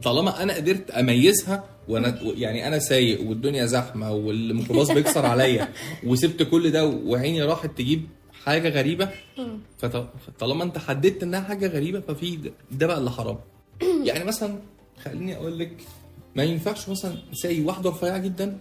طالما 0.03 0.43
أنا 0.43 0.53
قدرت 0.55 0.91
أميزها 0.91 1.63
وأنا 1.87 2.19
يعني 2.23 2.67
أنا 2.67 2.79
سايق 2.79 3.29
والدنيا 3.29 3.65
زحمة 3.65 4.11
والميكروباص 4.11 4.91
بيكسر 4.91 5.25
عليا 5.25 5.67
وسبت 6.07 6.43
كل 6.43 6.71
ده 6.71 6.85
وعيني 6.87 7.41
راحت 7.43 7.77
تجيب 7.77 8.07
حاجة 8.45 8.69
غريبة 8.69 9.09
فطالما 9.77 10.63
أنت 10.63 10.77
حددت 10.77 11.23
إنها 11.23 11.41
حاجة 11.41 11.67
غريبة 11.67 11.99
ففي 11.99 12.35
ده- 12.35 12.51
ده 12.71 12.87
بقى 12.87 12.97
اللي 12.97 13.11
حرام. 13.11 13.37
يعني 14.07 14.23
مثلا 14.25 14.59
خليني 15.03 15.35
أقول 15.35 15.59
لك 15.59 15.77
ما 16.35 16.43
ينفعش 16.43 16.89
مثلا 16.89 17.15
تلاقي 17.41 17.61
واحدة 17.61 17.89
رفيعه 17.89 18.17
جدا. 18.17 18.57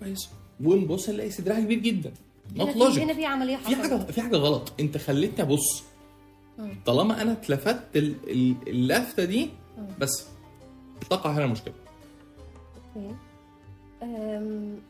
كويس. 0.00 0.28
ونبص 0.64 1.08
نلاقي 1.08 1.30
صدرها 1.30 1.60
كبير 1.60 1.78
جدا. 1.78 2.12
not 2.56 2.68
في- 2.70 2.78
logic 2.78 3.02
هنا 3.02 3.14
في 3.14 3.26
عملية 3.26 3.56
في 3.56 3.64
حصلت. 3.64 3.80
حاجة 3.80 3.96
في 4.12 4.20
حاجة 4.22 4.36
غلط. 4.36 4.72
أنت 4.80 4.98
خليتني 4.98 5.42
أبص. 5.44 5.82
طالما 6.86 7.22
أنا 7.22 7.32
اتلفت 7.32 7.80
ال- 7.96 8.30
ال- 8.30 8.54
اللفتة 8.68 9.24
دي 9.24 9.50
بس. 10.00 10.26
تقع 11.10 11.30
هنا 11.32 11.44
المشكلة. 11.44 11.74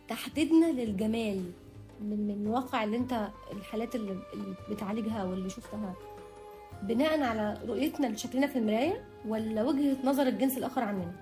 تحديدنا 0.08 0.66
للجمال. 0.72 1.42
من 2.00 2.28
من 2.28 2.46
واقع 2.46 2.84
اللي 2.84 2.96
أنت 2.96 3.28
الحالات 3.52 3.94
اللي, 3.94 4.12
اللي 4.34 4.54
بتعالجها 4.70 5.24
واللي 5.24 5.50
شفتها. 5.50 5.94
بناء 6.82 7.20
على 7.22 7.58
رؤيتنا 7.68 8.06
لشكلنا 8.06 8.46
في 8.46 8.58
المراية 8.58 9.04
ولا 9.28 9.62
وجهة 9.62 9.96
نظر 10.04 10.22
الجنس 10.26 10.58
الآخر 10.58 10.80
عننا؟ 10.82 11.12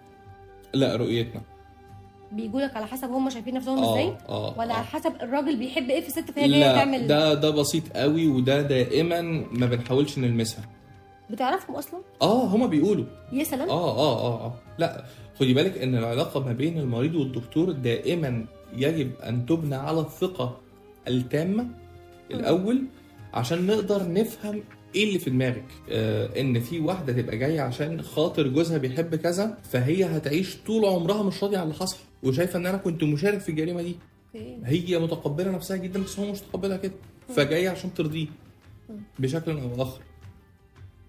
لا 0.75 0.97
رؤيتنا. 0.97 1.43
بيجولك 2.33 2.77
على 2.77 2.87
حسب 2.87 3.11
هم 3.11 3.31
شايفين 3.31 3.55
نفسهم 3.55 3.79
آه، 3.79 3.93
إزاي؟ 3.93 4.17
آه، 4.29 4.55
ولا 4.59 4.71
آه. 4.73 4.77
على 4.77 4.85
حسب 4.87 5.13
الراجل 5.23 5.57
بيحب 5.59 5.91
إيه 5.91 6.01
في 6.01 6.09
الست 6.09 6.31
فهي 6.31 6.49
جاية 6.49 6.73
تعمل 6.73 7.07
ده 7.07 7.35
ده 7.35 7.51
بسيط 7.51 7.97
قوي 7.97 8.27
وده 8.29 8.63
دائما 8.63 9.21
ما 9.53 9.67
بنحاولش 9.67 10.19
نلمسها. 10.19 10.65
بتعرفهم 11.31 11.77
أصلا؟ 11.77 12.01
آه 12.23 12.45
هما 12.45 12.67
بيقولوا. 12.67 13.05
يا 13.33 13.45
سلام. 13.45 13.69
آه 13.69 13.97
آه 13.99 14.19
آه 14.21 14.45
آه. 14.47 14.55
لا 14.79 15.05
خدي 15.41 15.55
بالك 15.55 15.79
إن 15.79 15.95
العلاقة 15.95 16.41
ما 16.41 16.53
بين 16.53 16.79
المريض 16.79 17.15
والدكتور 17.15 17.73
دائما 17.73 18.47
يجب 18.77 19.13
أن 19.21 19.47
تبنى 19.47 19.75
على 19.75 20.01
الثقة 20.01 20.57
التامة 21.09 21.67
الأول 22.31 22.83
عشان 23.35 23.67
نقدر 23.67 24.13
نفهم 24.13 24.63
إيه 24.95 25.05
اللي 25.09 25.19
في 25.19 25.31
دماغك؟ 25.31 25.65
آه 25.91 26.41
ان 26.41 26.61
في 26.61 26.81
واحدة 26.81 27.13
تبقى 27.13 27.39
جاية 27.39 27.61
عشان 27.61 28.03
خاطر 28.03 28.49
جوزها 28.49 28.79
بيحب 28.79 29.15
كذا 29.15 29.59
فهي 29.63 30.05
هتعيش 30.05 30.57
طول 30.67 30.85
عمرها 30.85 31.23
مش 31.23 31.43
راضية 31.43 31.59
على 31.59 31.65
اللي 31.65 31.75
حصل. 31.75 31.97
وشايفة 32.23 32.59
ان 32.59 32.67
أنا 32.67 32.77
كنت 32.79 33.05
مشارك 33.05 33.39
في 33.41 33.49
الجريمة 33.49 33.83
دي. 33.83 33.97
هي 34.65 34.99
متقبلة 34.99 35.51
نفسها 35.51 35.77
جدا 35.77 36.03
بس 36.03 36.19
هو 36.19 36.33
مش 36.33 36.39
متقبلها 36.43 36.77
كده. 36.77 36.93
فجاية 37.29 37.69
عشان 37.71 37.95
ترضيه. 37.95 38.27
بشكل 39.19 39.59
أو 39.59 39.83
اخر 39.83 40.01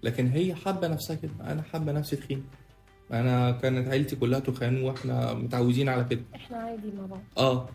لكن 0.02 0.26
هي 0.28 0.54
حابة 0.54 0.88
نفسها 0.88 1.16
كده. 1.16 1.32
أنا 1.40 1.62
حابة 1.62 1.92
نفسي 1.92 2.16
تخين. 2.16 2.44
أنا 3.12 3.50
كانت 3.50 3.88
عيلتي 3.88 4.16
كلها 4.16 4.38
تخان 4.38 4.82
وإحنا 4.82 5.34
متعودين 5.34 5.88
على 5.88 6.04
كده. 6.10 6.20
إحنا 6.34 6.56
عادي 6.56 6.88
مع 6.98 7.06
بعض. 7.06 7.20
آه. 7.38 7.68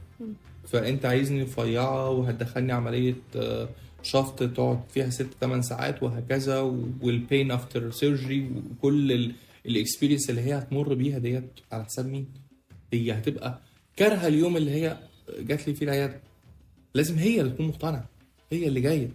فأنت 0.68 1.06
عايزني 1.06 1.44
رفيعة 1.44 2.10
وهتدخلني 2.10 2.72
عملية 2.72 3.16
آه، 3.36 3.70
شفط 4.04 4.44
تقعد 4.44 4.80
فيها 4.90 5.10
ست 5.10 5.28
8 5.42 5.62
ساعات 5.62 6.04
وهكذا 6.04 6.60
وال 7.02 7.18
pain 7.18 7.52
after 7.52 7.92
surgery 7.92 8.52
وكل 8.72 9.32
ال 9.66 9.71
experience 9.71 10.30
اللي 10.30 10.42
هي 10.42 10.58
هتمر 10.58 10.94
بيها 10.94 11.18
ديت 11.18 11.50
على 11.72 11.86
حساب 11.86 12.06
مين؟ 12.06 12.28
هي 12.94 13.12
هتبقى 13.12 13.60
كارهة 13.96 14.28
اليوم 14.28 14.58
اللي 14.58 14.72
هي 14.72 14.98
جات 15.40 15.68
لي 15.68 15.74
فيه 15.74 15.86
العيادة. 15.86 16.20
لازم 16.94 17.16
هي 17.18 17.42
اللي 17.42 17.52
تكون 17.52 17.68
مقتنعة 17.68 18.10
هي 18.52 18.68
اللي 18.68 18.82
جاية. 18.82 19.10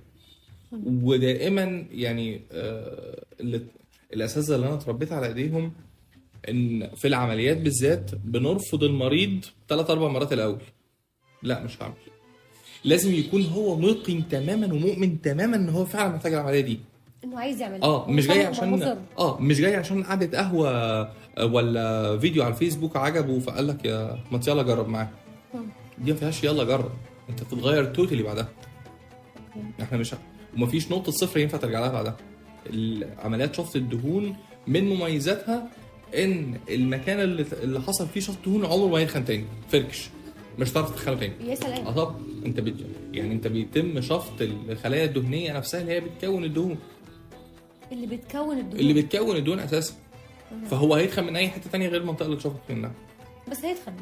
ودائما 0.86 1.86
يعني 1.92 2.40
آه، 2.52 3.24
الاساتذه 4.12 4.54
اللي 4.54 4.66
أنا 4.66 4.74
اتربيت 4.74 5.12
على 5.12 5.26
إيديهم 5.26 5.72
إن 6.48 6.90
في 6.96 7.08
العمليات 7.08 7.56
بالذات 7.56 8.14
بنرفض 8.14 8.84
المريض 8.84 9.44
ثلاث 9.68 9.90
أربع 9.90 10.08
مرات 10.08 10.32
الأول. 10.32 10.60
لا 11.42 11.64
مش 11.64 11.82
هعمل. 11.82 11.94
لازم 12.84 13.14
يكون 13.14 13.42
هو 13.46 13.76
موقن 13.76 14.22
تماما 14.30 14.74
ومؤمن 14.74 15.22
تماما 15.22 15.56
إن 15.56 15.68
هو 15.68 15.84
فعلا 15.84 16.14
محتاج 16.14 16.34
العملية 16.34 16.60
دي. 16.60 16.80
إنه 17.24 17.38
عايز 17.38 17.60
يعمل 17.60 17.82
آه 17.82 18.10
مش 18.10 18.26
جاي 18.26 18.46
عشان 18.46 18.96
آه 19.18 19.40
مش 19.40 19.60
جاي 19.60 19.76
عشان 19.76 20.02
قعدة 20.04 20.38
قهوة 20.38 20.70
آه، 21.38 21.46
ولا 21.46 22.18
فيديو 22.18 22.42
على 22.42 22.54
الفيسبوك 22.54 22.96
عجبه 22.96 23.38
فقال 23.38 23.68
لك 23.68 23.84
يا 23.84 24.18
ما 24.32 24.40
يلا 24.48 24.62
جرب 24.62 24.88
معاه. 24.88 25.08
دي 25.98 26.12
ما 26.12 26.18
فيهاش 26.18 26.44
يلا 26.44 26.64
جرب. 26.64 26.90
أنت 27.30 27.42
بتتغير 27.42 27.84
توتالي 27.84 28.22
بعدها. 28.22 28.48
إحنا 29.82 29.98
مش 29.98 30.14
ومفيش 30.56 30.90
نقطة 30.90 31.12
صفر 31.12 31.38
ينفع 31.40 31.58
ترجع 31.58 31.80
لها 31.80 31.88
بعدها. 31.88 32.16
العمليات 32.66 33.54
شفط 33.54 33.76
الدهون 33.76 34.36
من 34.66 34.84
مميزاتها 34.84 35.70
إن 36.14 36.58
المكان 36.70 37.20
اللي 37.62 37.80
حصل 37.80 38.08
فيه 38.08 38.20
شفط 38.20 38.38
دهون 38.46 38.64
عمره 38.66 38.88
ما 38.88 39.00
يتخن 39.00 39.24
تاني 39.24 39.44
فركش. 39.68 40.08
مش 40.58 40.72
هتعرف 40.72 40.90
تدخله 40.90 41.18
تاني 41.18 41.50
يا 41.50 41.54
سلام. 41.54 41.86
أه 41.86 41.90
طبعا 41.90 42.16
أنت 42.46 42.60
بت... 42.60 42.74
يعني 43.12 43.32
أنت 43.32 43.46
بيتم 43.46 44.00
شفط 44.00 44.42
الخلايا 44.42 45.04
الدهنية 45.04 45.52
نفسها 45.52 45.80
اللي 45.80 45.92
هي 45.92 46.00
بتكون 46.00 46.44
الدهون. 46.44 46.78
اللي 47.92 48.06
بتكون 48.06 48.58
الدهون. 48.58 48.80
اللي 48.80 49.02
بتكون 49.02 49.36
الدهون 49.36 49.58
أساسا. 49.58 49.94
فهو 50.70 50.94
هيتخن 50.94 51.24
من 51.24 51.36
أي 51.36 51.48
حتة 51.48 51.70
تانية 51.70 51.88
غير 51.88 52.00
المنطقة 52.00 52.26
اللي 52.26 52.36
اتشفط 52.36 52.60
منها. 52.70 52.92
بس 53.50 53.64
هيتخن. 53.64 53.92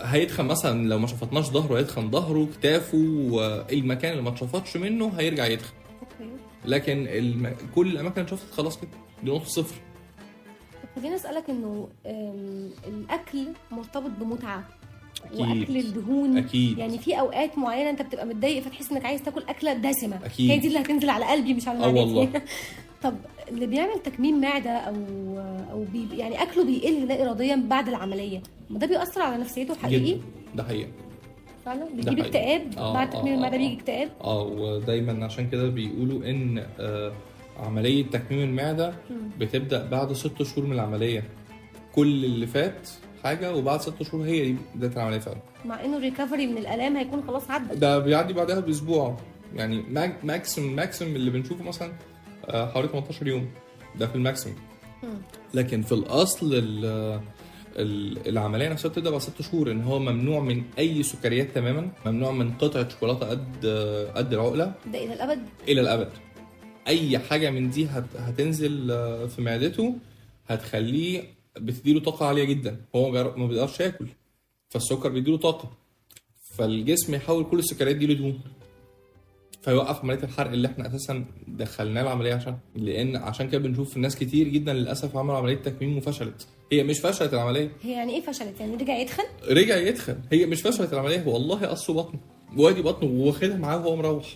هيتخن 0.00 0.44
مثلا 0.44 0.88
لو 0.88 0.98
ما 0.98 1.06
شفطناش 1.06 1.44
ظهره 1.44 1.78
هيتخن 1.78 2.10
ظهره 2.10 2.48
كتافه 2.58 2.98
والمكان 3.30 4.12
اللي 4.12 4.22
ما 4.22 4.28
اتشفطش 4.28 4.76
منه 4.76 5.08
هيرجع 5.08 5.46
يتخن. 5.46 5.74
أوكي. 6.00 6.32
لكن 6.64 7.06
الم... 7.08 7.56
كل 7.74 7.92
الأماكن 7.92 8.20
اللي 8.20 8.32
اتشفطت 8.32 8.52
خلاص 8.52 8.78
كده. 8.80 8.90
دي 9.22 9.30
نقطة 9.30 9.44
صفر. 9.44 9.74
طب 10.82 11.00
خليني 11.00 11.16
أسألك 11.16 11.50
إنه 11.50 11.88
الأكل 12.86 13.48
مرتبط 13.70 14.10
بمتعة. 14.20 14.68
أكيد. 15.26 15.40
واكل 15.40 15.76
الدهون 15.76 16.36
أكيد. 16.36 16.78
يعني 16.78 16.98
في 16.98 17.20
أوقات 17.20 17.58
معينة 17.58 17.90
أنت 17.90 18.02
بتبقى 18.02 18.26
متضايق 18.26 18.62
فتحس 18.62 18.92
إنك 18.92 19.04
عايز 19.04 19.22
تاكل 19.22 19.42
أكلة 19.48 19.72
دسمة 19.72 20.16
أكيد. 20.24 20.50
هي 20.50 20.58
دي 20.58 20.68
اللي 20.68 20.78
هتنزل 20.78 21.10
على 21.10 21.24
قلبي 21.24 21.54
مش 21.54 21.68
على 21.68 21.78
آه 21.78 21.80
معدتي 21.82 22.00
والله. 22.00 22.30
طب 23.02 23.14
اللي 23.48 23.66
بيعمل 23.66 23.98
تكميم 24.04 24.40
معدة 24.40 24.70
أو 24.70 24.94
أو 25.72 25.84
بي 25.92 26.08
يعني 26.18 26.42
أكله 26.42 26.64
بيقل 26.64 27.06
لا 27.08 27.22
اراديا 27.22 27.56
بعد 27.68 27.88
العملية 27.88 28.42
ما 28.70 28.78
ده 28.78 28.86
بيأثر 28.86 29.22
على 29.22 29.36
نفسيته 29.36 29.74
حقيقي 29.74 30.18
ده 30.54 30.64
حقيقة 30.64 30.88
فعلا 31.64 31.84
بيجيب 31.84 32.08
حقيقي. 32.08 32.26
اكتئاب 32.26 32.78
آه، 32.78 32.94
بعد 32.94 33.06
آه، 33.14 33.18
تكميم 33.18 33.32
آه، 33.32 33.36
المعدة 33.36 33.54
آه. 33.56 33.58
بيجي 33.58 33.74
اكتئاب 33.74 34.08
آه 34.24 34.42
ودايما 34.42 35.24
عشان 35.24 35.50
كده 35.50 35.68
بيقولوا 35.68 36.30
إن 36.30 36.66
آه 36.80 37.12
عملية 37.58 38.04
تكميم 38.04 38.40
المعدة 38.48 38.94
بتبدأ 39.38 39.86
بعد 39.88 40.12
ست 40.12 40.42
شهور 40.42 40.66
من 40.66 40.72
العملية 40.72 41.24
كل 41.94 42.24
اللي 42.24 42.46
فات 42.46 42.88
حاجة 43.24 43.54
وبعد 43.54 43.80
ست 43.80 44.02
شهور 44.02 44.24
هي 44.26 44.44
دي 44.52 44.56
بدايه 44.74 44.92
العملية 44.92 45.18
فعلا. 45.18 45.38
مع 45.64 45.84
إنه 45.84 45.96
ال 45.96 46.02
recovery 46.02 46.46
من 46.46 46.58
الألام 46.58 46.96
هيكون 46.96 47.22
خلاص 47.26 47.50
عدى. 47.50 47.74
ده 47.74 47.98
بيعدي 47.98 48.32
بعدها 48.32 48.60
بأسبوع. 48.60 49.16
يعني 49.54 49.82
max- 49.90 50.24
maximum 50.24 50.76
maximum 50.76 51.16
اللي 51.16 51.30
بنشوفه 51.30 51.64
مثلا 51.64 51.92
آه، 52.48 52.70
حوالي 52.72 52.88
18 52.88 53.26
يوم. 53.26 53.48
ده 53.98 54.06
في 54.06 54.14
ال 54.14 54.19
maximum 54.19 54.54
لكن 55.54 55.82
في 55.82 55.92
الأصل 55.92 56.54
ال- 56.54 57.20
ال- 57.76 58.28
العملية 58.28 58.68
نفسها 58.68 58.88
بتبدأ 58.88 59.10
بعد 59.10 59.20
ست 59.20 59.42
شهور 59.42 59.70
إن 59.70 59.82
هو 59.82 59.98
ممنوع 59.98 60.40
من 60.40 60.62
أي 60.78 61.02
سكريات 61.02 61.48
تماما 61.54 61.88
ممنوع 62.06 62.32
من 62.32 62.52
قطعة 62.52 62.88
شوكولاتة 62.88 63.26
قد 63.30 63.66
قد 64.14 64.32
العقلة. 64.32 64.72
ده 64.92 65.04
إلى 65.04 65.14
الأبد؟ 65.14 65.38
إلى 65.68 65.80
الأبد. 65.80 66.08
أي 66.88 67.18
حاجة 67.18 67.50
من 67.50 67.70
دي 67.70 67.86
هت... 67.86 68.04
هتنزل 68.18 68.90
آه، 68.90 69.26
في 69.26 69.42
معدته 69.42 69.94
هتخليه 70.48 71.22
بتديله 71.58 72.00
طاقة 72.00 72.26
عالية 72.26 72.44
جدا. 72.44 72.76
هو 72.96 73.10
ما 73.10 73.46
بيقدرش 73.46 73.80
ياكل. 73.80 74.06
فالسكر 74.70 75.08
بيديله 75.08 75.36
طاقة. 75.36 75.70
فالجسم 76.58 77.14
يحول 77.14 77.44
كل 77.44 77.58
السكريات 77.58 77.96
دي 77.96 78.06
لدهون. 78.06 78.40
فيوقف 79.62 79.98
عمليه 80.00 80.22
الحرق 80.22 80.50
اللي 80.50 80.68
إحنا 80.68 80.86
أساسا 80.86 81.24
دخلناه 81.48 82.02
العملية 82.02 82.34
عشان 82.34 82.56
لأن 82.76 83.16
عشان 83.16 83.48
كده 83.48 83.58
بنشوف 83.60 83.96
ناس 83.96 84.16
كتير 84.16 84.48
جدا 84.48 84.72
للأسف 84.72 85.16
عملوا 85.16 85.36
عملية 85.36 85.54
تكميم 85.56 85.96
وفشلت. 85.98 86.46
هي 86.72 86.82
مش 86.82 86.98
فشلت 86.98 87.34
العملية. 87.34 87.70
هي 87.82 87.92
يعني 87.92 88.12
إيه 88.14 88.20
فشلت؟ 88.20 88.60
يعني 88.60 88.74
رجع 88.76 88.96
يتخن؟ 88.98 89.22
رجع 89.50 89.76
يتخن. 89.76 90.18
هي 90.32 90.46
مش 90.46 90.62
فشلت 90.62 90.92
العملية. 90.92 91.26
والله 91.26 91.66
قصوا 91.66 91.94
بطنه. 91.94 92.20
وادي 92.56 92.82
بطنه 92.82 93.10
واخدها 93.10 93.56
معاه 93.56 93.76
وهو 93.86 93.96
مروح. 93.96 94.26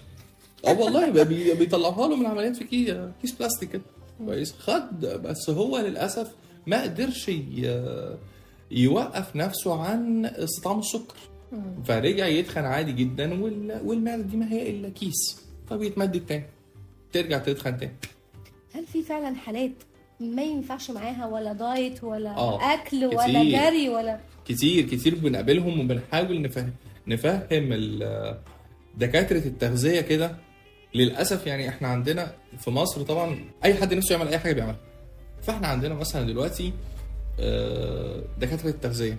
آه 0.67 0.81
والله 0.81 1.11
بي- 1.11 1.25
بي- 1.25 1.55
بيطلعوها 1.55 2.09
له 2.09 2.17
من 2.17 2.23
العمليات 2.27 2.57
في 2.57 2.65
كي- 2.65 3.11
كيس 3.21 3.33
بلاستيك 3.33 3.71
كده. 3.71 3.83
كويس. 4.19 4.53
خد. 4.59 5.01
بس 5.01 5.51
هو 5.51 5.79
للأسف 5.79 6.31
ما 6.69 6.83
قدرش 6.83 7.31
يوقف 8.71 9.37
نفسه 9.37 9.83
عن 9.83 10.27
استطعام 10.27 10.79
السكر. 10.79 11.15
فرجع 11.85 12.27
يتخن 12.27 12.65
عادي 12.65 12.93
جدا 12.93 13.43
وال- 13.43 13.81
والمعدة 13.85 14.23
دي 14.23 14.37
ما 14.37 14.53
هي 14.53 14.71
إلا 14.71 14.89
كيس. 14.89 15.43
فبيتمدد 15.71 16.27
تاني 16.27 16.45
ترجع 17.13 17.39
تتخن 17.39 17.77
تاني. 17.79 17.93
هل 18.75 18.87
في 18.87 19.03
فعلا 19.03 19.35
حالات 19.35 19.71
ما 20.21 20.43
ينفعش 20.43 20.91
معاها 20.91 21.27
ولا 21.27 21.53
دايت 21.53 22.05
ولا 22.05 22.31
آه، 22.37 22.75
أكل 22.75 23.05
ولا 23.05 23.43
كتير. 23.43 23.61
جري 23.61 23.89
ولا؟ 23.89 24.21
كتير 24.47 24.85
كتير 24.87 25.15
بنقابلهم 25.15 25.81
وبنحاول 25.81 26.43
نفهم 26.43 26.73
نفهم 27.07 27.47
ال- 27.53 28.39
دكاترة 28.99 29.39
التغذية 29.47 30.01
كده. 30.01 30.37
للأسف 30.95 31.47
يعني 31.47 31.69
إحنا 31.69 31.89
عندنا 31.89 32.33
في 32.59 32.71
مصر 32.71 33.03
طبعا 33.03 33.45
أي 33.65 33.75
حد 33.75 33.95
نفسه 33.95 34.13
يعمل 34.15 34.29
أي 34.29 34.39
حاجة 34.39 34.53
بيعملها. 34.53 34.81
فاحنا 35.43 35.67
عندنا 35.69 35.95
مثلا 35.95 36.27
دلوقتي 36.27 36.73
آه، 37.41 38.23
دكاترة 38.41 38.69
التغذية. 38.69 39.19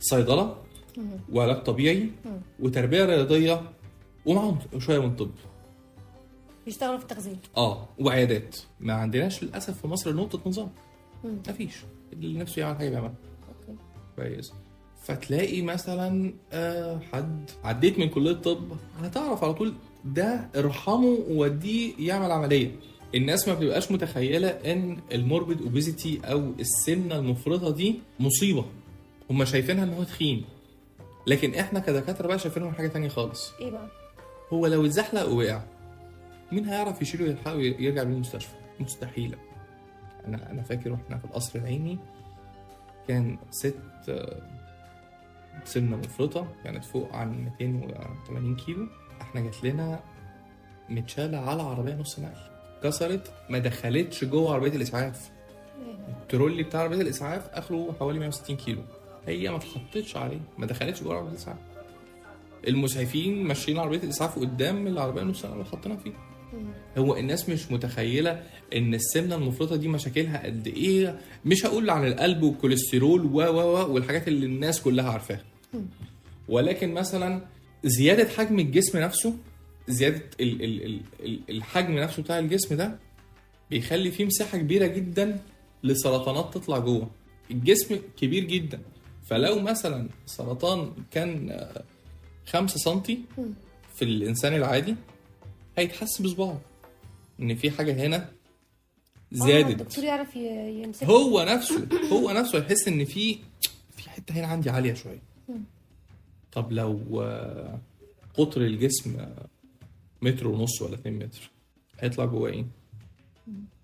صيدلة 0.00 0.56
وعلاج 1.32 1.62
طبيعي 1.62 2.10
وتربية 2.60 3.04
رياضية 3.04 3.62
ومعاهم 4.26 4.58
شوية 4.78 4.98
من 4.98 5.16
طب. 5.16 5.30
بيشتغلوا 6.66 6.96
في 6.98 7.02
التغذية؟ 7.02 7.36
آه 7.56 7.88
وعيادات. 7.98 8.56
ما 8.80 8.92
عندناش 8.92 9.42
للأسف 9.44 9.80
في 9.80 9.86
مصر 9.86 10.12
نقطة 10.14 10.40
نظام. 10.46 10.70
مفيش. 11.24 11.74
اللي 12.12 12.38
نفسه 12.38 12.60
يعمل 12.62 12.76
حاجة 12.78 12.88
بيعملها. 12.88 13.14
أوكي. 13.48 13.78
كويس. 14.16 14.52
فتلاقي 15.02 15.62
مثلا 15.62 16.32
آه، 16.52 17.00
حد 17.12 17.50
عديت 17.64 17.98
من 17.98 18.08
كلية 18.08 18.30
الطب 18.30 18.72
هتعرف 19.02 19.44
على 19.44 19.54
طول 19.54 19.74
ده 20.04 20.48
ارحمه 20.56 21.18
ووديه 21.28 21.92
يعمل 21.98 22.30
عملية. 22.32 22.70
الناس 23.14 23.48
ما 23.48 23.54
بتبقاش 23.54 23.92
متخيلة 23.92 24.48
إن 24.48 24.98
الموربيد 25.12 25.62
اوبيزيتي 25.62 26.20
أو 26.24 26.38
السمنة 26.60 27.16
المفرطة 27.16 27.70
دي 27.70 28.00
مصيبة. 28.20 28.64
هم 29.30 29.44
شايفينها 29.44 29.84
إن 29.84 29.92
هو 29.92 30.02
تخين. 30.04 30.44
لكن 31.26 31.54
إحنا 31.54 31.80
كدكاترة 31.80 32.26
بقى 32.26 32.38
شايفينهم 32.38 32.72
حاجة 32.74 32.88
تانية 32.88 33.08
خالص. 33.08 33.52
إيه 33.60 33.70
بقى؟ 33.70 33.88
هو 34.52 34.66
لو 34.66 34.86
اتزحلق 34.86 35.28
ووقع 35.28 35.62
مين 36.52 36.64
هيعرف 36.64 37.02
يشيله 37.02 37.24
ويلحقه 37.24 37.56
ويرجع 37.56 38.02
بيه 38.02 38.12
المستشفى؟ 38.14 38.54
مستحيلة. 38.80 39.38
أنا 40.26 40.50
أنا 40.50 40.62
فاكر 40.62 40.92
وإحنا 40.92 41.18
في 41.18 41.24
القصر 41.24 41.58
العيني 41.58 41.98
كان 43.08 43.38
ست 43.50 43.74
سمنة 45.64 45.96
مفرطة 45.96 46.48
كانت 46.64 46.84
فوق 46.84 47.12
عن 47.12 47.44
280 47.60 48.56
كيلو. 48.56 48.86
إحنا 49.20 49.40
جات 49.40 49.64
لنا 49.64 50.00
متشالة 50.88 51.38
على 51.38 51.62
عربية 51.62 51.94
نص 51.94 52.18
نقل 52.18 52.57
كسرت 52.82 53.32
ما 53.50 53.58
دخلتش 53.58 54.24
جوه 54.24 54.54
عربية 54.54 54.76
الإسعاف. 54.76 55.30
الترولي 56.22 56.62
بتاع 56.62 56.80
عربية 56.80 57.00
الإسعاف 57.00 57.48
أخره 57.48 57.94
حوالي 58.00 58.18
160 58.18 58.56
كيلو. 58.56 58.82
هي 59.26 59.50
ما 59.50 59.56
اتحطتش 59.56 60.16
عليه 60.16 60.40
ما 60.58 60.66
دخلتش 60.66 61.02
جوه 61.02 61.14
عربية 61.16 61.30
الإسعاف. 61.30 61.56
المسعفين 62.68 63.44
ماشيين 63.44 63.78
عربية 63.78 63.98
الإسعاف 63.98 64.38
قدام 64.38 64.86
العربية 64.86 65.22
نص 65.22 65.44
نقل 65.44 65.54
اللي 65.54 65.64
حطينا 65.64 65.96
فيه 65.96 66.12
هو 66.98 67.16
الناس 67.16 67.48
مش 67.48 67.70
متخيلة 67.72 68.42
إن 68.74 68.94
السمنة 68.94 69.34
المفرطه 69.34 69.76
دي 69.76 69.88
مشاكلها 69.88 70.44
قد 70.46 70.66
إيه. 70.66 71.18
مش 71.44 71.66
هقول 71.66 71.90
عن 71.90 72.06
القلب 72.06 72.42
والكوليسترول 72.42 73.24
و 73.24 73.36
و 73.40 73.60
و 73.60 73.92
والحاجات 73.94 74.28
اللي 74.28 74.46
الناس 74.46 74.82
كلها 74.82 75.10
عارفاها. 75.10 75.44
ولكن 76.48 76.94
مثلا 76.94 77.42
زيادة 77.84 78.28
حجم 78.28 78.58
الجسم 78.58 78.98
نفسه 78.98 79.34
زيادة 79.88 80.22
ال 80.40 80.62
ال 80.64 80.84
ال 80.86 81.00
ال 81.20 81.40
الحجم 81.50 81.98
نفسه 81.98 82.22
بتاع 82.22 82.38
الجسم 82.38 82.76
ده 82.76 82.98
بيخلي 83.70 84.10
فيه 84.10 84.24
مساحة 84.24 84.58
كبيرة 84.58 84.86
جدا 84.86 85.40
لسرطانات 85.82 86.54
تطلع 86.54 86.78
جوه. 86.78 87.10
الجسم 87.50 87.98
كبير 88.16 88.44
جدا. 88.44 88.80
فلو 89.26 89.58
مثلا 89.60 90.08
سرطان 90.26 90.92
كان 91.10 91.50
آه، 91.50 91.82
5 92.46 92.76
سنتي 92.76 93.18
في 93.94 94.04
الإنسان 94.04 94.54
العادي 94.54 94.94
هيتحس 95.78 96.22
بصباعه 96.22 96.60
إن 97.40 97.54
في 97.54 97.70
حاجة 97.70 98.06
هنا 98.06 98.16
آه، 98.16 98.28
زادت 99.32 99.70
الدكتور 99.70 100.04
يعرف 100.04 100.36
ي- 100.36 100.82
يمسك 100.82 101.04
هو 101.04 101.42
نفسه 101.48 101.88
هو 102.12 102.30
نفسه 102.30 102.58
يحس 102.58 102.88
إن 102.88 103.04
في 103.04 103.38
في 103.96 104.10
حتة 104.10 104.34
هنا 104.34 104.46
عندي 104.46 104.70
عالية 104.70 104.94
شوية. 104.94 105.22
طب 106.52 106.72
لو 106.72 107.22
آه، 107.22 107.78
قطر 108.34 108.60
الجسم 108.60 109.16
آه، 109.20 109.46
متر 110.22 110.48
ونص 110.48 110.82
ولا 110.82 110.94
2 110.94 111.18
متر. 111.18 111.50
هيطلع 112.00 112.24
جواه 112.24 112.50
إيه؟ 112.50 112.66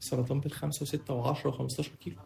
سرطان 0.01 0.41
بالخمسة 0.41 0.83
وستة 0.83 1.15
وعشرة 1.15 1.51
وخمستاشر 1.51 1.93
كيلو. 2.05 2.17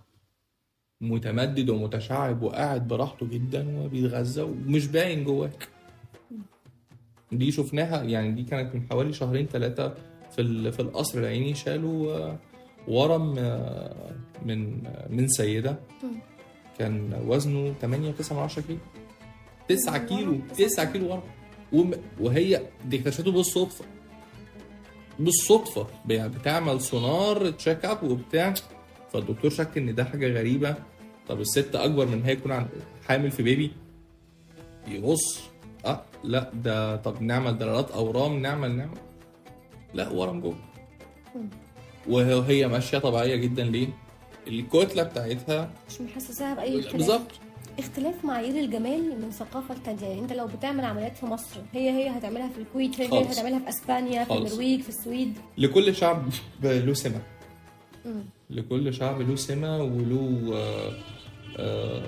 متمدد 1.01 1.71
ومتشعب 1.71 2.43
وقاعد 2.43 2.89
براحته 2.89 3.27
جدا 3.27 3.79
وبيتغذى 3.79 4.43
ومش 4.43 4.87
باين 4.87 5.25
جواك. 5.25 5.69
دي 7.33 7.53
شفناها 7.53 8.03
يعني 8.03 8.33
دي 8.33 8.43
كانت 8.43 8.75
من 8.75 8.87
حوالي 8.91 9.13
شهرين 9.13 9.47
ثلاثة 9.47 9.95
في 10.37 10.73
في 10.73 10.81
القصر 10.81 11.19
العيني 11.19 11.55
شالوا 11.55 12.17
آه، 12.17 12.39
ورم 12.89 13.35
آه، 13.39 14.15
من 14.45 14.87
آه، 14.87 15.09
من 15.09 15.29
سيدة. 15.29 15.79
كان 16.79 17.23
وزنه 17.27 17.73
8 17.81 18.11
9 18.11 18.37
من 18.37 18.43
10 18.43 18.63
كيلو. 18.63 18.79
9 19.69 19.99
كيلو 20.07 20.39
9 20.59 20.93
كيلو 20.93 21.21
ورم. 21.73 21.91
وهي 22.21 22.63
دي 22.85 22.99
اكتشفته 22.99 23.33
بالصدفة. 23.33 23.85
بالصدفة. 25.19 25.87
يعني 26.09 26.29
بتعمل 26.29 26.81
سونار 26.81 27.51
check 27.51 27.85
up 27.85 28.03
وبتاع. 28.03 28.55
فالدكتور 29.13 29.51
شك 29.51 29.79
إن 29.79 29.95
ده 29.95 30.05
حاجة 30.05 30.39
غريبة. 30.39 30.75
طب 31.29 31.41
الست 31.41 31.75
أكبر 31.75 32.07
من 32.07 32.25
هي 32.25 32.33
يكون 32.33 32.69
حامل 33.09 33.31
في 33.31 33.43
بيبي؟ 33.43 33.73
يبص. 34.89 35.41
آه 35.85 36.03
لا 36.25 36.51
ده 36.55 36.97
طب 36.97 37.23
نعمل 37.23 37.59
دلالات 37.59 37.91
أورام 37.91 38.43
نعمل 38.43 38.77
نعمل. 38.77 38.99
لا 39.95 40.09
ورم 40.09 40.41
جوه 40.41 40.57
وهي 42.09 42.69
ماشية 42.69 42.99
طبيعية 42.99 43.37
جدا. 43.37 43.65
ليه؟ 43.65 43.89
الكتلة 44.47 45.03
بتاعتها 45.03 45.71
مش 45.91 46.01
محسساها 46.01 46.55
بأي 46.55 46.79
اختلاف. 46.79 46.97
بالظبط 46.97 47.31
اختلاف 47.79 48.25
معايير 48.25 48.65
الجمال 48.65 49.23
من 49.23 49.31
ثقافة 49.31 49.75
لتانية 49.75 50.03
يعني 50.07 50.21
انت 50.21 50.33
لو 50.33 50.47
بتعمل 50.47 50.85
عمليات 50.85 51.17
في 51.17 51.27
مصر 51.27 51.61
هي 51.73 51.91
هي 51.91 52.09
هتعملها 52.09 52.49
في 52.49 52.59
الكويت 52.59 53.01
هي 53.01 53.05
هي 53.07 53.11
خالص. 53.11 53.39
هتعملها 53.39 53.59
في 53.59 53.69
أسبانيا 53.69 54.25
في 54.25 54.29
خالص. 54.31 54.51
النرويج 54.53 54.81
في 54.81 54.89
السويد 54.89 55.39
لكل 55.59 55.95
شعب 55.95 56.29
له 56.63 56.95
مم. 58.05 58.23
لكل 58.51 58.95
شعب 58.95 59.21
له 59.21 59.37
سمة 59.37 59.83
وله 59.83 60.51
آه، 60.55 60.93
آه، 61.59 62.03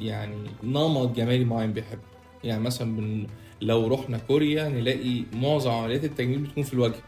يعني 0.00 0.36
نمط 0.64 1.16
جمالي 1.16 1.44
معين 1.44 1.72
بيحبه 1.72 2.00
يعني 2.44 2.62
مثلا 2.62 2.96
بن 2.96 3.26
لو 3.60 3.86
رحنا 3.86 4.18
كوريا 4.18 4.68
نلاقي 4.68 5.22
معظم 5.32 5.70
عمليات 5.70 6.04
التجميل 6.04 6.38
بتكون 6.38 6.62
في 6.62 6.72
الوجه 6.74 7.00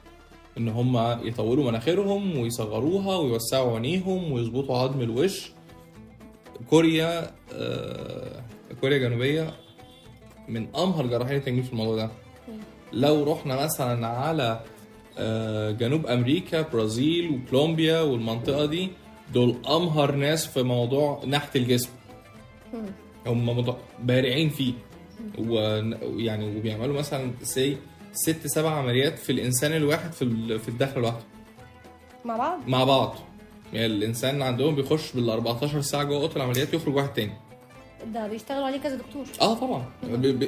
إن 0.58 0.68
هم 0.68 0.96
يطولوا 1.26 1.70
مناخيرهم 1.70 2.38
ويصغروها 2.38 3.16
ويوسعوا 3.16 3.74
عينيهم 3.74 4.32
ويظبطوا 4.32 4.76
عظم 4.78 5.00
الوش 5.00 5.50
كوريا 6.70 7.30
آه، 7.52 8.42
كوريا 8.80 8.96
الجنوبية 8.96 9.54
من 10.48 10.76
أمهر 10.76 11.06
جراحين 11.06 11.36
التجميل 11.36 11.62
في 11.64 11.72
الموضوع 11.72 11.96
ده. 11.96 12.10
لو 12.92 13.32
رحنا 13.32 13.64
مثلا 13.64 14.06
على 14.06 14.60
آه، 15.18 15.70
جنوب 15.70 16.06
أمريكا 16.06 16.62
برازيل 16.62 17.30
وكولومبيا 17.30 18.00
والمنطقة 18.00 18.66
دي 18.66 18.90
دول 19.34 19.56
أمهر 19.68 20.14
ناس 20.14 20.46
في 20.46 20.62
موضوع 20.62 21.24
نحت 21.26 21.56
الجسم. 21.56 21.90
هم 23.26 23.74
بارعين 24.02 24.48
فيه. 24.48 24.72
ويعني 25.38 26.56
وبيعملوا 26.56 26.98
مثلا 26.98 27.30
سي 27.42 27.76
ست 28.12 28.46
سبع 28.46 28.70
عمليات 28.70 29.18
في 29.18 29.32
الإنسان 29.32 29.72
الواحد 29.72 30.12
في 30.12 30.58
في 30.58 30.68
الدخله 30.68 31.02
لوحده. 31.02 31.24
مع 32.24 32.36
بعض؟ 32.36 32.58
مع 32.66 32.84
بعض. 32.84 33.14
يعني 33.72 33.86
الإنسان 33.86 34.42
عندهم 34.42 34.74
بيخش 34.74 35.12
بال 35.12 35.30
14 35.30 35.80
ساعة 35.80 36.04
جوه 36.04 36.16
أوضة 36.22 36.36
العمليات 36.36 36.74
يخرج 36.74 36.94
واحد 36.96 37.12
تاني. 37.12 37.32
ده 38.14 38.28
بيشتغلوا 38.28 38.66
عليه 38.66 38.78
كذا 38.78 38.96
دكتور. 38.96 39.24
آه 39.40 39.54
طبعا. 39.54 39.84
ب... 40.02 40.26
ب... 40.26 40.44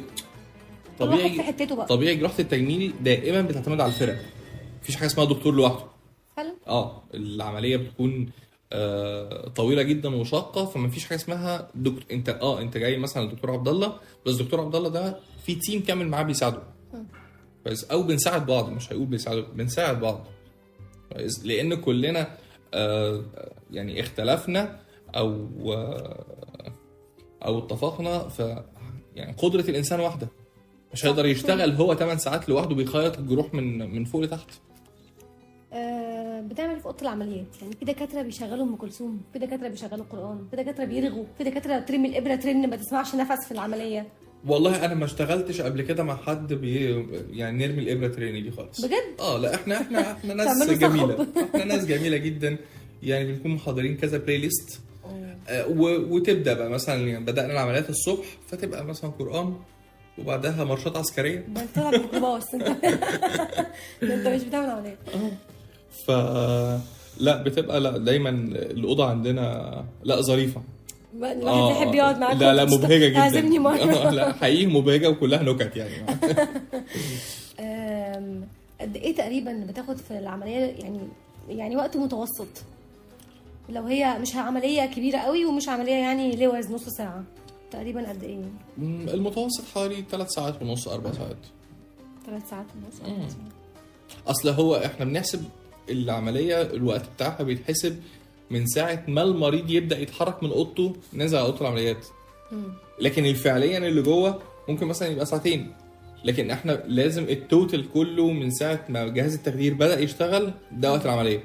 كل 0.99 1.05
واحد 1.05 1.19
في 1.19 1.29
طبيعي 1.29 1.43
حتته 1.43 1.75
بقى. 1.77 1.87
طبيعي 1.87 2.15
جراحة 2.17 2.35
التجميل 2.39 2.93
دائما 3.01 3.43
بتعتمد 3.43 3.81
على 3.81 3.89
الفرق 3.93 4.19
مفيش 4.83 4.97
حاجة 4.97 5.07
اسمها 5.07 5.25
دكتور 5.25 5.55
لوحده. 5.55 5.85
فعلا؟ 6.37 6.53
آه 6.69 7.03
العملية 7.15 7.77
بتكون 7.77 8.31
آه 8.73 9.49
طويلة 9.49 9.83
جدا 9.83 10.17
وشاقة 10.17 10.65
فما 10.65 10.89
فيش 10.89 11.05
حاجة 11.05 11.19
اسمها 11.19 11.69
دكتور 11.75 12.05
انت 12.11 12.29
آه 12.29 12.61
انت 12.61 12.77
جاي 12.77 12.97
مثلا 12.99 13.23
الدكتور 13.25 13.51
عبد 13.51 13.69
الله 13.69 13.93
بس 14.27 14.35
دكتور 14.35 14.61
عبد 14.61 14.75
الله 14.75 14.89
ده 14.89 15.17
في 15.47 15.55
تيم 15.55 15.83
كامل 15.83 16.09
معاه 16.09 16.23
بيساعده. 16.23 16.63
كويس 17.65 17.85
أو 17.85 18.03
بنساعد 18.03 18.47
بعض 18.47 18.69
مش 18.71 18.93
هيقول 18.93 19.07
بيساعدوا 19.07 19.43
بنساعد 19.55 20.01
بعض. 20.01 20.27
كويس 21.13 21.45
لأن 21.45 21.75
كلنا 21.75 22.37
يعني 23.71 24.01
اختلفنا 24.01 24.81
أو 25.17 25.49
آه 25.73 26.25
أو 27.45 27.59
اتفقنا 27.59 28.19
ف 28.29 28.39
يعني 29.17 29.33
قدرة 29.33 29.71
الإنسان 29.71 30.01
واحدة. 30.01 30.29
مش 30.93 31.07
هيقدر 31.07 31.27
يشتغل 31.27 31.73
هو 31.73 31.95
8 31.95 32.19
ساعات 32.19 32.49
لوحده 32.49 32.75
بيخيط 32.75 33.19
الجروح 33.19 33.55
من 33.55 33.95
من 33.95 34.05
فوق 34.05 34.21
لتحت. 34.21 34.51
آه 35.73 36.41
بتعمل 36.41 36.81
في 36.81 36.87
أوضة 36.87 37.03
العمليات. 37.03 37.63
يعني 37.63 37.75
في 37.77 37.85
دكاترة 37.85 38.23
بيشغلوا 38.23 38.65
أم 38.65 38.77
كلثوم 38.77 39.21
في 39.33 39.39
دكاترة 39.39 39.69
بيشغلوا 39.69 40.05
قرآن 40.11 40.47
في 40.51 40.57
دكاترة 40.57 40.85
بيرغوا 40.85 41.25
في 41.39 41.45
دكاترة 41.45 41.79
ترمي 41.79 42.09
الإبرة 42.09 42.35
ترن 42.37 42.71
ما 42.71 42.77
تسمعش 42.77 43.15
نفس 43.15 43.45
في 43.45 43.53
العملية. 43.53 44.07
والله 44.47 44.85
أنا 44.85 44.95
ما 44.95 45.05
اشتغلتش 45.05 45.61
قبل 45.61 45.83
كده 45.83 46.03
مع 46.03 46.17
حد 46.17 46.53
بي 46.53 47.05
يعني 47.31 47.67
نرمي 47.67 47.83
الإبرة 47.83 48.09
تريني 48.09 48.41
دي 48.41 48.51
خالص. 48.51 48.81
بجد؟ 48.85 49.21
آه 49.21 49.39
لا 49.39 49.55
إحنا 49.55 49.81
إحنا 49.81 50.13
إحنا 50.13 50.35
ناس. 50.35 50.71
جميلة. 50.71 51.27
إحنا 51.51 51.65
ناس 51.65 51.85
جميلة 51.87 52.17
جدا. 52.17 52.57
يعني 53.03 53.33
بنكون 53.33 53.51
محضرين 53.51 53.97
كذا 53.97 54.19
بلاي 54.19 54.39
ليست 54.39 54.81
آه 55.49 55.67
وتبدأ 56.11 56.55
بقى 56.55 56.71
مثلا 56.71 57.09
يعني 57.09 57.25
بدأنا 57.25 57.53
العمليات 57.53 57.91
الصبح 57.91 58.27
فتبقى 58.49 58.85
مثلا 58.85 59.11
قرآن 59.11 59.55
وبعدها 60.19 60.65
مارشات 60.65 60.97
عسكرية. 60.97 61.39
ده 61.49 61.63
انت 61.63 61.75
طالع 61.75 61.99
أنت 64.03 64.29
مش 64.29 64.43
بتعمل 64.43 64.71
عملية. 64.71 64.99
ف 66.07 66.11
لا 67.21 67.43
بتبقى 67.43 67.81
لا 67.81 67.99
دايما 67.99 68.31
الأوضة 68.55 69.07
عندنا 69.11 69.85
لا 70.05 70.21
ظريفة. 70.21 70.63
الواحد 71.15 71.79
بيحب 71.79 71.95
يقعد 71.95 72.19
معاك 72.19 72.37
لا 72.37 72.55
لا 72.55 72.65
مبهجة 72.65 73.07
جدا. 73.09 73.19
تعزمني 73.19 73.57
آه، 73.57 73.61
مره 73.61 74.11
لا 74.11 74.33
حقيقي 74.33 74.67
مبهجة 74.67 75.11
وكلها 75.11 75.43
نكت 75.43 75.77
يعني. 75.77 76.07
قد 78.81 78.97
إيه 78.97 79.15
تقريبا 79.15 79.67
بتاخد 79.69 79.97
في 79.97 80.19
العملية 80.19 80.59
يعني 80.59 81.01
يعني 81.49 81.77
وقت 81.77 81.97
متوسط؟ 81.97 82.49
لو 83.69 83.83
هي 83.83 84.19
مش 84.19 84.37
عملية 84.37 84.87
كبيرة 84.87 85.19
قوي 85.19 85.45
ومش 85.45 85.69
عملية 85.69 85.95
يعني 85.95 86.37
لوز 86.37 86.71
نص 86.71 86.89
ساعة 86.89 87.25
تقريبا 87.71 88.09
قد 88.09 88.23
إيه؟ 88.25 88.39
المتوسط 89.15 89.65
حوالي 89.75 90.05
3 90.11 90.29
ساعات 90.29 90.63
ونص 90.63 90.89
4 90.89 91.13
ساعات. 91.13 91.37
ثلاث 92.27 92.51
ساعات 92.51 92.67
ونص؟ 92.77 93.09
مم. 93.09 93.27
أصل 94.27 94.49
هو 94.49 94.77
إحنا 94.77 95.05
بنحسب 95.05 95.45
العملية 95.91 96.63
الوقت 96.63 97.03
بتاعها 97.17 97.43
بيتحسب 97.43 98.01
من 98.51 98.67
ساعة 98.67 99.05
ما 99.09 99.23
المريض 99.23 99.71
يبدأ 99.71 99.99
يتحرك 99.99 100.43
من 100.43 100.51
أوضته 100.51 100.97
نزل 101.15 101.39
على 101.39 101.47
أوضة 101.47 101.61
العمليات. 101.61 102.07
لكن 103.01 103.35
فعليا 103.35 103.79
اللي 103.79 104.03
جوه 104.03 104.43
ممكن 104.69 104.87
مثلا 104.87 105.09
يبقى 105.09 105.27
ساعتين. 105.27 105.73
لكن 106.25 106.51
إحنا 106.51 106.73
لازم 106.87 107.23
ال 107.23 107.34
total 107.34 107.93
كله 107.93 108.31
من 108.31 108.51
ساعة 108.51 108.85
ما 108.89 109.09
جهاز 109.09 109.35
التخدير 109.35 109.75
بدأ 109.75 110.01
يشتغل 110.01 110.53
ده 110.73 110.93
وقت 110.93 111.05
العملية. 111.07 111.45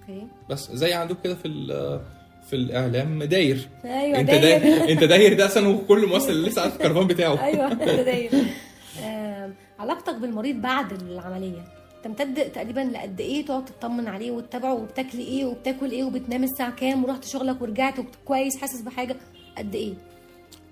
أوكي. 0.00 0.26
بس 0.50 0.72
زي 0.72 0.92
عندك 0.92 1.16
كده 1.24 1.34
في 1.34 1.48
في 2.50 2.56
الإعلام 2.56 3.22
داير. 3.24 3.68
أيوه 3.84 4.20
أنت 4.20 4.30
داير. 4.30 4.60
داير. 4.60 4.88
أنت 4.92 5.04
داير 5.04 5.34
ده 5.34 5.46
أصلا 5.46 5.68
وكل 5.68 6.06
ممثل 6.06 6.32
لسه 6.42 6.62
عارف 6.62 6.76
الكرفان 6.76 7.06
بتاعه. 7.06 7.44
أيوه 7.44 7.72
ده 7.72 8.02
داير. 8.02 8.30
علاقتك 9.80 10.14
بالمريض 10.14 10.56
بعد 10.56 10.92
العملية 10.92 11.79
تمتد 12.04 12.52
تقريبا 12.52 12.80
لقد 12.80 13.20
إيه 13.20 13.44
تقعد 13.46 13.64
تطمن 13.64 14.08
عليه 14.08 14.30
وتتابعه 14.30 14.74
وبتاكلي 14.74 15.22
إيه 15.22 15.44
وبتاكل 15.44 15.90
إيه 15.90 16.04
وبتنام 16.04 16.44
الساعة 16.44 16.70
كام 16.76 17.04
ورحت 17.04 17.24
شغلك 17.24 17.62
ورجعت 17.62 17.94
كويس 18.24 18.56
حاسس 18.60 18.80
بحاجة 18.80 19.16
قد 19.58 19.74
إيه؟ 19.74 19.94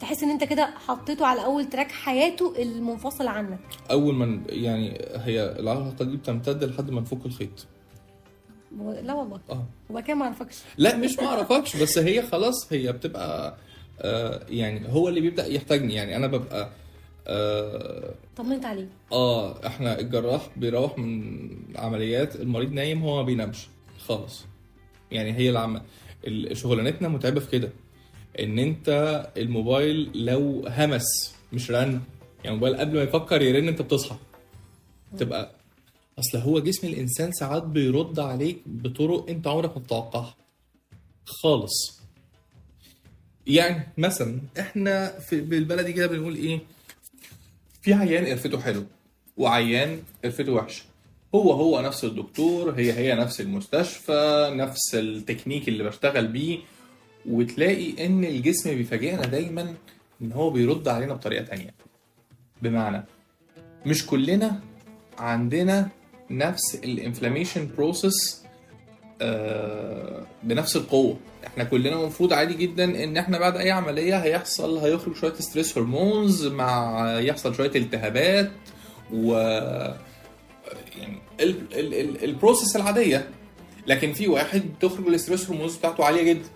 تحس 0.01 0.23
ان 0.23 0.31
انت 0.31 0.45
كده 0.45 0.67
حطيته 0.67 1.27
على 1.27 1.45
أول 1.45 1.65
تراك 1.65 1.91
حياته 1.93 2.55
المنفصل 2.63 3.27
عنك. 3.27 3.59
أول 3.91 4.15
ما 4.15 4.41
يعني 4.49 5.05
هي 5.15 5.57
العلاقة 5.59 6.05
دي 6.05 6.17
بتمتد 6.17 6.65
لحد 6.65 6.91
ما 6.91 7.01
نفك 7.01 7.27
الخيط. 7.27 7.67
لا 9.03 9.15
والله. 9.15 9.41
آه. 9.51 9.65
وبعد 9.91 10.03
كده 10.03 10.17
ما 10.17 10.25
اعرفكش 10.25 10.57
لا 10.79 10.97
مش 10.97 11.19
ما 11.19 11.27
اعرفكش 11.27 11.77
بس 11.77 11.99
هي 11.99 12.23
خلاص 12.23 12.73
هي 12.73 12.93
بتبقى 12.93 13.57
آه 14.01 14.41
يعني 14.49 14.93
هو 14.93 15.09
اللي 15.09 15.21
بيبدأ 15.21 15.47
يحتاجني. 15.47 15.95
يعني 15.95 16.17
أنا 16.17 16.27
ببقى 16.27 16.71
آه, 17.29 18.15
طمنت 18.37 18.65
عليه 18.65 18.89
آه 19.13 19.67
إحنا 19.67 19.99
الجراح 20.01 20.49
بيروح 20.57 20.99
من 20.99 21.51
عمليات 21.77 22.37
المريض 22.37 22.73
نايم 22.73 23.03
هو 23.03 23.17
ما 23.17 23.23
بينامش 23.23 23.67
خالص. 23.99 24.45
يعني 25.11 25.33
هي 25.33 25.51
العم 25.51 25.81
ال- 26.27 26.57
شغلانتنا 26.57 27.09
متعبة 27.09 27.41
في 27.41 27.51
كده 27.51 27.71
إن 28.41 28.59
أنت 28.59 28.89
الموبايل 29.37 30.11
لو 30.25 30.65
همس 30.69 31.35
مش 31.53 31.71
رن 31.71 31.77
يعني 32.45 32.57
الموبايل 32.57 32.77
قبل 32.77 32.97
ما 32.97 33.03
يفكر 33.03 33.43
يرن 33.43 33.69
أنت 33.69 33.83
بتصحى. 33.83 34.17
تبقى 35.19 35.51
أصل 36.19 36.39
هو 36.39 36.59
جسم 36.59 36.87
الإنسان 36.87 37.33
ساعات 37.33 37.63
بيرد 37.63 38.21
عليك 38.21 38.59
بطرق 38.67 39.31
أنت 39.31 39.47
عمرك 39.47 39.77
ما 39.77 39.83
تتوقعها. 39.83 40.35
خالص. 41.25 41.99
يعني 43.47 43.89
مثلا 43.99 44.41
إحنا 44.61 45.19
في 45.19 45.41
بالبلدي 45.41 45.93
كده 45.93 46.07
بنقول 46.07 46.35
إيه؟ 46.37 46.61
في 47.83 47.95
عيان 47.95 48.27
قرفته 48.27 48.61
حلو 48.61 48.85
وعيان 49.37 50.03
قرفته 50.25 50.53
وحشه. 50.53 50.83
هو 51.35 51.53
هو 51.53 51.81
نفس 51.81 52.05
الدكتور 52.05 52.71
هي 52.71 52.93
هي 52.93 53.15
نفس 53.15 53.41
المستشفى 53.41 54.51
نفس 54.55 54.95
التكنيك 54.95 55.69
اللي 55.69 55.85
بشتغل 55.85 56.27
بيه. 56.27 56.59
وتلاقي 57.27 58.07
إن 58.07 58.25
الجسم 58.25 58.75
بيفاجئنا 58.75 59.27
دايما 59.27 59.75
إن 60.23 60.33
هو 60.33 60.51
بيرد 60.51 60.89
علينا 60.89 61.15
بطريقة 61.15 61.45
تانية. 61.45 61.75
بمعنى 62.63 63.05
مش 63.87 64.07
كلنا 64.07 64.61
عندنا 65.19 65.89
نفس 66.31 66.75
ال 66.75 66.82
inflammation 66.82 67.69
process 67.77 68.45
بنفس 70.43 70.77
القوة. 70.77 71.17
إحنا 71.59 71.71
كلنا 71.71 72.01
المفروض 72.01 72.33
عادي 72.33 72.55
جدا 72.55 72.85
ان 73.05 73.17
إحنا 73.17 73.39
بعد 73.39 73.57
اي 73.57 73.71
عملية 73.71 74.17
هيحصل 74.19 74.79
هيخرج 74.79 75.17
شوية 75.17 75.33
stress 75.35 75.79
hormones 75.79 76.47
مع 76.47 77.05
يحصل 77.21 77.55
شوية 77.55 77.71
التهابات 77.77 78.51
و 79.13 79.33
يعني 80.99 81.19
ال... 81.41 81.55
ال... 81.73 81.95
ال... 81.95 82.25
ال 82.25 82.31
process 82.31 82.77
العادية. 82.77 83.29
لكن 83.87 84.13
في 84.13 84.29
واحد 84.29 84.63
تخرج 84.81 85.07
ال 85.07 85.13
stress 85.13 85.51
hormones 85.51 85.77
بتاعته 85.77 86.05
عالية 86.05 86.23
جدا. 86.23 86.49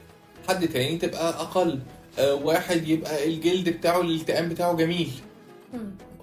حد 0.49 0.69
تاني 0.69 0.97
تبقى 0.99 1.29
أقل. 1.31 1.79
آه، 2.19 2.35
واحد 2.35 2.89
يبقى 2.89 3.29
الجلد 3.29 3.69
بتاعه 3.69 4.01
الالتئام 4.01 4.49
بتاعه 4.49 4.77
جميل. 4.77 5.11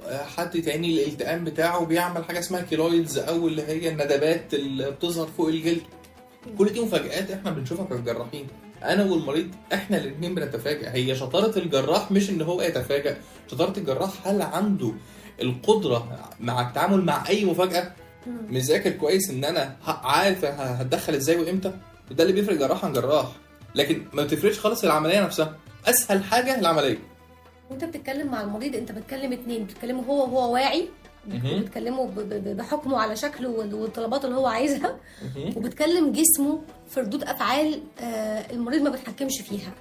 آه، 0.06 0.24
حد 0.24 0.62
تاني 0.62 0.94
الالتئام 1.04 1.44
بتاعه 1.44 1.86
بيعمل 1.86 2.24
حاجة 2.26 2.40
اسمها 2.40 2.62
keloids 2.62 3.18
أو 3.18 3.48
اللي 3.48 3.62
هي 3.62 3.90
الندبات 3.90 4.54
اللي 4.54 4.92
بتظهر 4.92 5.28
فوق 5.38 5.48
الجلد. 5.48 5.82
كل 6.58 6.70
دي 6.70 6.80
مفاجآت 6.80 7.32
إحنا 7.32 7.52
بنشوفها 7.52 7.86
كجراحين 7.86 8.48
أنا 8.84 9.04
والمريض 9.04 9.48
إحنا 9.74 9.98
الاثنين 9.98 10.36
بنتفاجئ 10.36 10.88
هي 10.90 11.16
شطارة 11.16 11.60
الجراح 11.60 12.12
مش 12.12 12.30
إن 12.30 12.42
هو 12.42 12.62
يتفاجئ 12.62 13.16
شطارة 13.52 13.80
الجراح 13.80 14.28
هل 14.28 14.42
عنده 14.42 14.94
القدرة 15.42 16.30
مع 16.40 16.68
التعامل 16.70 17.06
مع 17.06 17.30
أي 17.30 17.46
مفاجأة؟ 17.46 17.92
مذاكر 18.28 18.92
كويس 18.92 19.30
إن 19.30 19.44
أنا 19.46 19.76
عارف 19.86 20.46
هتدخل 20.46 21.14
إزاي 21.16 21.38
وإمتى؟ 21.38 21.74
وده 22.12 22.24
اللي 22.24 22.34
بيفرق 22.34 22.58
جراح 22.58 22.86
عن 22.86 22.94
جراح. 22.94 23.26
لكن 23.76 24.06
ما 24.14 24.24
بتفرقش 24.24 24.60
خالص 24.60 24.84
العملية 24.84 25.22
نفسها. 25.22 25.58
أسهل 25.86 26.24
حاجة 26.24 26.60
العملية. 26.60 26.98
وأنت 27.70 27.84
بتتكلم 27.84 28.32
مع 28.32 28.42
المريض 28.42 28.76
أنت 28.76 28.92
بتكلم 28.92 29.34
اتنين. 29.34 29.64
بتتكلمه 29.64 30.04
هو 30.04 30.24
وهو 30.24 30.54
واعي. 30.54 30.90
وبتكلمه 31.28 32.06
ب- 32.06 32.20
ب- 32.20 32.58
بحكمه 32.58 32.98
على 32.98 33.16
شكله 33.16 33.50
وال- 33.50 33.74
والطلبات 33.74 34.26
اللي 34.26 34.36
هو 34.36 34.48
عايزها. 34.48 34.98
وبتكلم 35.56 36.12
جسمه 36.12 36.62
في 36.90 37.00
ردود 37.00 37.24
أفعال 37.24 37.82
آه، 38.02 38.52
المريض 38.52 38.82
ما 38.82 38.90
بيتحكمش 38.90 39.42
فيها. 39.42 39.72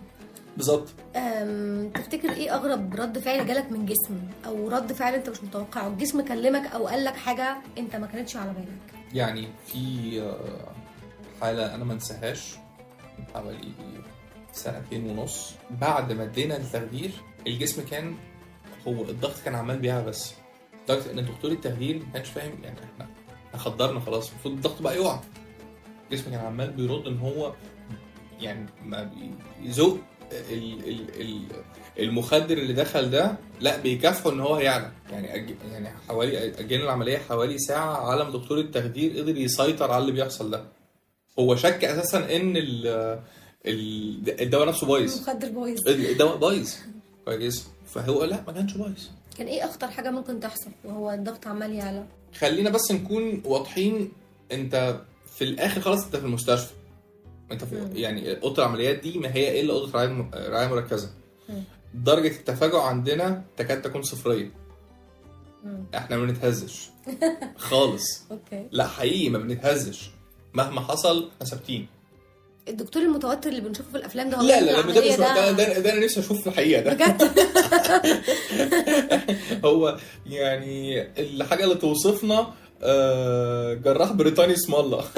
بالظبط. 0.57 0.89
تفتكر 1.95 2.33
إيه 2.33 2.55
أغرب 2.55 2.95
رد 2.95 3.19
فعل 3.19 3.47
جالك 3.47 3.73
من 3.73 3.87
جسم؟ 3.87 4.19
أو 4.47 4.69
رد 4.69 4.93
فعل 4.93 5.15
أنت 5.15 5.29
مش 5.31 5.43
متوقعه؟ 5.45 5.89
الجسم 5.89 6.21
كلمك 6.21 6.67
أو 6.73 6.87
قال 6.87 7.05
لك 7.05 7.17
حاجة 7.17 7.57
أنت 7.79 7.97
ما 7.97 8.07
كانتش 8.07 8.37
على 8.37 8.53
بالك. 8.53 9.01
يعني 9.15 9.49
في 9.67 10.21
آه، 10.21 10.73
حالة 11.41 11.75
أنا 11.75 11.85
ما 11.85 11.93
انساهاش. 11.93 12.55
حوالي 13.35 13.73
سنتين 14.53 15.11
ونص. 15.19 15.51
بعد 15.71 16.13
ما 16.13 16.23
ادينا 16.25 16.57
التخدير 16.57 17.11
الجسم 17.47 17.85
كان 17.85 18.15
هو 18.89 18.93
الضغط 19.03 19.41
كان 19.45 19.55
عمال 19.55 19.79
بيعلى 19.79 20.05
بس 20.05 20.33
لدرجة 20.91 21.11
إن 21.11 21.25
دكتور 21.27 21.51
التخدير 21.51 21.99
ما 21.99 22.13
كانش 22.15 22.29
فاهم 22.29 22.59
يعني 22.65 22.79
إحنا 22.85 23.09
خدرنا 23.57 24.01
خلاص 24.01 24.31
المفروض 24.31 24.55
الضغط 24.55 24.83
بقى 24.83 24.97
يقع. 24.97 25.21
الجسم 26.11 26.31
كان 26.31 26.41
عمال 26.41 26.71
بيرد 26.71 27.07
إن 27.07 27.19
هو 27.19 27.53
يعني 28.41 28.67
ما 28.85 29.11
بيزق 29.63 29.99
ال 30.33 30.89
ال 30.89 31.21
ال 31.21 31.43
المخدر 31.99 32.59
اللي 32.59 32.73
دخل 32.73 33.11
ده 33.11 33.37
لا 33.61 33.77
بيكافحه 33.77 34.31
ان 34.33 34.41
هو 34.41 34.55
هيعلى. 34.55 34.93
يعني 35.11 35.35
أج... 35.35 35.55
يعني 35.73 35.89
حوالي 36.09 36.49
اجلنا 36.61 36.85
العملية 36.85 37.19
حوالي 37.19 37.59
ساعة 37.59 38.11
على 38.11 38.25
ما 38.25 38.31
دكتور 38.31 38.59
التخدير 38.59 39.19
قدر 39.19 39.37
يسيطر 39.37 39.91
على 39.93 40.01
اللي 40.03 40.13
بيحصل 40.13 40.51
ده. 40.51 40.65
هو 41.39 41.57
شك 41.57 41.85
أساسا 41.85 42.37
إن 42.37 42.57
ال- 42.57 43.21
الدواء 44.41 44.69
نفسه 44.69 44.87
بايظ. 44.87 45.15
المخدر 45.15 45.49
بايظ. 45.49 45.89
الدواء 45.89 46.37
بايظ. 46.37 46.75
كويس. 47.25 47.69
فهو 47.87 48.25
لا 48.25 48.45
ما 48.47 48.53
كانش 48.53 48.73
بايظ. 48.75 49.09
كان 49.39 49.47
إيه 49.47 49.65
أخطر 49.65 49.89
حاجة 49.91 50.11
ممكن 50.11 50.41
تحصل 50.41 50.71
وهو 50.85 51.11
الضغط 51.11 51.47
عمال 51.47 51.73
يعلى؟ 51.75 52.05
خلينا 52.39 52.71
بس 52.71 52.91
نكون 52.93 53.43
واضحين 53.45 54.13
أنت 54.53 55.01
في 55.37 55.45
الآخر 55.45 55.81
خلاص 55.81 56.05
أنت 56.05 56.17
في 56.17 56.25
المستشفى. 56.25 56.73
أنت 57.53 57.65
في 57.65 57.75
مم. 57.81 57.97
يعني 57.97 58.43
أوضة 58.43 58.63
العمليات 58.63 58.99
دي 58.99 59.19
ما 59.19 59.35
هي 59.35 59.61
إلا 59.61 59.73
أوضة 59.73 59.93
رعاية 60.35 60.69
مركزة. 60.69 61.11
مم. 61.49 61.63
درجة 61.95 62.29
التفاجؤ 62.37 62.79
عندنا 62.79 63.45
تكاد 63.57 63.83
تكون 63.83 64.03
صفرية. 64.03 64.51
مم. 65.65 65.85
إحنا 65.95 66.17
ما 66.17 66.27
بنتهزش. 66.27 66.91
خالص. 67.57 68.23
أوكي. 68.31 68.67
لا 68.73 68.87
حقيقي 68.87 69.29
ما 69.29 69.39
بنتهزش. 69.39 70.11
مهما 70.55 70.81
حصل 70.81 71.31
إحنا 71.33 71.47
ثابتين 71.47 71.87
الدكتور 72.69 73.03
المتوتر 73.03 73.51
اللي 73.51 73.61
بنشوفه 73.61 73.91
في 73.91 73.97
الأفلام 73.97 74.31
ده 74.31 74.37
هو 74.37 74.43
لا 74.43 74.61
لا 74.61 74.71
لا 74.71 74.81
ده, 74.81 75.17
ده, 75.17 75.51
ده, 75.53 75.79
ده 75.79 75.93
أنا 75.93 76.05
نفسي 76.05 76.21
أشوف 76.21 76.41
في 76.41 76.47
الحقيقة 76.47 76.83
ده. 76.83 76.93
بجد؟ 76.95 77.31
هو 79.67 79.97
يعني 80.27 81.03
الحاجة 81.19 81.65
اللي 81.65 81.75
توصفنا 81.75 82.47
آه، 82.83 83.75
جراح 83.75 84.13
بريطاني 84.13 84.55
اسم 84.55 84.75
الله. 84.75 85.05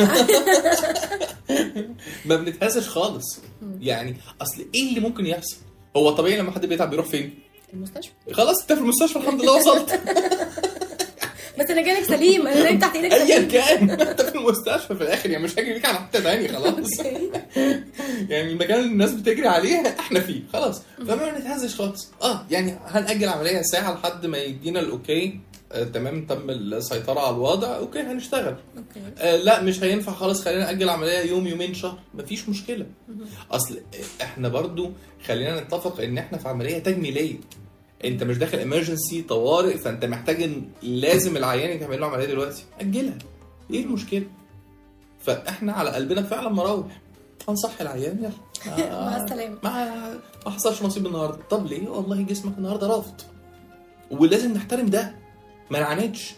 ما 2.25 2.37
بنتهزش 2.37 2.89
خالص. 2.89 3.39
يعني 3.81 4.17
أصل 4.43 4.67
إيه 4.75 4.89
اللي 4.89 5.01
ممكن 5.01 5.27
يحصل؟ 5.27 5.57
هو 5.97 6.11
طبيعي 6.11 6.39
لما 6.39 6.51
حد 6.51 6.67
بيتعب 6.67 6.91
بيروح 6.91 7.07
فين؟ 7.07 7.39
المستشفى. 7.75 8.13
خلاص 8.33 8.61
أنت 8.61 8.73
في 8.73 8.81
المستشفى 8.81 9.19
الحمد 9.19 9.43
لله 9.43 9.53
وصلت. 9.57 9.91
بس 11.59 11.71
أنا 11.71 11.83
جالك 11.83 12.05
سليم 12.05 12.47
أنا 12.47 12.63
نايم 12.63 12.79
تحت 12.79 12.97
إيدك 12.97 13.13
ايا 13.13 13.27
سليم. 13.37 13.49
كان. 13.49 13.91
انت 13.91 14.21
المستشفى 14.41 14.95
في 14.95 15.03
الآخر 15.03 15.31
يعني 15.31 15.45
مش 15.45 15.53
هجري 15.53 15.73
بيك 15.73 15.85
على 15.85 15.99
حتة 15.99 16.21
ثانية 16.21 16.49
خلاص. 16.49 16.99
يعني 18.31 18.53
المكان 18.53 18.79
اللي 18.79 18.91
الناس 18.93 19.13
بتجري 19.13 19.49
عليه 19.49 19.95
إحنا 19.99 20.21
فيه 20.21 20.41
خلاص. 20.53 20.83
فما 20.99 21.39
نتهزش 21.39 21.75
خالص. 21.75 22.09
آه 22.23 22.47
يعني 22.51 22.79
هنأجل 22.87 23.29
عملية 23.29 23.63
ساعة 23.63 23.95
لحد 23.95 24.27
ما 24.27 24.39
يدينا 24.39 24.81
الاوكي 24.81 25.41
آه 25.73 25.85
تمام 25.85 26.27
تم 26.27 26.51
السيطرة 26.51 27.21
على 27.21 27.35
الوضع. 27.37 27.77
أوكي 27.77 28.01
هنشتغل. 28.01 28.57
أوكي. 28.77 29.01
آه 29.19 29.37
لا 29.37 29.63
مش 29.63 29.83
هينفع 29.83 30.13
خلاص 30.13 30.43
خلينا 30.45 30.65
نأجل 30.65 30.89
عملية 30.89 31.19
يوم 31.19 31.47
يومين 31.47 31.75
شهر. 31.75 31.99
مفيش 32.15 32.49
مشكلة. 32.49 32.87
أصل 33.51 33.81
إحنا 34.23 34.49
برضو 34.49 34.93
خلينا 35.27 35.61
نتفق 35.61 36.01
إن 36.01 36.19
إحنا 36.19 36.39
في 36.39 36.49
عملية 36.49 36.79
تجميلية. 36.79 37.37
أنت 38.05 38.23
مش 38.23 38.39
داخل 38.39 38.59
emergency 38.59 39.23
طوارئ 39.23 39.79
فأنت 39.79 40.05
محتاج 40.05 40.51
لازم 40.83 41.37
العيان 41.37 41.71
يتعمل 41.77 42.01
له 42.01 42.07
عملية 42.07 42.27
دلوقتي. 42.27 42.63
أجلها. 42.81 43.19
إيه 43.73 43.85
المشكلة؟ 43.85 44.27
فاحنا 45.21 45.73
على 45.73 45.91
قلبنا 45.91 46.23
فعلا 46.23 46.49
مراوح 46.49 47.01
هنصحي 47.49 47.83
العيان 47.85 48.19
يلا 48.19 48.31
مع 49.07 49.17
السلامة. 49.17 49.59
ما 50.47 50.51
حصلش 50.53 50.83
نصيب 50.83 51.07
النهارده. 51.07 51.43
طب 51.51 51.67
ليه؟ 51.67 51.89
والله 51.89 52.23
جسمك 52.23 52.59
النهارده 52.59 52.87
رافض. 52.87 53.21
ولازم 54.11 54.53
نحترم 54.53 54.87
ده. 54.87 55.15
ما 55.71 55.81
نعاندش. 55.81 56.35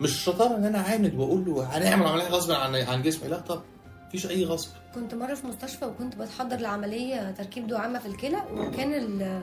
مش 0.00 0.24
شطارة 0.24 0.56
إن 0.56 0.64
أنا 0.64 0.78
أعاند 0.78 1.14
وأقول 1.14 1.44
له 1.44 1.64
هنعمل 1.64 2.06
عملية 2.06 2.28
غصب 2.28 2.52
عن 2.52 2.74
عن 2.74 3.02
جسمي. 3.02 3.28
لا 3.28 3.38
طب 3.40 3.62
مفيش 4.08 4.26
أي 4.26 4.44
غصب. 4.44 4.68
كنت 4.94 5.14
مرة 5.14 5.34
في 5.34 5.46
مستشفى 5.46 5.84
وكنت 5.84 6.14
بتحضر 6.16 6.56
لعملية 6.56 7.30
تركيب 7.30 7.66
دعامة 7.66 7.98
في 7.98 8.06
الكلى 8.06 8.42
وكان 8.54 9.42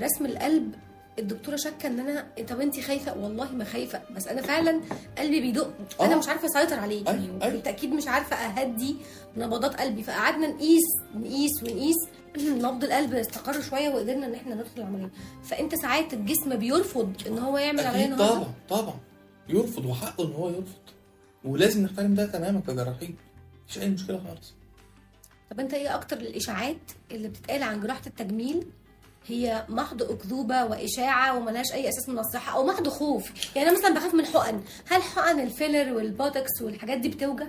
رسم 0.00 0.26
القلب 0.26 0.74
الدكتورة 1.20 1.56
شاكة 1.56 1.86
إن 1.86 2.00
أنا 2.00 2.26
طب 2.48 2.60
انت 2.60 2.80
خايفة؟ 2.80 3.18
والله 3.18 3.52
ما 3.52 3.64
خايفة 3.64 4.00
بس 4.16 4.28
أنا 4.28 4.42
فعلا 4.42 4.80
قلبي 5.18 5.40
بيدق 5.40 5.72
أنا 6.00 6.14
آه. 6.14 6.18
مش 6.18 6.28
عارفة 6.28 6.46
أسيطر 6.46 6.78
عليه 6.80 6.96
أيوة، 6.98 7.10
يعني 7.10 7.42
أيوة. 7.42 7.54
بالتأكيد 7.54 7.92
مش 7.92 8.08
عارفة 8.08 8.36
أهدي 8.36 8.96
نبضات 9.36 9.80
قلبي. 9.80 10.02
فقعدنا 10.02 10.46
نقيس 10.48 10.82
نقيس 11.14 11.62
ونقيس 11.62 11.96
نبض 12.38 12.84
القلب 12.84 13.14
استقر 13.14 13.60
شوية 13.60 13.88
وقدرنا 13.88 14.26
إن 14.26 14.34
إحنا 14.34 14.54
ندخل 14.54 14.70
العملية. 14.80 15.10
فأنت 15.44 15.74
ساعات 15.74 16.14
الجسم 16.14 16.56
بيرفض 16.56 17.12
إن 17.26 17.38
هو 17.38 17.58
يعمل 17.58 17.80
عملية 17.80 18.14
طبعا 18.16 18.52
طبعا. 18.68 18.94
يرفض 19.48 19.84
وحقه 19.84 20.24
إن 20.24 20.32
هو 20.32 20.48
يرفض. 20.48 20.80
ولازم 21.44 21.82
نحترم 21.82 22.14
ده 22.14 22.26
تماما 22.26 22.60
كجراحين. 22.60 23.16
مفيش 23.64 23.82
أي 23.82 23.88
مشكلة 23.88 24.18
خالص. 24.28 24.54
طب 25.50 25.60
أنت 25.60 25.74
إيه 25.74 25.94
أكتر 25.94 26.16
الإشاعات 26.16 26.76
اللي 27.10 27.28
بتتقال 27.28 27.62
عن 27.62 27.80
جراحة 27.80 28.02
التجميل؟ 28.06 28.66
هي 29.26 29.66
محض 29.68 30.02
أكذوبة 30.02 30.64
وإشاعة 30.64 31.38
وملهاش 31.38 31.72
أي 31.72 31.88
أساس 31.88 32.08
من 32.08 32.18
الصحة 32.18 32.56
أو 32.56 32.66
محض 32.66 32.88
خوف. 32.88 33.56
يعني 33.56 33.68
أنا 33.68 33.78
مثلا 33.78 33.94
بخاف 33.94 34.14
من 34.14 34.20
الحقن 34.20 34.60
هل 34.88 35.02
حقن 35.02 35.40
الفيلر 35.40 35.92
والبوتوكس 35.94 36.62
والحاجات 36.62 36.98
دي 36.98 37.08
بتوجع؟ 37.08 37.46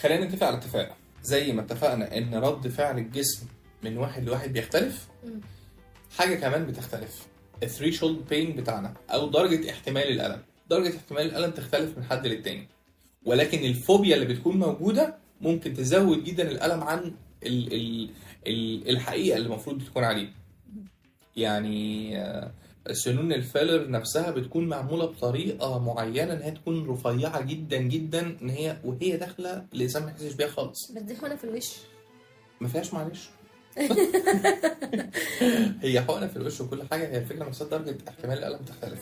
خلينا 0.00 0.24
نتفق 0.24 0.46
على 0.46 0.56
اتفاق. 0.56 0.96
زي 1.22 1.52
ما 1.52 1.62
اتفقنا 1.62 2.18
إن 2.18 2.34
رد 2.34 2.68
فعل 2.68 2.98
الجسم 2.98 3.46
من 3.82 3.98
واحد 3.98 4.24
لواحد 4.24 4.52
بيختلف 4.52 5.06
مم. 5.24 5.40
حاجة 6.18 6.34
كمان 6.34 6.66
بتختلف. 6.66 7.26
ال 7.62 7.69
threshold 7.69 8.28
pain 8.30 8.56
بتاعنا 8.56 8.94
أو 9.10 9.28
درجة 9.28 9.70
احتمال 9.70 10.08
الألم. 10.08 10.42
درجة 10.70 10.96
احتمال 10.96 11.22
الألم 11.22 11.50
تختلف 11.50 11.98
من 11.98 12.04
حد 12.04 12.26
للتاني. 12.26 12.68
ولكن 13.24 13.58
الفوبيا 13.64 14.14
اللي 14.16 14.26
بتكون 14.26 14.56
موجودة 14.58 15.14
ممكن 15.40 15.74
تزود 15.74 16.24
جدا 16.24 16.50
الألم 16.50 16.82
عن 16.84 17.14
ال 17.42 17.72
ال 17.74 18.10
ال 18.46 18.88
الحقيقة 18.90 19.36
اللي 19.36 19.46
المفروض 19.48 19.82
تكون 19.82 20.04
عليه. 20.04 20.28
يعني 21.36 22.16
آه، 22.18 22.50
سنون 22.92 23.32
الفيلر 23.32 23.90
نفسها 23.90 24.30
بتكون 24.30 24.68
معمولة 24.68 25.06
بطريقة 25.06 25.78
معينة 25.78 26.32
إن 26.32 26.42
هي 26.42 26.50
تكون 26.50 26.88
رفيعة 26.88 27.40
جدا 27.40 27.76
جدا 27.76 28.36
إن 28.42 28.50
هي 28.50 28.76
وهي 28.84 29.16
داخلة 29.16 29.64
الانسان 29.74 30.02
ما 30.02 30.10
يحسش 30.10 30.32
بيها 30.32 30.48
خالص. 30.48 30.92
بس 30.92 31.02
دي 31.02 31.16
حقنة 31.16 31.36
في 31.36 31.44
الوش. 31.44 31.70
ما 32.60 32.68
فيهاش 32.68 32.94
معلش. 32.94 33.30
هي 35.82 36.00
حقنة 36.00 36.26
في 36.26 36.36
الوش 36.36 36.60
وكل 36.60 36.82
حاجة 36.90 37.08
هي 37.08 37.18
الفكرة 37.18 37.44
نفسها 37.44 37.66
درجة 37.68 37.96
احتمال 38.08 38.38
الألم 38.38 38.64
تختلف. 38.64 39.00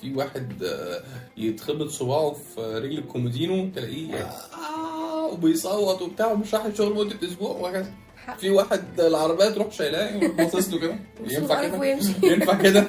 في 0.00 0.14
واحد 0.14 0.62
آه، 0.62 1.02
يتخبط 1.36 1.88
صباعه 1.88 2.32
في 2.32 2.60
رجل 2.60 2.98
الكومودينو 2.98 3.70
تلاقيه 3.70 4.14
آه 4.14 5.26
وبيصوت 5.32 6.02
وبتاع 6.02 6.32
ومش 6.32 6.54
رايح 6.54 6.64
الشغل 6.66 6.94
مده 6.94 7.28
أسبوع 7.28 7.50
وهكذا. 7.50 7.94
في 8.38 8.50
واحد 8.50 9.00
العربية 9.00 9.48
تروح 9.48 9.72
شايلاه 9.72 10.18
باصص 10.28 10.68
له 10.68 10.78
كده. 10.80 10.96
ينفع 11.34 11.62
كده. 11.62 11.86
ينفع 12.22 12.54
كده؟ 12.64 12.80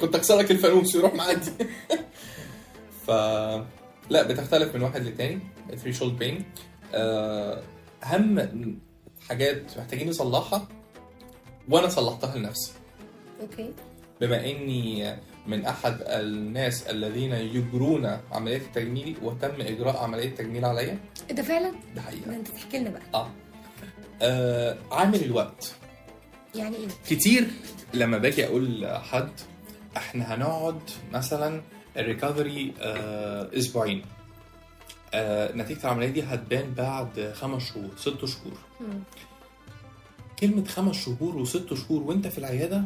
كنت 0.00 0.14
اكسر 0.14 0.36
لك 0.38 0.50
الفانوس 0.50 0.94
يروح 0.94 1.14
معدي. 1.14 1.50
ف 3.06 3.10
لا 4.10 4.22
بتختلف 4.22 4.74
من 4.74 4.82
واحد 4.82 5.02
للتاني. 5.02 5.38
ال 5.72 5.77
threshold 5.77 6.18
pain 6.18 6.44
أهم 8.04 8.78
حاجات 9.28 9.78
محتاجين 9.78 10.08
نصلحها 10.08 10.68
وأنا 11.68 11.88
صلحتها 11.88 12.36
لنفسي. 12.38 12.72
أوكي. 13.40 13.72
بما 14.20 14.44
إني 14.50 15.16
من 15.46 15.64
أحد 15.64 15.96
الناس 16.06 16.82
الذين 16.82 17.32
يجرون 17.32 18.18
عمليه 18.32 18.56
التجميل 18.56 19.16
وتم 19.22 19.60
إجراء 19.60 19.96
عملية 19.96 20.28
تجميل 20.34 20.64
عليا. 20.64 20.98
ده 21.30 21.42
فعلا؟ 21.42 21.70
ده 21.70 21.76
ده 21.94 22.00
حقيقه 22.02 22.36
أنت 22.36 22.48
تحكي 22.48 22.78
لنا 22.78 22.90
بقى. 22.90 23.02
آه, 23.14 23.30
آه 24.22 24.76
عامل 24.92 25.24
الوقت. 25.24 25.74
يعني 26.54 26.76
إيه؟ 26.76 26.88
كتير 27.10 27.46
لما 27.94 28.18
باجي 28.18 28.46
أقول 28.46 28.80
لحد 28.80 29.30
إحنا 29.96 30.34
هنقعد 30.34 30.80
مثلا 31.12 31.62
الريكفري 31.96 32.74
آه 32.80 33.50
أسبوعين. 33.58 34.02
آه 35.14 35.52
نتيجة 35.56 35.80
العملية 35.84 36.08
دي 36.08 36.22
هتبان 36.22 36.74
بعد 36.74 37.32
خمس 37.36 37.62
شهور 37.72 37.90
ست 37.96 38.24
شهور. 38.24 38.58
مم. 38.80 39.02
كلمة 40.38 40.64
خمس 40.64 41.04
شهور 41.04 41.36
وست 41.36 41.74
شهور 41.74 42.02
وأنت 42.02 42.26
في 42.26 42.38
العيادة 42.38 42.82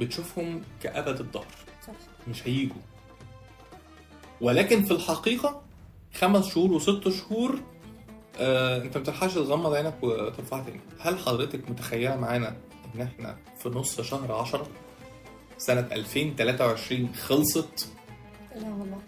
بتشوفهم 0.00 0.62
كأبد 0.82 1.20
الظهر 1.20 1.46
صح. 1.86 1.92
مش 2.28 2.46
هيجوا. 2.48 2.76
ولكن 4.40 4.82
في 4.84 4.90
الحقيقة 4.90 5.62
خمس 6.14 6.48
شهور 6.54 6.72
وست 6.72 7.08
شهور 7.08 7.60
آه، 8.38 8.82
انت 8.82 8.96
ما 8.96 9.02
بتلحقش 9.02 9.34
تغمض 9.34 9.74
عينك 9.74 9.94
وترفع 10.02 10.60
تاني. 10.62 10.80
هل 11.00 11.18
حضرتك 11.18 11.70
متخيلة 11.70 12.16
معانا 12.16 12.56
ان 12.94 13.00
إحنا 13.00 13.36
في 13.62 13.68
نص 13.68 14.00
شهر 14.00 14.32
10 14.32 14.68
سنة 15.58 15.88
2023 15.92 17.14
خلصت؟ 17.14 17.88
لا 18.56 18.68
والله. 18.68 18.98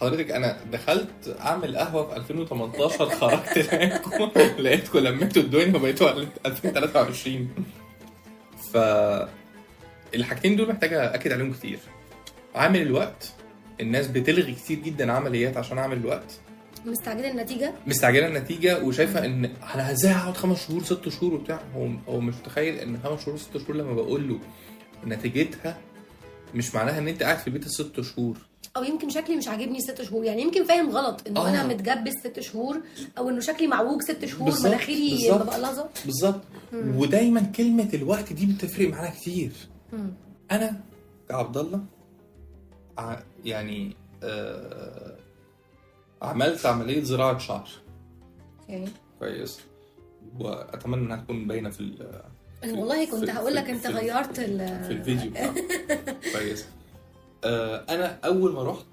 حضرتك 0.00 0.30
أنا 0.30 0.56
دخلت 0.72 1.36
اعمل 1.40 1.76
قهوة 1.76 2.08
في 2.08 2.16
2018 2.16 3.10
خرجت 3.10 3.58
لقيتكم 3.74 4.30
لقيتكم 4.62 4.98
لميتوا 4.98 5.42
الدنيا 5.42 5.76
وبقيتوا 5.76 6.10
2023 6.46 7.48
ف 8.72 8.76
الحاجتين 10.14 10.56
دول 10.56 10.68
محتاجة 10.68 11.14
أكد 11.14 11.32
عليهم 11.32 11.52
كتير. 11.52 11.78
عامل 12.54 12.82
الوقت 12.82 13.32
الناس 13.80 14.06
بتلغي 14.06 14.52
كتير 14.54 14.78
جدا 14.78 15.12
عمليات 15.12 15.56
عشان 15.56 15.78
اعمل 15.78 15.96
الوقت. 15.96 16.40
مستعجلة 16.84 17.30
النتيجة؟ 17.30 17.72
مستعجلة 17.86 18.26
النتيجة 18.26 18.84
وشايفة 18.84 19.24
إن 19.24 19.44
أنا 19.74 19.90
إزاي 19.92 20.12
هقعد 20.12 20.36
خمس 20.36 20.66
شهور 20.68 20.82
ست 20.82 21.08
شهور 21.08 21.34
وبتاع؟ 21.34 21.60
هو 21.76 21.88
هو 22.08 22.20
مش 22.20 22.34
متخيل 22.34 22.74
إن 22.78 22.98
خمس 23.04 23.24
شهور 23.24 23.36
ست 23.38 23.58
شهور 23.58 23.76
لما 23.76 23.92
بقول 23.94 24.28
له 24.28 24.38
نتيجتها 25.06 25.78
مش 26.54 26.74
معناها 26.74 26.98
إن 26.98 27.08
أنت 27.08 27.22
قاعد 27.22 27.38
في 27.38 27.46
البيت 27.46 27.66
الست 27.66 28.00
شهور. 28.00 28.36
أو 28.76 28.82
يمكن 28.84 29.08
شكلي 29.10 29.36
مش 29.36 29.48
عاجبني 29.48 29.80
ست 29.80 30.02
شهور. 30.02 30.24
يعني 30.24 30.42
يمكن 30.42 30.64
فاهم 30.64 30.90
غلط 30.90 31.22
انه 31.28 31.40
آه. 31.40 31.48
أنا 31.48 31.66
متجبس 31.66 32.12
ست 32.12 32.40
شهور 32.40 32.80
أو 33.18 33.28
إنه 33.28 33.40
شكلي 33.40 33.66
معوج 33.66 34.02
ست 34.02 34.24
شهور 34.24 34.54
مناخيري 34.64 35.10
بالظبط. 35.10 35.42
مبقلظه 35.42 35.88
بالظبط. 36.04 36.40
ودايما 36.72 37.40
كلمة 37.40 37.88
الوقت 37.94 38.32
دي 38.32 38.46
بتفرق 38.46 38.88
معانا 38.88 39.10
كتير. 39.10 39.52
مم. 39.92 40.12
أنا 40.50 40.80
كعبد 41.28 41.56
الله 41.56 41.80
يعني 43.44 43.96
آه 44.22 45.16
عملت 46.22 46.66
عملية 46.66 47.02
زراعة 47.02 47.38
شعر. 47.38 47.68
أوكي. 48.60 48.88
كويس. 49.18 49.60
وأتمنى 50.38 51.02
إنها 51.04 51.16
تكون 51.16 51.46
باينة 51.48 51.70
في 51.70 51.80
ال- 51.80 52.22
أنا 52.64 52.72
والله 52.78 53.10
كنت 53.10 53.30
هقول 53.30 53.54
لك 53.54 53.70
أنت 53.70 53.86
غيرت 53.86 54.38
ال 54.38 54.58
في 54.84 54.90
الفيديو. 54.92 55.32
كويس. 56.32 56.66
آه 57.44 57.84
أنا 57.88 58.18
أول 58.24 58.52
ما 58.52 58.62
رحت 58.62 58.86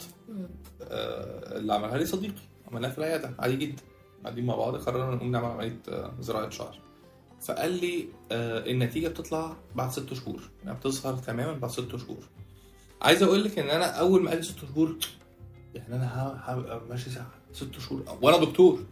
آه 0.81 1.57
اللي 1.57 1.73
عملها 1.73 1.97
لي 1.97 2.05
صديقي. 2.05 2.33
عملناها 2.71 2.91
في 2.91 2.97
العيادة. 2.97 3.31
عادي 3.39 3.55
جدا. 3.55 3.81
قاعدين 4.23 4.45
مع 4.45 4.55
بعض. 4.55 4.75
قررنا 4.75 5.15
نقوم 5.15 5.31
نعمل 5.31 5.45
عملية 5.45 5.79
آه، 5.89 6.13
زراعة 6.19 6.49
شعر. 6.49 6.79
فقال 7.41 7.71
لي 7.71 8.07
آه 8.31 8.65
النتيجة 8.71 9.07
بتطلع 9.07 9.55
بعد 9.75 9.91
ست 9.91 10.13
شهور. 10.13 10.41
يعني 10.65 10.77
بتظهر 10.77 11.13
تماما 11.17 11.53
بعد 11.53 11.71
ست 11.71 11.95
شهور. 11.95 12.23
عايز 13.01 13.23
أقول 13.23 13.43
لك 13.43 13.59
إن 13.59 13.69
أنا 13.69 13.85
أول 13.85 14.23
ما 14.23 14.29
قال 14.29 14.39
لي 14.39 14.43
ست 14.45 14.59
شهور 14.73 14.95
يعني 15.75 15.95
أنا 15.95 16.39
هبقى 16.45 16.81
ماشي 16.89 17.09
أصلع. 17.09 17.31
ست 17.53 17.79
شهور. 17.79 18.17
وأنا 18.21 18.37
دكتور. 18.37 18.83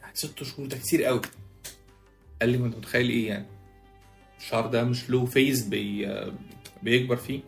يعني 0.00 0.12
ست 0.14 0.42
شهور 0.42 0.66
ده 0.66 0.76
كتير 0.76 1.04
قوي. 1.04 1.20
قال 2.40 2.50
لي 2.50 2.58
ما 2.58 2.66
أنت 2.66 2.76
متخيل 2.76 3.08
إيه 3.10 3.28
يعني؟ 3.28 3.46
الشعر 4.38 4.66
ده 4.66 4.84
مش 4.84 5.10
له 5.10 5.26
phase 5.26 5.62
بي 5.62 6.08
بيكبر 6.82 7.16
فيه. 7.16 7.40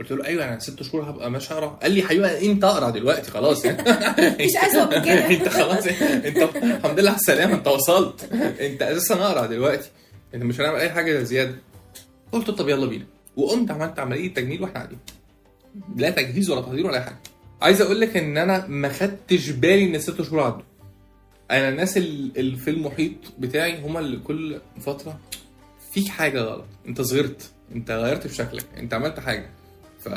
قلت 0.00 0.12
له 0.12 0.24
أيوه 0.24 0.44
أنا 0.44 0.58
ست 0.58 0.82
شهور 0.82 1.10
هبقى 1.10 1.30
ماشي 1.30 1.54
أقرع 1.54 1.66
قال 1.66 1.90
لي 1.92 2.02
حبيبي 2.02 2.50
أنت 2.52 2.64
أقرع 2.64 2.90
دلوقتي 2.90 3.30
خلاص 3.30 3.64
يعني. 3.64 3.82
مفيش 4.30 4.56
أسوأ 4.56 4.84
من 4.84 5.04
كده. 5.04 5.26
أنت 5.36 5.48
خلاص 5.48 5.86
أنت 5.86 6.56
الحمد 6.56 7.00
لله 7.00 7.10
على 7.10 7.18
السلامة 7.18 7.54
أنت 7.54 7.68
وصلت. 7.68 8.32
أنت 8.32 8.82
أساسا 8.82 9.14
أقرع 9.14 9.46
دلوقتي. 9.46 9.90
أنت 10.34 10.42
مش 10.42 10.60
هنعمل 10.60 10.78
أي 10.78 10.90
حاجة 10.90 11.22
زيادة. 11.22 11.54
قلت 12.32 12.50
طب 12.50 12.68
يلا 12.68 12.86
بينا. 12.86 13.06
وقمت 13.36 13.70
عملت 13.70 13.98
عملية 13.98 14.34
تجميل 14.34 14.62
وإحنا 14.62 14.74
قاعدين. 14.74 14.98
لا 15.96 16.10
تجهيز 16.10 16.50
ولا 16.50 16.60
تحضير 16.60 16.86
ولا 16.86 16.96
أي 16.96 17.02
حاجة. 17.02 17.18
عايز 17.62 17.80
أقول 17.80 18.00
لك 18.00 18.16
ان 18.16 18.36
أنا 18.38 18.66
ما 18.66 18.88
خدتش 18.88 19.50
بالي 19.50 19.84
ان 19.84 19.94
الست 19.94 20.22
شهور 20.22 20.40
عدوا 20.42 20.62
أنا 21.50 21.68
الناس 21.68 21.96
ال- 21.96 22.32
اللي 22.38 22.56
في 22.56 22.70
المحيط 22.70 23.12
بتاعي 23.38 23.80
هما 23.80 24.00
اللي 24.00 24.16
كل 24.16 24.60
فترة 24.80 25.18
في 25.92 26.10
حاجة 26.10 26.40
غلط. 26.40 26.64
انت 26.88 27.00
صغرت. 27.00 27.50
انت 27.74 27.90
غيرت 27.90 28.26
في 28.26 28.34
شكلك. 28.34 28.64
انت 28.76 28.94
عملت 28.94 29.20
حاجة. 29.20 29.50
ف 30.00 30.08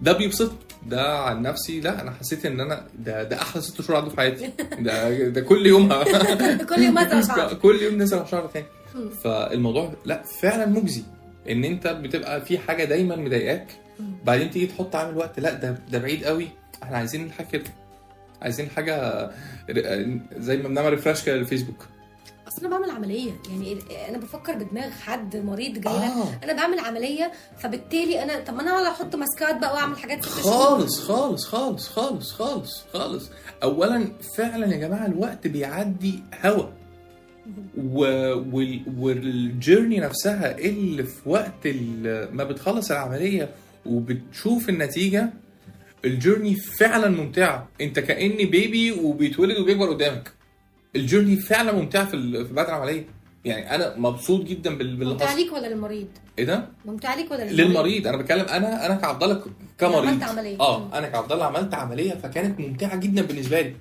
ده 0.00 0.12
بيبسط. 0.12 0.52
ده 0.86 1.18
عن 1.18 1.42
نفسي. 1.42 1.80
لا 1.80 2.02
أنا 2.02 2.10
حسيت 2.10 2.46
ان 2.46 2.60
أنا 2.60 2.86
ده 2.98 3.22
ده 3.22 3.36
أحلى 3.42 3.62
ست 3.62 3.82
شهور 3.82 3.96
عدوا 3.96 4.10
في 4.10 4.16
حياتي. 4.16 4.50
ده 4.80 5.28
ده 5.28 5.40
كل 5.40 5.66
يوم 5.66 5.88
كل 6.74 6.82
يوم 6.82 6.98
ازرع 6.98 7.36
شعر 7.36 7.54
كل 7.54 7.82
يوم 7.82 8.02
نزرع 8.02 8.24
شعر 8.24 8.46
تاني. 8.46 8.66
فالموضوع 9.24 9.92
لا 10.04 10.22
فعلا 10.42 10.66
مجزي. 10.66 11.02
ان 11.50 11.64
انت 11.64 11.86
بتبقى 11.88 12.44
في 12.44 12.58
حاجة 12.58 12.84
دايما 12.84 13.16
مضايقاك. 13.16 13.66
بعدين 14.24 14.50
تيجي 14.50 14.66
تحط 14.66 14.96
عامل 14.96 15.16
وقت. 15.16 15.40
لا 15.40 15.52
ده 15.54 15.76
ده 15.90 15.98
بعيد 15.98 16.24
قوي. 16.24 16.48
إحنا 16.82 16.96
عايزين 16.96 17.24
الحاجة 17.26 17.46
كده. 17.46 17.64
عايزين 18.42 18.70
حاجة 18.70 19.30
زي 20.36 20.56
ما 20.56 20.68
بنعمل 20.68 20.90
ريفرش 20.90 21.22
كده 21.24 21.36
للفيسبوك. 21.36 21.86
أصل 22.48 22.66
أنا 22.66 22.76
بعمل 22.78 22.90
عملية. 22.90 23.32
يعني 23.50 23.78
أنا 24.08 24.18
بفكر 24.18 24.54
بدماغ 24.54 24.90
حد 24.90 25.36
مريض 25.36 25.78
جاي 25.78 25.92
آه. 25.92 26.26
أنا 26.44 26.52
بعمل 26.52 26.78
عملية 26.78 27.32
فبالتالي 27.58 28.22
أنا 28.22 28.40
طب 28.44 28.54
ما 28.54 28.62
أنا 28.62 28.70
أقعد 28.70 28.86
أحط 28.86 29.16
ماسكات 29.16 29.56
بقى 29.60 29.74
وأعمل 29.74 29.98
حاجات. 29.98 30.24
خالص 30.24 31.00
خالص 31.00 31.46
خالص 31.46 31.88
خالص 31.88 32.32
خالص 32.32 32.84
خالص. 32.92 33.30
اولا 33.62 34.06
فعلا 34.36 34.66
يا 34.74 34.76
جماعة 34.76 35.06
الوقت 35.06 35.46
بيعدي 35.46 36.22
هوا. 36.44 36.66
و... 37.78 38.00
وال... 38.56 38.82
والجيرني 38.98 40.00
نفسها 40.00 40.58
اللي 40.58 41.02
في 41.02 41.28
وقت 41.28 41.66
ال- 41.66 42.36
ما 42.36 42.44
بتخلص 42.44 42.90
العملية 42.90 43.48
وبتشوف 43.86 44.68
النتيجة 44.68 45.32
الجيرني 46.04 46.54
فعلا 46.54 47.08
ممتعة. 47.08 47.68
أنت 47.80 47.98
كأني 47.98 48.44
بيبي 48.44 48.92
وبيتولد 48.92 49.58
وبيكبر 49.58 49.88
قدامك. 49.88 50.32
الجيرني 50.96 51.36
فعلا 51.36 51.72
ممتعة 51.72 52.04
في, 52.04 52.48
بعد 52.52 52.66
العملية 52.66 53.04
يعني 53.44 53.74
أنا 53.74 53.96
مبسوط 53.96 54.44
جدا 54.44 54.74
بال... 54.74 54.96
باللي 54.96 55.12
ممتع 55.12 55.26
حصل. 55.26 55.38
ليك 55.38 55.52
ولا 55.52 55.66
للمريض؟ 55.66 56.08
إيه 56.40 56.46
ده؟ 56.46 56.68
ممتع 56.84 57.14
ليك 57.14 57.30
ولا 57.30 57.50
للمريض. 57.50 58.06
أنا 58.06 58.16
بتكلم 58.16 58.44
أنا 58.46 58.86
أنا 58.86 58.94
كعبد 58.94 59.22
الله 59.22 59.42
كمريض. 59.78 59.96
عملت 60.06 60.22
عملية. 60.22 60.60
آه 60.60 60.98
أنا 60.98 61.08
كعبد 61.08 61.32
الله 61.32 61.44
عملت 61.44 61.74
عملية 61.74 62.14
فكانت 62.14 62.60
ممتعة 62.60 62.96
جدا 62.96 63.22
بالنسبة 63.22 63.60
لي. 63.60 63.74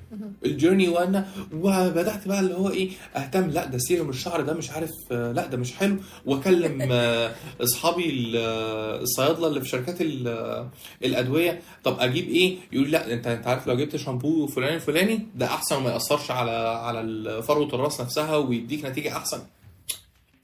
الجيرني 0.45 0.88
وأنا 0.89 1.28
وبدأت 1.53 2.28
بقى 2.28 2.39
اللي 2.39 2.53
هو 2.53 2.70
إيه 2.70 2.89
أهتم 3.16 3.49
لأ 3.49 3.66
ده 3.66 3.78
سيرم 3.78 4.10
الشعر 4.10 4.41
ده 4.41 4.53
مش 4.53 4.72
عارف 4.72 4.89
آه، 5.12 5.32
لأ 5.32 5.45
ده 5.47 5.57
مش 5.57 5.74
حلو. 5.76 5.95
وأكلم 6.26 6.82
آه، 6.91 7.32
أصحابي 7.62 8.34
آه، 8.38 9.01
الصيادلة 9.01 9.47
اللي 9.47 9.62
في 9.62 9.68
شركات 9.68 10.01
ال- 10.01 10.68
الأدوية. 11.03 11.60
طب 11.84 11.99
أجيب 11.99 12.28
إيه؟ 12.30 12.57
يقول 12.72 12.91
لأ 12.91 13.14
أنت 13.14 13.28
أنت 13.28 13.47
عارف 13.47 13.68
لو 13.68 13.76
جبت 13.76 13.95
شامبو 13.95 14.47
فلان 14.47 14.74
الفلاني 14.76 15.28
ده 15.36 15.45
أحسن 15.45 15.76
وما 15.76 15.89
يأثرش 15.91 16.32
على 16.32 16.51
على 16.51 17.41
فروة 17.43 17.68
الرأس 17.76 18.01
نفسها 18.01 18.36
ويديك 18.36 18.86
نتيجة 18.86 19.18
أحسن. 19.18 19.39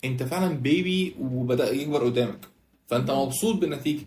انت 0.06 0.24
فعلا 0.24 0.54
baby 0.54 1.16
وبدأ 1.22 1.72
يكبر 1.74 2.04
قدامك. 2.06 2.40
فأنت 2.88 3.12
مبسوط 3.12 3.56
بالنتيجة. 3.56 4.06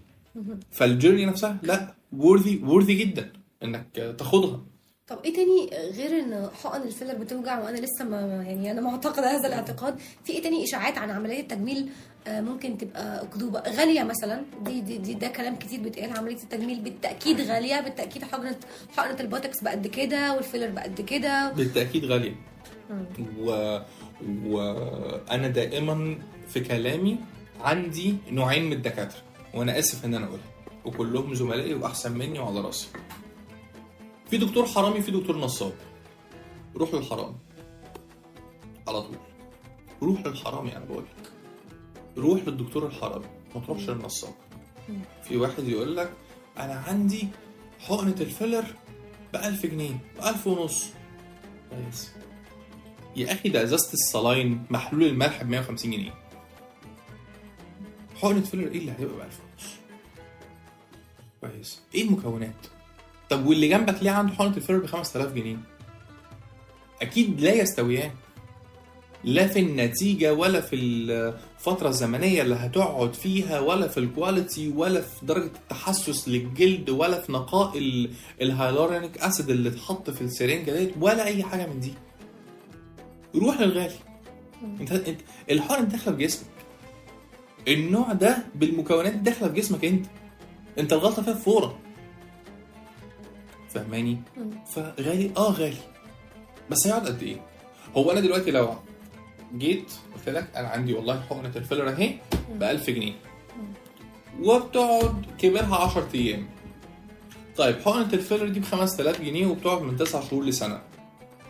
فال 0.70 0.83
journey 0.83 1.26
نفسها 1.26 1.58
لا 1.62 1.94
worthy 2.18 2.60
worthy 2.64 2.94
جدا 2.94 3.32
إنك 3.62 4.14
تاخدها 4.18 4.60
طب 5.08 5.18
إيه 5.24 5.34
تاني 5.34 5.70
غير 5.96 6.20
إن 6.20 6.48
حقن 6.62 6.82
الفيلر 6.82 7.14
بتوجع 7.14 7.58
وأنا 7.64 7.78
لسه 7.78 8.04
ما 8.04 8.20
يعني 8.20 8.70
أنا 8.70 8.80
معتقدة 8.80 9.36
هذا 9.36 9.48
الاعتقاد. 9.48 9.98
في 10.24 10.32
إيه 10.32 10.42
تاني 10.42 10.64
إشاعات 10.64 10.98
عن 10.98 11.10
عملية 11.10 11.40
التجميل 11.40 11.88
آه، 12.26 12.40
ممكن 12.40 12.78
تبقى 12.78 13.22
أكذوبة؟ 13.22 13.60
غالية 13.60 14.02
مثلا 14.02 14.42
دي, 14.64 14.80
دي, 14.80 14.98
دي 14.98 15.14
ده 15.14 15.28
كلام 15.28 15.56
كتير 15.56 15.80
بيتقال 15.80 16.16
عملية 16.16 16.36
التجميل 16.42 16.80
بالتأكيد 16.80 17.40
غالية 17.40 17.80
بالتأكيد 17.80 18.24
حقنة 18.24 18.56
حقنة 18.96 19.20
البوتوكس 19.20 19.62
بقد 19.62 19.86
كده 19.86 20.34
والفيلر 20.36 20.70
بقد 20.70 21.00
كده. 21.00 21.52
بالتأكيد 21.52 22.04
غالية. 22.04 22.34
و... 23.40 23.78
وأنا 24.26 25.48
دائما 25.48 26.18
في 26.48 26.60
كلامي 26.60 27.18
عندي 27.60 28.16
نوعين 28.30 28.64
من 28.64 28.72
الدكاترة 28.72 29.22
وأنا 29.54 29.78
آسف 29.78 30.04
إن 30.04 30.14
أنا 30.14 30.26
اقولها 30.26 30.44
وكلهم 30.84 31.34
زملائي 31.34 31.74
وأحسن 31.74 32.18
مني 32.18 32.38
وعلى 32.38 32.60
رأسي. 32.60 32.88
في 34.30 34.36
دكتور 34.36 34.66
حرامي 34.66 35.02
في 35.02 35.10
دكتور 35.10 35.38
نصاب. 35.38 35.72
روح 36.76 36.94
للحرامي 36.94 37.36
على 38.88 39.02
طول. 39.02 39.16
روح 40.02 40.26
للحرامي 40.26 40.76
أنا 40.76 40.84
بقول 40.84 41.02
لك. 41.04 41.32
روح 42.18 42.40
للدكتور 42.46 42.86
الحرامي 42.86 43.26
ما 43.54 43.60
تروحش 43.60 43.90
للنصاب. 43.90 44.34
في 45.22 45.36
واحد 45.36 45.68
يقول 45.68 45.96
لك 45.96 46.12
أنا 46.58 46.74
عندي 46.74 47.28
حقنة 47.80 48.16
الفيلر 48.20 48.64
ب 49.32 49.36
1000 49.36 49.66
جنيه 49.66 49.96
ب 50.18 50.24
1000 50.24 50.46
ونص. 50.46 50.86
كويس. 51.70 52.12
يا 53.18 53.32
أخي 53.32 53.48
ده 53.48 53.62
إزازة 53.62 53.92
ال 53.92 54.02
saline 54.02 54.62
محلول 54.70 55.04
الملح 55.04 55.42
ب 55.42 55.48
150 55.48 55.90
جنيه. 55.90 56.14
حقنه 58.22 58.40
فيلر 58.40 58.72
إيه 58.72 58.78
اللي 58.78 58.92
هيبقى 58.98 59.16
ب 59.16 59.20
1000 59.20 59.40
ونص 59.40 59.70
كويس. 61.40 61.80
إيه 61.94 62.02
المكونات؟ 62.04 62.66
طب 63.30 63.46
واللي 63.46 63.68
جنبك 63.68 64.02
ليه 64.02 64.10
عنده 64.10 64.32
حقنة 64.34 64.56
الفيلر 64.56 64.78
ب 64.78 64.86
5000 64.86 65.32
جنيه؟ 65.32 65.56
أكيد 67.02 67.40
لا 67.40 67.52
يستويان. 67.54 68.10
لا 69.24 69.46
في 69.46 69.58
النتيجة 69.60 70.34
ولا 70.34 70.60
في 70.60 70.76
الفترة 70.76 71.88
الزمنية 71.88 72.42
اللي 72.42 72.54
هتقعد 72.54 73.14
فيها 73.14 73.60
ولا 73.60 73.88
في 73.88 74.00
ال 74.00 74.09
quality 74.09 74.68
ولا 74.68 75.00
في 75.00 75.26
درجة 75.26 75.44
التحسس 75.46 76.28
للجلد 76.28 76.90
ولا 76.90 77.20
في 77.20 77.32
نقاء 77.32 77.78
ال- 77.78 78.10
ال 78.42 78.49
hyaluronic 78.49 79.18
acid 79.18 79.50
اللي 79.50 79.68
اتحط 79.68 80.10
في 80.10 80.20
السرنجة 80.22 80.70
ديت 80.70 80.94
ولا 81.00 81.24
أي 81.24 81.42
حاجة 81.42 81.66
من 81.66 81.80
دي. 81.80 81.94
روح 83.34 83.60
للغالي. 83.60 83.94
انت 84.80 84.92
انت 84.92 85.20
الحقن 85.50 85.88
داخلة 85.88 86.16
في 86.16 86.22
جسمك. 86.24 86.46
النوع 87.68 88.12
ده 88.12 88.38
بالمكونات 88.54 89.12
دي 89.12 89.18
داخلة 89.30 89.48
في 89.48 89.54
جسمك 89.54 89.84
انت. 89.84 90.06
انت 90.78 90.92
الغلطة 90.92 91.22
فيها 91.22 91.34
فورا. 91.34 91.78
فاهماني؟ 93.68 94.18
فغالي 94.66 95.30
آه 95.36 95.50
غالي. 95.50 95.76
بس 96.70 96.86
هيقعد 96.86 97.06
قد 97.06 97.22
إيه؟ 97.22 97.40
هو 97.96 98.10
أنا 98.10 98.20
دلوقتي 98.20 98.50
لو 98.50 98.74
جيت 99.56 99.92
قلت 100.14 100.28
لك 100.28 100.56
أنا 100.56 100.68
عندي 100.68 100.94
والله 100.94 101.20
حقنة 101.20 101.52
الفيلر 101.56 101.88
اهي 101.90 102.14
ب 102.54 102.62
1000 102.62 102.90
جنيه 102.90 103.12
وبتقعد 104.40 105.26
كبيرها 105.38 105.76
10 105.76 106.08
أيام 106.14 106.48
طيب 107.56 107.80
حقنة 107.80 108.12
الفيلر 108.12 108.48
دي 108.48 108.60
ب 108.60 108.64
5000 108.64 109.20
جنيه 109.20 109.46
وبتقعد 109.46 109.82
من 109.82 109.96
9 109.96 110.28
شهور 110.28 110.44
لسنة 110.44 110.80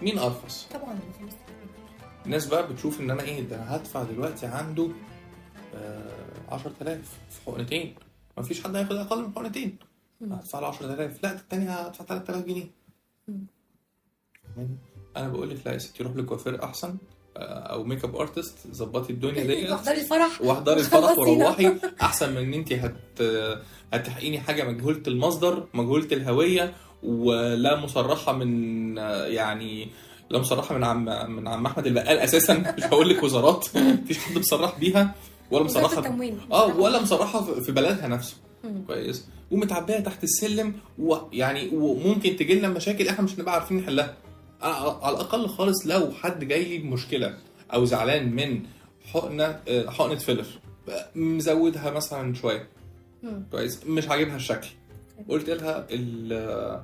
مين 0.02 0.18
أرخص؟ 0.18 0.66
طبعا 0.74 0.98
الناس 2.28 2.46
بقى 2.46 2.72
بتشوف 2.72 3.00
إن 3.00 3.10
أنا 3.10 3.22
إيه 3.22 3.40
ده 3.40 3.56
أنا 3.56 3.76
هدفع 3.76 4.02
دلوقتي 4.02 4.46
عنده 4.46 4.88
آه 5.74 6.12
10000 6.50 6.98
في 7.30 7.40
حقنتين. 7.46 7.94
مفيش 8.38 8.62
حد 8.64 8.76
هياخد 8.76 8.96
أقل 8.96 9.22
من 9.22 9.32
حقنتين. 9.36 9.76
هدفع 10.30 10.60
له 10.60 10.66
10000 10.66 11.22
لا 11.22 11.32
ده 11.32 11.38
التاني 11.40 11.68
هدفع 11.70 12.04
3000 12.04 12.44
جنيه. 12.46 12.66
أنا 15.16 15.28
بقول 15.28 15.50
لك 15.50 15.56
لا 15.66 15.72
يا 15.72 15.78
ستي 15.78 16.02
روح 16.02 16.16
لكوافير 16.16 16.64
أحسن 16.64 16.96
آه، 17.36 17.40
أو 17.58 17.84
make 17.84 18.04
up 18.04 18.16
artist 18.16 18.58
ظبطي 18.72 19.12
الدنيا 19.12 19.44
ديت. 19.54 19.70
واحضري 19.70 20.00
الفرح 20.00 20.40
واحضري 20.42 20.80
الفرح. 20.80 21.18
وروحي. 21.18 21.76
أحسن 22.02 22.30
من 22.32 22.36
إن 22.38 22.54
انت 22.54 22.72
هت 22.72 23.22
هتحقيني 23.92 24.40
حاجة 24.40 24.64
مجهولة 24.64 25.02
المصدر 25.06 25.66
مجهولة 25.74 26.08
الهوية 26.12 26.74
ولا 27.02 27.76
مصرحة 27.80 28.32
من 28.32 28.96
يعني 29.26 29.88
لا 30.30 30.38
مصرحة 30.38 30.74
من 30.74 30.84
عم 30.84 31.04
من 31.36 31.48
عم 31.48 31.66
أحمد 31.66 31.86
البقال 31.86 32.18
أساسا 32.18 32.74
مش 32.78 32.84
هقول 32.84 33.08
لك 33.08 33.22
وزارات. 33.22 33.68
مفيش 33.76 34.18
حد 34.18 34.38
مصرح 34.38 34.78
بيها 34.78 35.14
ولا 35.50 35.64
مصرحة. 35.64 35.86
آه 36.52 36.76
ولا 36.76 37.02
مصرحة 37.02 37.60
في- 37.60 37.72
بلدها 37.72 38.08
نفسه. 38.08 38.36
كويس. 38.86 39.24
ومتعبية 39.50 39.98
تحت 40.00 40.24
السلم 40.24 40.74
ويعني 40.98 41.68
وممكن 41.68 42.36
تجي 42.36 42.54
لنا 42.54 42.68
مشاكل 42.68 43.08
إحنا 43.08 43.24
مش 43.24 43.34
هنبقى 43.38 43.54
عارفين 43.54 43.76
نحلها. 43.76 44.16
على 44.62 45.14
الأقل 45.16 45.48
خالص 45.48 45.86
لو 45.86 46.10
حد 46.22 46.44
جاي 46.44 46.64
لي 46.64 46.78
بمشكلة 46.78 47.36
أو 47.74 47.84
زعلان 47.84 48.32
من 48.34 48.60
حقنة 49.12 49.60
آه، 49.68 49.90
حقنة 49.90 50.14
فيلر 50.14 50.46
مزودها 51.14 51.90
مثلا 51.90 52.34
شوية. 52.34 52.68
كويس. 53.50 53.80
مش 53.86 54.08
عاجبها 54.08 54.36
الشكل. 54.36 54.68
قلت 55.28 55.50
لها 55.50 55.86
ال- 55.90 56.82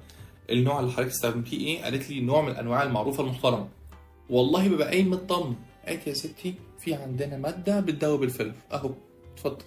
النوع 0.51 0.81
اللي 0.81 0.93
حضرتك 0.93 1.11
استخدمتيه 1.11 1.59
إيه؟ 1.67 1.83
قالت 1.85 2.11
لي 2.11 2.21
نوع 2.21 2.43
من 2.43 2.49
الانواع 2.49 2.83
المعروفة 2.83 3.23
المحترمة. 3.25 3.69
والله 4.31 4.69
ببقى 4.69 4.89
قايم 4.89 5.11
مطمن 5.11 5.55
قالت 5.87 6.07
يا 6.07 6.13
ستي 6.15 6.55
في 6.81 6.95
عندنا 6.95 7.37
مادة 7.37 7.81
بتدوب 7.81 8.23
الفيلر 8.23 8.55
أهو 8.73 8.91
اتفضل. 9.35 9.65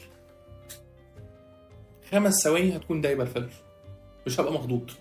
خمس 2.11 2.33
ثواني 2.43 2.75
هتكون 2.75 3.01
دايبة 3.01 3.23
الفيلر 3.23 3.49
مش 4.27 4.39
هبقى 4.39 4.53
مخضوض. 4.53 4.91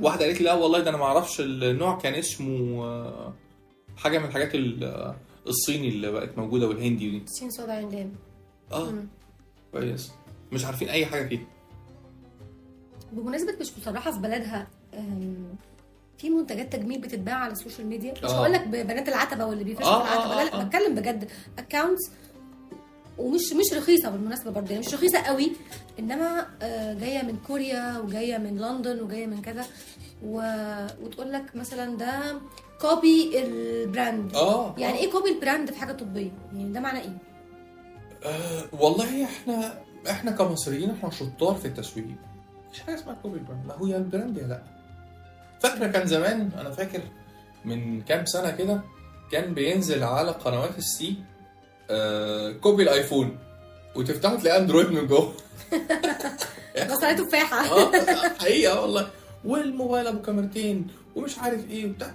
واحدة 0.00 0.24
قالت 0.24 0.38
لي 0.40 0.44
لا 0.44 0.54
والله 0.54 0.80
ده 0.80 0.90
أنا 0.90 0.98
ما 0.98 1.04
أعرفش 1.04 1.40
النوع 1.40 1.98
كان 1.98 2.14
اسمه 2.14 2.84
آه، 2.84 3.34
حاجة 3.96 4.18
من 4.18 4.24
الحاجات 4.24 4.54
ال- 4.54 4.84
آه، 4.84 5.16
الصيني 5.46 5.88
اللي 5.88 6.12
بقت 6.12 6.38
موجودة 6.38 6.68
والهندي 6.68 7.10
دي. 7.10 7.22
سين 7.26 7.50
صودا 7.50 7.72
عندنا 7.72 8.10
آه 8.72 8.92
كويس. 9.72 10.12
مش 10.52 10.64
عارفين 10.64 10.88
أي 10.88 11.06
حاجة 11.06 11.28
فيها. 11.28 11.46
بمناسبة 13.12 13.52
مش 13.60 13.78
مصرحة 13.78 14.10
في 14.10 14.18
بلدها 14.18 14.66
في 16.18 16.30
منتجات 16.30 16.72
تجميل 16.72 17.00
بتتباع 17.00 17.34
على 17.34 17.52
ال 17.52 17.57
social 17.57 17.86
media. 17.86 18.12
مش 18.12 18.24
آه. 18.30 18.36
هقول 18.40 18.52
لك 18.52 18.68
بنات 18.68 19.08
العتبة 19.08 19.44
واللي 19.46 19.64
بيفرشوا 19.64 19.86
آه، 19.88 20.02
في 20.02 20.12
العتبة. 20.14 20.40
آه، 20.40 20.44
لا. 20.44 20.50
لا 20.56 20.64
بتكلم 20.64 20.94
بجد. 20.94 21.30
accounts 21.58 22.10
ومش 23.18 23.52
مش 23.52 23.74
رخيصة 23.78 24.10
بالمناسبة 24.10 24.50
برضه 24.50 24.70
يعني 24.72 24.86
مش 24.86 24.94
رخيصة 24.94 25.18
قوي. 25.18 25.52
إنما 25.98 26.46
جاية 27.00 27.22
من 27.22 27.36
كوريا 27.46 27.98
وجاية 27.98 28.38
من 28.38 28.58
لندن 28.58 29.00
وجاية 29.00 29.26
من 29.26 29.42
كذا. 29.42 29.64
و... 30.24 30.38
وتقول 31.02 31.32
لك 31.32 31.56
مثلا 31.56 31.96
ده 31.96 32.40
copy 32.80 33.42
ال 33.42 33.57
brand 33.57 34.34
آه 34.34 34.74
يعني 34.78 34.98
إيه 34.98 35.10
copy 35.10 35.30
ال 35.30 35.37
brand 35.37 35.70
في 35.70 35.78
حاجة 35.80 35.92
طبية؟ 35.92 36.30
يعني 36.52 36.72
ده 36.72 36.80
معنى 36.80 37.00
إيه؟ 37.00 37.18
آه 38.24 38.64
والله 38.80 39.24
إحنا 39.24 39.78
إحنا 40.10 40.30
كمصريين 40.30 40.90
إحنا 40.90 41.10
شطار 41.10 41.54
في 41.54 41.68
التسويق. 41.68 42.06
مفيش 42.68 42.80
حاجة 42.80 42.94
اسمها 42.94 43.14
copy 43.22 43.38
brand 43.38 43.66
ما 43.66 43.74
هو 43.74 43.86
يا 43.86 43.96
ال 43.96 44.03
brand 44.03 44.38
يا 44.38 44.42
لأ. 44.46 44.62
فاكرة 45.60 45.86
كان 45.86 46.06
زمان 46.06 46.50
أنا 46.58 46.70
فاكر 46.70 47.00
من 47.64 48.02
كام 48.02 48.26
سنة 48.26 48.50
كده 48.50 48.80
كان 49.32 49.54
بينزل 49.54 50.02
على 50.04 50.30
قنوات 50.30 50.78
السي 50.78 51.14
آه 51.90 52.52
copy 52.52 52.82
الآيفون 52.82 53.38
وتفتحوا 53.94 54.36
تلاقي 54.36 54.58
أندرويد 54.58 54.90
من 54.90 55.06
جوه. 55.06 55.34
بصلايه 56.90 57.16
تفاحة 57.16 57.56
آه 57.66 57.92
حقيقة 58.40 58.80
والله. 58.80 59.10
والموبايل 59.44 60.06
أبو 60.06 60.22
كاميرتين 60.22 60.86
ومش 61.16 61.38
عارف 61.38 61.70
إيه 61.70 61.86
وبتاع. 61.86 62.14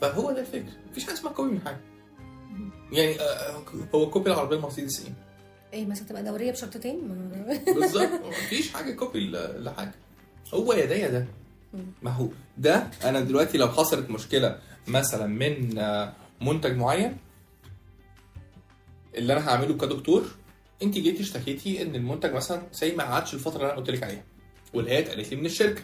فهو 0.00 0.32
ده 0.32 0.40
الفكرة. 0.40 0.72
مفيش 0.90 1.04
حاجة 1.04 1.14
اسمها 1.14 1.32
copy 1.32 1.50
من 1.50 1.60
حاجة. 1.60 1.80
يعني 2.92 3.20
آه 3.20 3.62
هو 3.94 4.10
copy 4.10 4.30
العربية 4.32 4.56
المرسيدس 4.56 5.04
إيه؟ 5.06 5.12
إيه 5.72 5.86
مثلا 5.86 6.06
تبقى 6.06 6.22
دورية 6.22 6.52
بشرطتين؟ 6.52 7.00
بالظبط. 7.74 8.08
مفيش 8.28 8.72
حاجة 8.72 8.92
copy 8.92 9.30
لحاجة. 9.58 9.92
هو 10.54 10.72
يا 10.72 10.84
ده 10.86 10.94
يا 10.94 11.08
ده. 11.08 11.26
ما 12.02 12.10
هو 12.10 12.28
ده 12.58 12.86
أنا 13.04 13.20
دلوقتي 13.20 13.58
لو 13.58 13.68
حصلت 13.68 14.10
مشكلة 14.10 14.58
مثلا 14.88 15.26
من 15.26 15.78
آه، 15.78 16.12
منتج 16.40 16.76
معين 16.76 17.16
اللي 19.14 19.32
أنا 19.32 19.48
هعمله 19.48 19.76
كدكتور 19.76 20.24
أنت 20.82 20.94
جيتي 20.94 21.22
اشتكيتي 21.22 21.82
إن 21.82 21.94
المنتج 21.94 22.32
مثلا 22.32 22.62
زي 22.72 22.94
ما 22.96 23.04
قعدش 23.04 23.34
الفترة 23.34 23.56
اللي 23.56 23.66
أنا 23.72 23.76
قلت 23.80 23.90
لك 23.90 24.02
عليها 24.02 24.22
واللي 24.74 24.90
هي 24.90 24.98
اتقالت 24.98 25.30
لي 25.30 25.36
من 25.36 25.46
الشركة. 25.46 25.82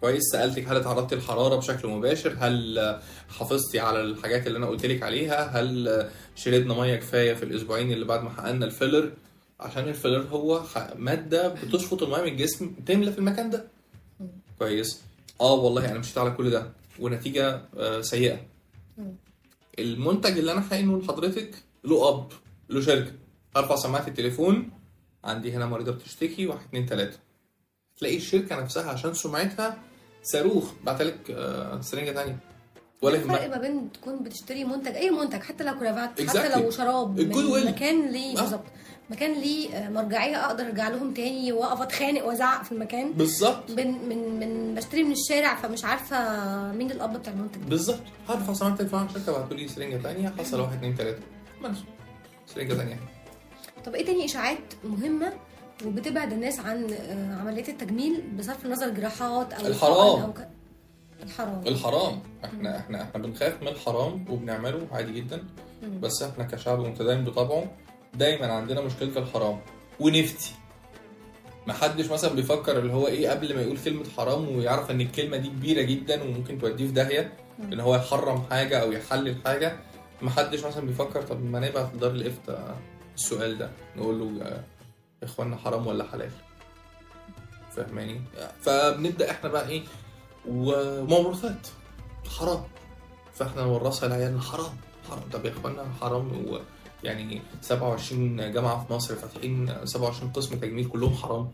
كويس 0.00 0.22
سألتك 0.32 0.68
هل 0.68 0.76
اتعرضتي 0.76 1.14
للحرارة 1.14 1.56
بشكل 1.56 1.88
مباشر؟ 1.88 2.36
هل 2.40 3.00
حافظتي 3.38 3.80
على 3.80 4.00
الحاجات 4.00 4.46
اللي 4.46 4.58
أنا 4.58 4.66
قلت 4.66 4.86
لك 4.86 5.02
عليها؟ 5.02 5.60
هل 5.60 6.08
شربنا 6.36 6.74
مية 6.74 6.96
كفاية 6.96 7.34
في 7.34 7.42
الأسبوعين 7.42 7.92
اللي 7.92 8.04
بعد 8.04 8.22
ما 8.22 8.30
حققنا 8.30 8.64
الفيلر؟ 8.66 9.12
عشان 9.60 9.88
الفيلر 9.88 10.22
هو 10.30 10.62
مادة 10.96 11.48
بتشفط 11.48 12.02
المية 12.02 12.22
من 12.22 12.28
الجسم 12.28 12.74
تملى 12.86 13.12
في 13.12 13.18
المكان 13.18 13.50
ده. 13.50 13.66
كويس. 14.64 15.00
آه 15.40 15.52
والله 15.54 15.90
أنا 15.90 15.98
مشيت 15.98 16.18
على 16.18 16.30
كل 16.30 16.50
ده 16.50 16.72
ونتيجة 17.00 17.62
آه، 17.76 18.00
سيئة. 18.00 18.40
المنتج 19.78 20.38
اللي 20.38 20.52
أنا 20.52 20.60
حقينه 20.60 20.98
لحضرتك 20.98 21.50
له 21.84 22.08
أب 22.08 22.28
له 22.70 22.80
شركة. 22.80 23.12
أرفع 23.56 23.76
سماعة 23.76 24.06
التليفون 24.08 24.70
عندي 25.24 25.52
هنا 25.52 25.66
مريضة 25.66 25.92
بتشتكي 25.92 26.46
واحد 26.46 26.60
اتنين 26.68 26.86
تلاتة. 26.86 27.18
تلاقي 27.98 28.16
الشركة 28.16 28.60
نفسها 28.62 28.90
عشان 28.90 29.14
سمعتها 29.14 29.78
صاروخ 30.22 30.72
بعتلك 30.84 31.30
آه، 31.30 31.80
سرنجه 31.80 32.10
تانية. 32.10 32.38
ولا 33.02 33.16
الفرق 33.16 33.42
يهمك 33.42 33.50
ما 33.54 33.58
بين 33.60 33.92
تكون 33.92 34.22
بتشتري 34.22 34.64
منتج 34.64 34.94
أي 34.94 35.10
منتج 35.10 35.38
حتى 35.40 35.64
لو 35.64 35.78
كرافات 35.78 36.20
Exactly. 36.20 36.36
حتى 36.36 36.60
لو 36.62 36.70
شراب 36.70 37.20
الجود 37.20 37.44
من 37.44 37.50
ويل. 37.52 37.66
مكان 37.66 38.12
ليه 38.12 38.38
آه. 38.38 38.40
بالظبط. 38.40 38.64
مكان 39.10 39.32
ليه 39.40 39.74
آه، 39.74 39.88
مرجعية 39.90 40.44
أقدر 40.46 40.64
أرجع 40.64 40.88
لهم 40.88 41.14
تاني 41.14 41.52
وأقف 41.52 41.80
أتخانق 41.82 42.26
وأزعق 42.26 42.64
في 42.64 42.72
المكان. 42.72 43.12
بالظبط. 43.12 43.70
من 43.70 44.08
من 44.08 44.40
من 44.40 44.74
بشتري 44.74 45.02
من 45.02 45.12
الشارع 45.12 45.54
فمش 45.54 45.84
عارفة 45.84 46.18
مين 46.72 46.90
الأب 46.90 47.16
بتاع 47.18 47.32
المنتج 47.32 47.60
بالظبط. 47.60 48.00
هرفع 48.28 48.52
سماعه 48.52 48.72
التليفون 48.72 49.00
على 49.00 49.08
الشركة 49.08 49.32
بعتوا 49.32 49.56
لي 49.56 49.68
سرنجه 49.68 49.96
تانية 50.02 50.34
حصل 50.38 50.60
واحد 50.60 50.72
اتنين 50.76 50.94
تلاتة. 50.96 51.22
بس 51.64 51.76
سرنجه 52.46 52.74
تانية. 52.74 52.96
طب 53.84 53.94
إيه 53.94 54.04
تاني 54.06 54.24
إشاعات 54.24 54.74
مهمة 54.84 55.32
وبتبعد 55.86 56.32
الناس 56.32 56.60
عن 56.60 56.92
آه، 56.92 57.40
عمليات 57.40 57.68
التجميل 57.68 58.22
بصرف 58.38 58.64
النظر 58.66 58.88
جراحات 58.88 59.52
أو 59.52 59.66
الحرام. 59.66 60.22
أو 60.22 60.32
ك... 60.32 60.48
الحرام. 61.22 61.62
الحرام. 61.66 62.22
إحنا 62.44 62.78
إحنا 62.78 63.02
إحنا 63.02 63.22
بنخاف 63.22 63.62
من 63.62 63.68
الحرام 63.68 64.24
وبنعمله 64.30 64.86
عادي 64.92 65.12
جدا. 65.12 65.44
بس 66.00 66.22
إحنا 66.22 66.44
كشعب 66.44 66.80
متدين 66.80 67.24
بطبعه 67.24 67.64
دايما 68.14 68.52
عندنا 68.52 68.80
مشكلة 68.80 69.18
الحرام 69.18 69.60
ونفتي. 70.00 70.52
محدش 71.66 72.06
مثلا 72.10 72.34
بيفكر 72.34 72.78
اللي 72.78 72.92
هو 72.92 73.06
إيه 73.06 73.30
قبل 73.30 73.54
ما 73.54 73.62
يقول 73.62 73.78
كلمة 73.78 74.04
حرام 74.16 74.56
ويعرف 74.56 74.90
إن 74.90 75.00
الكلمة 75.00 75.36
دي 75.36 75.48
كبيرة 75.48 75.82
جدا 75.82 76.22
وممكن 76.22 76.58
توديه 76.58 76.86
في 76.86 76.92
داهية 76.92 77.32
إن 77.72 77.80
هو 77.80 77.96
يحرم 77.96 78.42
حاجة 78.50 78.82
أو 78.82 78.92
يحلل 78.92 79.36
حاجة. 79.44 79.76
محدش 80.22 80.64
مثلا 80.64 80.86
بيفكر 80.86 81.22
طب 81.22 81.44
ما 81.44 81.60
نبعت 81.60 81.94
لدار 81.94 82.10
الإفتاء 82.10 82.76
السؤال 83.14 83.58
ده 83.58 83.70
نقول 83.96 84.20
له 84.38 84.44
يا 84.46 84.64
إخوانا 85.22 85.56
حرام 85.56 85.86
ولا 85.86 86.04
حلال؟ 86.12 86.30
فاهماني؟ 87.76 88.20
فبنبدأ 88.60 89.30
إحنا 89.30 89.48
بقى 89.48 89.68
إيه 89.68 89.82
وموروثات 90.48 91.66
حرام. 92.38 92.62
فإحنا 93.34 93.62
نورثها 93.62 94.08
لعيالنا 94.08 94.40
حرام 94.40 94.72
حرام. 95.10 95.22
طب 95.32 95.44
يا 95.44 95.50
إخوانا 95.50 95.84
حرام 96.00 96.32
و 96.48 96.58
يعني 97.04 97.42
27 97.60 98.52
جامعة 98.52 98.84
في 98.86 98.92
مصر 98.92 99.14
فاتحين 99.14 99.70
27 99.84 100.32
قسم 100.32 100.56
تجميل 100.58 100.88
كلهم 100.88 101.14
حرام. 101.14 101.48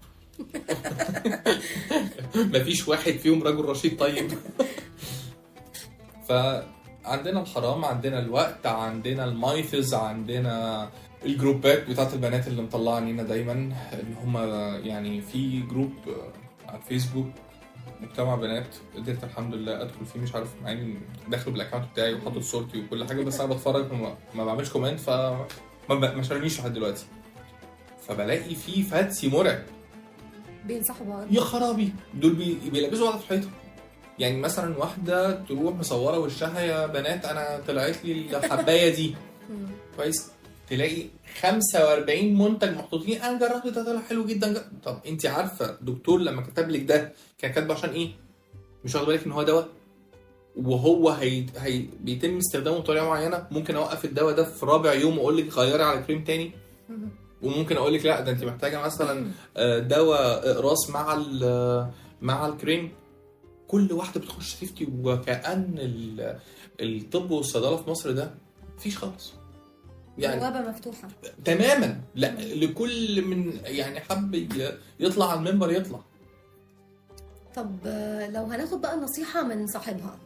مفيش 2.55 2.88
واحد 2.88 3.12
فيهم 3.12 3.42
رجل 3.42 3.64
رشيد 3.64 3.99
طيب. 3.99 4.32
فعندنا 6.28 7.40
الحرام 7.40 7.84
عندنا 7.84 8.18
الوقت 8.18 8.66
عندنا 8.66 9.24
ال 9.24 9.36
myths 9.36 9.95
عندنا 9.94 10.88
الجروبات 11.24 11.90
بتاعت 11.90 12.14
البنات 12.14 12.47
اللي 12.49 12.62
مطلعة 12.62 12.94
علينا 12.94 13.22
دايما 13.22 13.53
إن 13.53 14.14
هم 14.22 14.36
يعني 14.86 15.20
في 15.20 15.61
group 15.61 15.93
على 16.68 16.78
الفيسبوك 16.78 17.30
مجتمع 18.01 18.34
بنات 18.34 18.66
قدرت 18.97 19.24
الحمد 19.24 19.55
لله 19.55 19.82
أدخل 19.82 20.07
فيه 20.07 20.20
مش 20.20 20.34
عارف 20.34 20.49
مع 20.62 20.72
إني 20.72 20.99
داخل 21.28 21.51
بال 21.51 21.58
account 21.58 21.85
بتاعي 21.93 22.14
وحاطط 22.14 22.39
صورتي 22.43 22.80
وكل 22.80 23.05
حاجة 23.09 23.22
بس 23.22 23.41
أنا 23.41 23.55
بتفرج 23.55 23.93
وما 23.93 24.16
ما 24.34 24.45
بعملش 24.45 24.70
comment 24.70 25.01
ف 25.01 25.11
ما, 25.91 26.22
شارنيش 26.22 26.61
لحد 26.61 26.72
دلوقتي. 26.72 27.05
فبلاقي 28.09 28.55
فيه 28.55 28.82
فاتسي 28.82 29.28
مرعب. 29.28 29.62
بينصحوا 30.64 31.07
بعض. 31.07 31.32
يا 31.32 31.41
خرابي 31.41 31.93
دول 32.14 32.32
بي... 32.34 32.59
بيلبسوا 32.70 33.11
بعض 33.11 33.18
في 33.18 33.24
الحيطه 33.24 33.49
يعني 34.18 34.41
مثلا 34.41 34.78
واحدة 34.78 35.45
تروح 35.45 35.74
مصورة 35.74 36.18
وشها 36.18 36.61
يا 36.61 36.87
بنات 36.87 37.24
أنا 37.24 37.61
طلعت 37.68 38.05
لي 38.05 38.37
الحباية 38.37 38.95
دي. 38.95 39.14
كويس؟ 39.97 40.30
تلاقي 40.71 41.07
45 41.41 42.39
منتج 42.39 42.75
محطوطين. 42.77 43.23
أنا 43.23 43.39
جربت 43.39 43.67
ده 43.75 43.85
طلع 43.85 44.01
حلو 44.01 44.27
جدا. 44.27 44.53
جر... 44.53 44.62
طب 44.85 44.99
أنت 45.07 45.27
عارفة 45.27 45.77
دكتور 45.81 46.21
لما 46.21 46.43
كتب 46.43 46.69
لك 46.71 46.83
ده 46.83 47.12
كان 47.39 47.53
كاتبه 47.53 47.75
عشان 47.75 47.91
إيه؟ 47.91 48.09
مش 48.85 48.95
واخد 48.95 49.07
بالك 49.07 49.25
إن 49.27 49.33
هو 49.33 49.43
دواء؟ 49.43 49.69
وهو 50.57 51.11
هي... 51.11 51.47
هي... 51.59 51.85
بيتم 52.01 52.37
استخدامه 52.37 52.79
بطريقة 52.79 53.07
معينة. 53.09 53.47
ممكن 53.51 53.77
أوقف 53.77 54.05
الدواء 54.05 54.35
ده 54.35 54.45
في 54.45 54.67
رابع 54.67 54.93
يوم 54.95 55.19
وأقول 55.19 55.37
لك 55.37 55.59
غيري 55.59 55.83
على 55.83 56.03
كريم 56.03 56.25
تاني. 56.25 56.51
مم. 56.89 57.09
وممكن 57.43 57.77
أقول 57.77 57.95
لك 57.95 58.07
لأ 58.07 58.21
ده 58.21 58.33
أنت 58.33 58.45
محتاجة 58.45 58.83
مثلا 58.83 59.31
آه، 59.57 59.79
دواء 59.79 60.51
اقراص 60.51 60.91
مع 60.91 61.14
ال- 61.14 61.91
مع 62.23 62.47
الكريم. 62.47 62.93
كل 63.69 63.93
واحدة 63.93 64.21
بتخش 64.21 64.55
تفتي 64.55 64.89
وكأن 65.03 65.75
ال- 65.79 66.39
الطب 66.81 67.31
والصيدلة 67.31 67.77
في 67.77 67.91
مصر 67.91 68.11
ده 68.11 68.35
مفيش 68.77 68.99
خالص. 68.99 69.33
يعني 70.19 70.41
بوابه 70.41 70.61
مفتوحة. 70.61 71.09
تماما. 71.45 72.01
لا 72.14 72.35
لكل 72.55 73.23
من 73.25 73.53
يعني 73.64 74.01
حب 74.01 74.35
يطلع 75.01 75.31
على 75.31 75.41
المنبر 75.41 75.73
يطلع. 75.73 76.01
طب 77.55 77.77
لو 78.35 78.45
هناخد 78.45 78.81
بقى 78.81 78.95
النصيحه 78.95 79.43
من 79.43 79.67
صاحبها. 79.67 80.19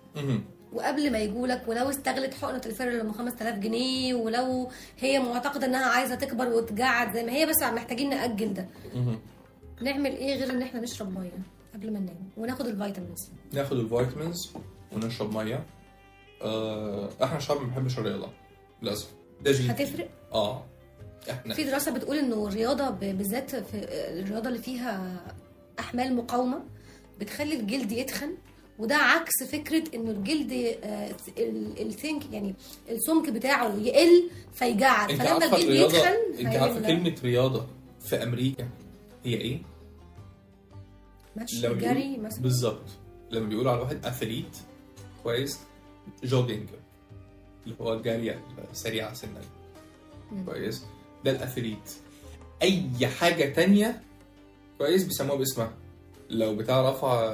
وقبل 0.72 1.12
ما 1.12 1.18
يجولك 1.18 1.62
ولو 1.68 1.90
استغلت 1.90 2.34
حقنة 2.34 2.60
الفيلر 2.66 2.90
اللي 2.90 3.02
ب 3.02 3.12
5000 3.12 3.58
جنيه 3.58 4.14
ولو 4.14 4.70
هي 4.98 5.18
معتقدة 5.18 5.66
إنها 5.66 5.86
عايزة 5.86 6.14
تكبر 6.14 6.48
وتجعد 6.48 7.14
زي 7.14 7.24
ما 7.24 7.32
هي 7.32 7.46
بس 7.46 7.62
محتاجين 7.62 8.10
نأجل 8.10 8.54
ده. 8.54 8.66
نعمل 9.82 10.10
إيه 10.16 10.34
غير 10.34 10.50
إن 10.50 10.62
إحنا 10.62 10.80
نشرب 10.80 11.18
مية 11.18 11.30
قبل 11.74 11.92
ما 11.92 11.98
ننام؟ 12.00 12.28
وناخد 12.36 12.66
الفيتامينز. 12.66 13.30
ناخد 13.52 13.76
الفيتامينز 13.76 14.50
ونشرب 14.92 15.36
مية. 15.36 15.66
آه، 16.42 17.08
إحنا 17.24 17.38
شعب 17.38 17.56
ما 17.60 17.66
بنحبش 17.66 17.98
الرياضة 17.98 18.28
للأسف. 18.82 19.08
ده 19.42 19.52
جين 19.52 19.70
هتفرق؟ 19.70 20.08
آه. 20.32 20.64
إحنا. 21.30 21.54
في 21.54 21.64
دراسة 21.64 21.92
بتقول 21.92 22.18
إنه 22.18 22.48
الرياضة 22.48 22.90
بالذات 22.90 23.50
في 23.56 23.74
الرياضة 24.20 24.48
اللي 24.48 24.62
فيها 24.62 25.20
أحمال 25.78 26.16
مقاومة 26.16 26.62
بتخلي 27.20 27.54
الجلد 27.60 27.92
يتخن 27.92 28.34
وده 28.78 28.96
عكس 28.96 29.42
فكرة 29.52 29.84
إنه 29.94 30.10
الجلد 30.10 30.52
آه، 30.84 31.14
ال- 31.38 31.86
ال 31.86 31.94
thick 31.94 32.32
يعني 32.32 32.54
السمك 32.90 33.30
بتاعه 33.30 33.74
يقل 33.76 34.30
فيجعد 34.52 35.10
أنت 35.10 35.22
فلما 35.22 35.44
الجلد 35.56 35.70
يتخن 35.74 36.16
أنت 36.46 36.56
عارفة. 36.56 36.86
كلمة 36.86 37.14
رياضة 37.24 37.66
في 38.00 38.22
أمريكا 38.22 38.68
هي 39.24 39.34
إيه؟ 39.34 39.62
بيقولوا- 41.36 41.78
جري 41.80 42.16
مثلا. 42.18 42.42
بالظبط. 42.42 42.84
لما 43.30 43.48
بيقولوا 43.48 43.72
على 43.72 43.80
واحد 43.80 44.06
athlete 44.06 44.56
كويس 45.22 45.58
jogging 46.24 46.68
اللي 47.64 47.76
هو 47.80 47.92
الجري 47.94 48.40
السريع 48.70 49.14
سنة. 49.14 49.40
كويس. 50.46 50.84
ده 51.24 51.30
ال 51.30 51.38
athlete 51.38 51.90
أي 52.62 53.06
حاجة 53.06 53.52
تانية 53.52 54.02
كويس 54.78 55.04
بيسموها 55.04 55.38
باسمها. 55.38 55.72
لو 56.30 56.56
بتاع 56.56 56.90
رفع 56.90 57.32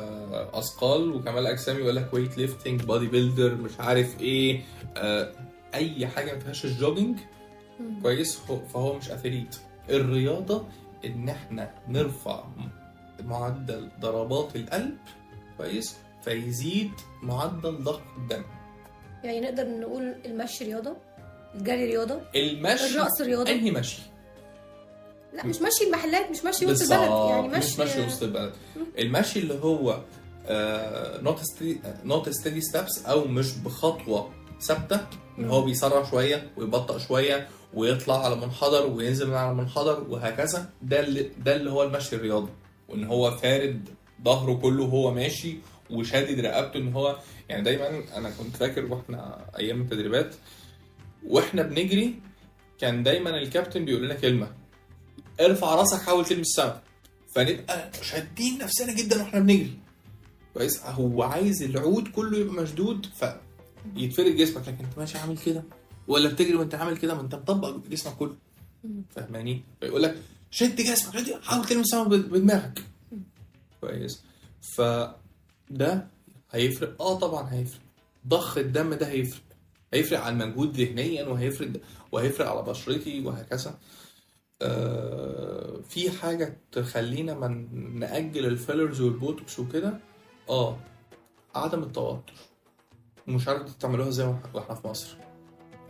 أثقال 0.58 1.12
وكمال 1.12 1.46
اجسام 1.46 1.78
يقول 1.78 1.96
لك 1.96 2.14
weight 2.14 2.38
lifting 2.38 2.82
bodybuilder 2.84 3.54
مش 3.54 3.70
عارف 3.80 4.20
إيه. 4.20 4.62
آه 4.96 5.32
أي 5.74 6.06
حاجة 6.06 6.32
ما 6.34 6.38
فيهاش 6.38 6.64
ال 6.64 6.71
jogging 6.71 7.18
مم. 7.80 8.02
كويس 8.02 8.40
هو- 8.50 8.66
فهو 8.66 8.96
مش 8.96 9.10
athlete 9.10 9.56
الرياضة 9.90 10.64
إن 11.04 11.28
إحنا 11.28 11.74
نرفع 11.88 12.44
معدل 13.24 13.90
ضربات 14.00 14.56
القلب 14.56 14.96
كويس 15.58 15.96
فيزيد 16.22 16.90
معدل 17.22 17.84
ضغط 17.84 18.02
الدم. 18.18 18.42
يعني 19.26 19.40
نقدر 19.40 19.68
نقول 19.68 20.14
المشي 20.26 20.64
رياضة 20.64 20.96
الجري 21.54 21.84
رياضة 21.86 22.20
المشي؟ 22.36 22.86
الرقص 22.86 23.20
رياضة. 23.20 23.50
أنهي 23.50 23.70
مشي؟ 23.70 23.98
لا 25.34 25.46
مش 25.46 25.56
مشي 25.56 25.84
المحلات 25.86 26.30
مش 26.30 26.44
مشي 26.44 26.66
وسط 26.66 26.92
البلد 26.92 27.10
يعني 27.30 27.48
مش 27.48 27.78
مشي 27.78 27.82
مشي 27.82 28.00
وسط 28.06 28.22
البلد. 28.22 28.52
المشي 28.98 29.38
اللي 29.38 29.54
هو 29.62 30.00
not 31.22 31.40
not 32.04 32.28
steady 32.28 32.60
steps 32.60 33.06
أو 33.06 33.24
مش 33.24 33.52
بخطوة 33.58 34.30
ثابتة 34.60 35.00
إن 35.38 35.48
هو 35.50 35.62
بيسرع 35.62 36.10
شوية 36.10 36.50
ويبطأ 36.56 36.98
شوية 36.98 37.48
ويطلع 37.74 38.24
على 38.24 38.36
منحدر 38.36 38.86
وينزل 38.86 39.26
من 39.28 39.34
على 39.34 39.54
منحدر 39.54 40.04
وهكذا. 40.08 40.70
ده 40.82 41.00
اللي 41.00 41.30
ده 41.44 41.56
اللي 41.56 41.70
هو 41.70 41.82
المشي 41.82 42.16
الرياضي 42.16 42.50
وإن 42.88 43.04
هو 43.04 43.30
فارد 43.30 43.88
ظهره 44.24 44.54
كله 44.54 44.82
وهو 44.82 45.10
ماشي 45.10 45.56
وشادد 45.90 46.40
رقبته 46.40 46.76
إن 46.78 46.92
هو 46.92 47.16
يعني 47.48 47.62
دايما 47.62 48.16
أنا 48.16 48.30
كنت 48.30 48.56
فاكر 48.56 48.84
وإحنا 48.84 49.50
أيام 49.58 49.80
التدريبات 49.82 50.34
وإحنا 51.26 51.62
بنجري 51.62 52.20
كان 52.78 53.02
دايما 53.02 53.30
الكابتن 53.30 53.84
بيقول 53.84 54.04
لنا 54.04 54.14
كلمة 54.14 54.52
ارفع 55.40 55.74
راسك 55.74 56.02
حاول 56.02 56.24
تلمس 56.24 56.46
السما. 56.46 56.82
فنبقى 57.34 57.90
شادين 58.02 58.58
نفسنا 58.58 58.92
جدا 58.92 59.22
وإحنا 59.22 59.40
بنجري. 59.40 59.78
كويس؟ 60.54 60.82
هو 60.82 61.22
عايز 61.22 61.62
العود 61.62 62.08
كله 62.08 62.38
يبقى 62.38 62.54
مشدود 62.62 63.06
فيتفرد 63.06 64.36
جسمك 64.36 64.68
لكن 64.68 64.84
أنت 64.84 64.98
ماشي 64.98 65.18
عامل 65.18 65.38
كده؟ 65.38 65.64
ولا 66.08 66.28
بتجري 66.28 66.54
وأنت 66.54 66.74
عامل 66.74 66.96
كده؟ 66.96 67.14
ما 67.14 67.20
أنت 67.20 67.34
مطبق 67.34 67.76
جسمك 67.90 68.16
كله. 68.16 68.36
فاهماني؟ 69.10 69.62
فيقول 69.80 70.02
لك 70.02 70.22
شد 70.50 70.76
جسمك 70.76 71.42
حاول 71.42 71.64
تلمس 71.64 71.84
السما 71.94 72.04
بدماغك. 72.04 72.82
كويس؟ 73.80 74.22
فده 74.60 76.06
هيفرق؟ 76.50 77.02
آه 77.02 77.18
طبعا 77.18 77.52
هيفرق. 77.54 77.80
ضخ 78.28 78.58
الدم 78.58 78.94
ده 78.94 79.08
هيفرق. 79.08 79.42
هيفرق 79.94 80.20
على 80.20 80.32
المجهود 80.32 80.76
ذهنيا 80.80 81.24
وهيفرق 81.26 81.70
وهيفرق 82.12 82.48
على 82.50 82.62
بشرتي 82.62 83.20
وهكذا. 83.26 83.78
آه 84.62 85.80
في 85.88 86.10
حاجة 86.10 86.56
تخلينا 86.72 87.34
ما 87.34 87.48
نأجل 87.94 88.46
ال 88.46 88.53
fillers 88.53 89.00
والبوتوكس 89.00 89.58
وكده؟ 89.58 89.98
آه. 90.48 90.76
عدم 91.54 91.82
التوتر. 91.82 92.32
ومش 93.28 93.48
عارف 93.48 93.74
تعملوها 93.74 94.08
إزاي 94.08 94.34
وإحنا 94.54 94.74
في 94.74 94.88
مصر. 94.88 95.16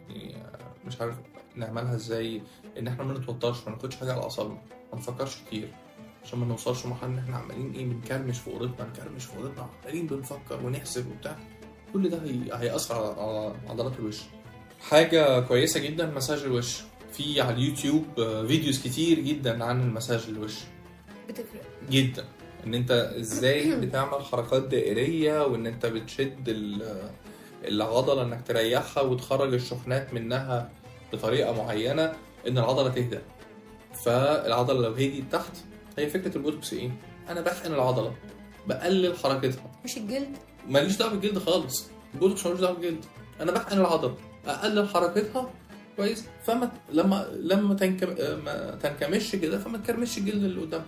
يعني 0.08 0.36
آه، 0.36 0.74
مش 0.86 1.00
عارف 1.00 1.14
نعملها 1.56 1.94
إزاي. 1.94 2.42
إن 2.78 2.88
إحنا 2.88 3.04
ما 3.04 3.18
نتوترش 3.18 3.64
ما 3.66 3.70
ناخدش 3.70 3.96
حاجة 3.96 4.12
على 4.12 4.22
أعصابنا. 4.22 4.62
ما 4.92 4.98
نفكرش 4.98 5.36
كتير. 5.46 5.74
عشان 6.26 6.38
ما 6.38 6.46
نوصلش 6.46 6.86
لمرحلة 6.86 7.08
إن 7.08 7.18
إحنا 7.18 7.36
عمالين 7.36 7.72
إيه 7.72 7.84
بنكرمش 7.84 8.38
في 8.38 8.50
اوضتنا 8.50 8.86
نكرمش 8.88 9.24
في 9.24 9.36
اوضتنا 9.36 9.68
عمالين 9.84 10.06
بنفكر 10.06 10.60
ونحسب 10.66 11.06
وبتاع. 11.10 11.36
كل 11.92 12.08
ده 12.10 12.22
هي... 12.24 12.40
هيأثر 12.52 12.94
على... 12.94 13.54
عضلات 13.68 13.92
الوش. 13.98 14.16
حاجة 14.80 15.40
كويسة 15.40 15.80
جدا 15.80 16.06
مساج 16.10 16.38
الوش. 16.42 16.80
في 17.12 17.40
على 17.40 17.54
اليوتيوب 17.54 18.04
آه، 18.18 18.46
فيديوز 18.46 18.82
كتير 18.82 19.20
جدا 19.20 19.64
عن 19.64 19.80
المساج 19.80 20.24
الوش. 20.28 20.54
بتفرق. 21.28 21.62
جدا. 21.90 22.24
إن 22.66 22.74
أنت 22.74 22.90
إزاي 22.90 23.74
بتعمل 23.80 24.24
حركات 24.24 24.62
دائرية 24.62 25.46
وإن 25.46 25.66
أنت 25.66 25.86
بتشد 25.86 26.48
ال- 26.48 27.10
العضلة 27.64 28.22
إنك 28.22 28.46
تريحها 28.46 29.02
وتخرج 29.02 29.54
الشحنات 29.54 30.14
منها 30.14 30.70
بطريقة 31.12 31.52
معينة 31.64 32.12
إن 32.48 32.58
العضلة 32.58 32.88
تهدى. 32.88 33.18
فالعضلة 34.04 34.80
لو 34.80 34.92
هديت 34.92 35.32
تحت 35.32 35.52
هي 35.98 36.10
فكرة 36.10 36.36
البوتوكس 36.36 36.72
إيه؟ 36.72 36.90
أنا 37.28 37.40
بحقن 37.40 37.72
العضلة 37.74 38.14
بقلل 38.66 39.18
حركتها. 39.18 39.70
مش 39.84 39.96
الجلد؟ 39.96 40.36
ماليش 40.68 40.96
دعوة 40.96 41.10
بالجلد 41.10 41.38
خالص. 41.38 41.86
البوتوكس 42.14 42.46
ملوش 42.46 42.60
دعوة 42.60 42.74
بالجلد. 42.74 43.04
أنا 43.40 43.52
بحقن 43.52 43.78
العضلة 43.80 44.16
اقلل 44.46 44.88
حركتها 44.88 45.50
كويس 45.96 46.24
فلما 46.44 47.28
لما 47.32 47.74
تنكم... 47.74 48.08
ما 48.44 48.78
تنكمش 48.82 49.32
كده 49.32 49.58
فما 49.58 49.78
تكرمش 49.78 50.18
الجلد 50.18 50.44
اللي 50.44 50.60
قدام. 50.60 50.86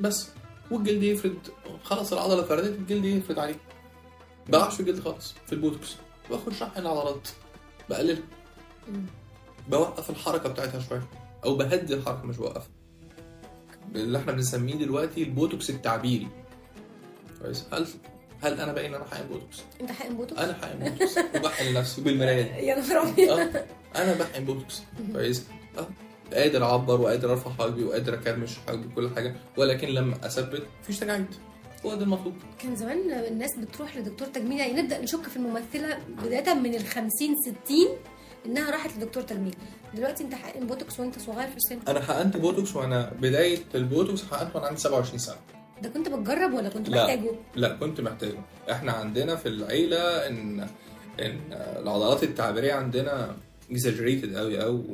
بس. 0.00 0.28
والجلد 0.70 1.02
يفرد. 1.02 1.38
خلاص 1.84 2.12
العضلة 2.12 2.42
فردت 2.42 2.78
الجلد 2.78 3.04
يفرد 3.04 3.38
عليه. 3.38 3.56
بقعش 4.48 4.74
في 4.74 4.80
الجلد 4.80 5.00
خالص 5.00 5.34
في 5.46 5.52
البوتوكس. 5.52 5.96
بخش 6.30 6.62
أحقن 6.62 6.82
العضلات. 6.82 7.28
بقللها 7.90 8.22
بوقف 9.68 10.10
الحركة 10.10 10.48
بتاعتها 10.48 10.80
شوية. 10.80 11.08
أو 11.44 11.56
بهدي 11.56 11.94
الحركة 11.94 12.26
مش 12.26 12.36
بوقفها 12.36 12.68
اللي 13.94 14.18
إحنا 14.18 14.32
بنسميه 14.32 14.74
دلوقتي 14.74 15.22
البوتوكس 15.22 15.70
التعبيري. 15.70 16.28
كويس. 17.42 17.64
هل 17.72 17.86
هل 18.42 18.60
أنا 18.60 18.72
باين 18.72 18.86
إن 18.86 18.94
أنا 18.94 19.04
حقن 19.10 19.26
بوتوكس؟ 19.26 19.62
أنت 19.80 19.90
حقن 19.92 20.14
بوتوكس؟ 20.16 20.40
أنا 20.40 20.54
حقن 20.54 20.78
بوتوكس. 20.78 21.18
وبحقن 21.36 21.66
لنفسي 21.66 22.00
بالمراية. 22.00 22.44
يا 22.68 22.74
نهار 22.80 23.08
أبيض. 23.08 23.30
أه. 23.30 23.64
أنا 23.96 24.14
بحقن 24.14 24.44
بوتوكس. 24.44 24.82
كويس. 25.12 25.44
أه. 25.78 25.86
قادر 26.32 26.64
أعبر 26.64 27.00
وقادر 27.00 27.30
أرفع 27.32 27.50
حاجبي 27.50 27.84
وقادر 27.84 28.14
أكرمش 28.14 28.50
حاجبي 28.66 28.88
كل 28.94 29.10
حاجة. 29.16 29.34
ولكن 29.56 29.88
لما 29.88 30.16
أثبت 30.26 30.62
مفيش 30.82 30.98
تجاعيد. 30.98 31.26
هو 31.86 31.94
ده 31.94 32.02
المطلوب. 32.02 32.34
كان 32.58 32.76
زمان 32.76 32.98
الناس 33.12 33.50
بتروح 33.58 33.96
لدكتور 33.96 34.28
تجميل 34.28 34.58
يعني 34.58 34.82
نبدأ 34.82 35.00
نشك 35.00 35.22
في 35.22 35.36
الممثلة 35.36 35.98
بدايه 36.24 36.54
من 36.54 36.74
ال 36.74 36.86
50 36.86 37.10
60 37.64 37.86
إنها 38.46 38.70
راحت 38.70 38.96
لدكتور 38.96 39.22
تجميل 39.22 39.54
دلوقتي 39.94 40.24
أنت 40.24 40.34
حقن 40.34 40.66
بوتوكس 40.66 41.00
وأنت 41.00 41.18
صغير 41.18 41.48
في 41.50 41.56
السن؟ 41.56 41.78
أنا 41.88 42.00
حقنت 42.00 42.36
بوتوكس 42.36 42.76
وأنا 42.76 43.12
بداية 43.20 43.58
البوتوكس 43.74 44.22
حقنت 44.24 44.56
وأنا 44.56 44.66
عندي 44.66 44.80
27 44.80 45.18
سنة. 45.18 45.36
ده 45.82 45.88
كنت 45.88 46.08
بتجرب 46.08 46.54
ولا 46.54 46.68
كنت 46.68 46.88
لا. 46.88 47.02
محتاجه؟ 47.06 47.30
لا 47.56 47.68
كنت 47.76 48.00
محتاجه. 48.00 48.38
إحنا 48.70 48.92
عندنا 48.92 49.36
في 49.36 49.48
العيلة 49.48 49.98
إن 50.26 50.60
إن 51.20 51.40
العضلات 51.52 52.22
التعبيرية 52.22 52.72
عندنا 52.72 53.36
exaggerated 53.70 54.36
قوي 54.36 54.64
أو 54.64 54.84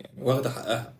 يعني 0.00 0.22
واخدة 0.22 0.50
حقها. 0.50 0.94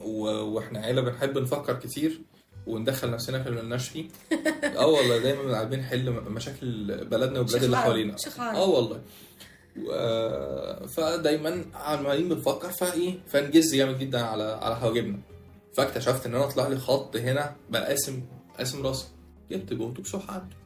و- 0.00 0.28
وإحنا 0.30 0.80
عيلة 0.80 1.00
بنحب 1.00 1.38
نفكر 1.38 1.74
كتير 1.74 2.20
وندخل 2.66 3.10
نفسنا 3.10 3.42
في 3.42 3.48
اللي 3.48 3.62
ملناش 3.62 3.88
فيه. 3.88 4.08
آه 4.78 4.86
والله 4.86 5.18
دايما 5.18 5.56
عارفين 5.56 5.78
نحل 5.80 6.10
مشاكل 6.10 6.86
بلدنا 7.04 7.38
والبلاد 7.38 7.62
اللي 7.64 7.76
حوالينا. 7.76 8.16
آه 8.38 8.64
والله. 8.68 9.00
فدايما 10.88 11.64
عمالين 11.74 12.28
بنفكر 12.28 12.70
فإيه 12.70 13.18
فنجز 13.26 13.74
جامد 13.74 13.98
جدا 13.98 14.20
على 14.20 14.42
على 14.62 14.76
حواجبنا 14.76 15.18
فاكتشفت 15.76 16.26
إن 16.26 16.34
أنا 16.34 16.46
طلع 16.46 16.68
لي 16.68 16.76
خط 16.78 17.16
هنا 17.16 17.56
بقاسم 17.70 18.22
قاسم 18.58 18.86
راسي. 18.86 19.06
جبت 19.50 19.72
بوتوكس 19.72 20.14
وحقنته 20.14 20.56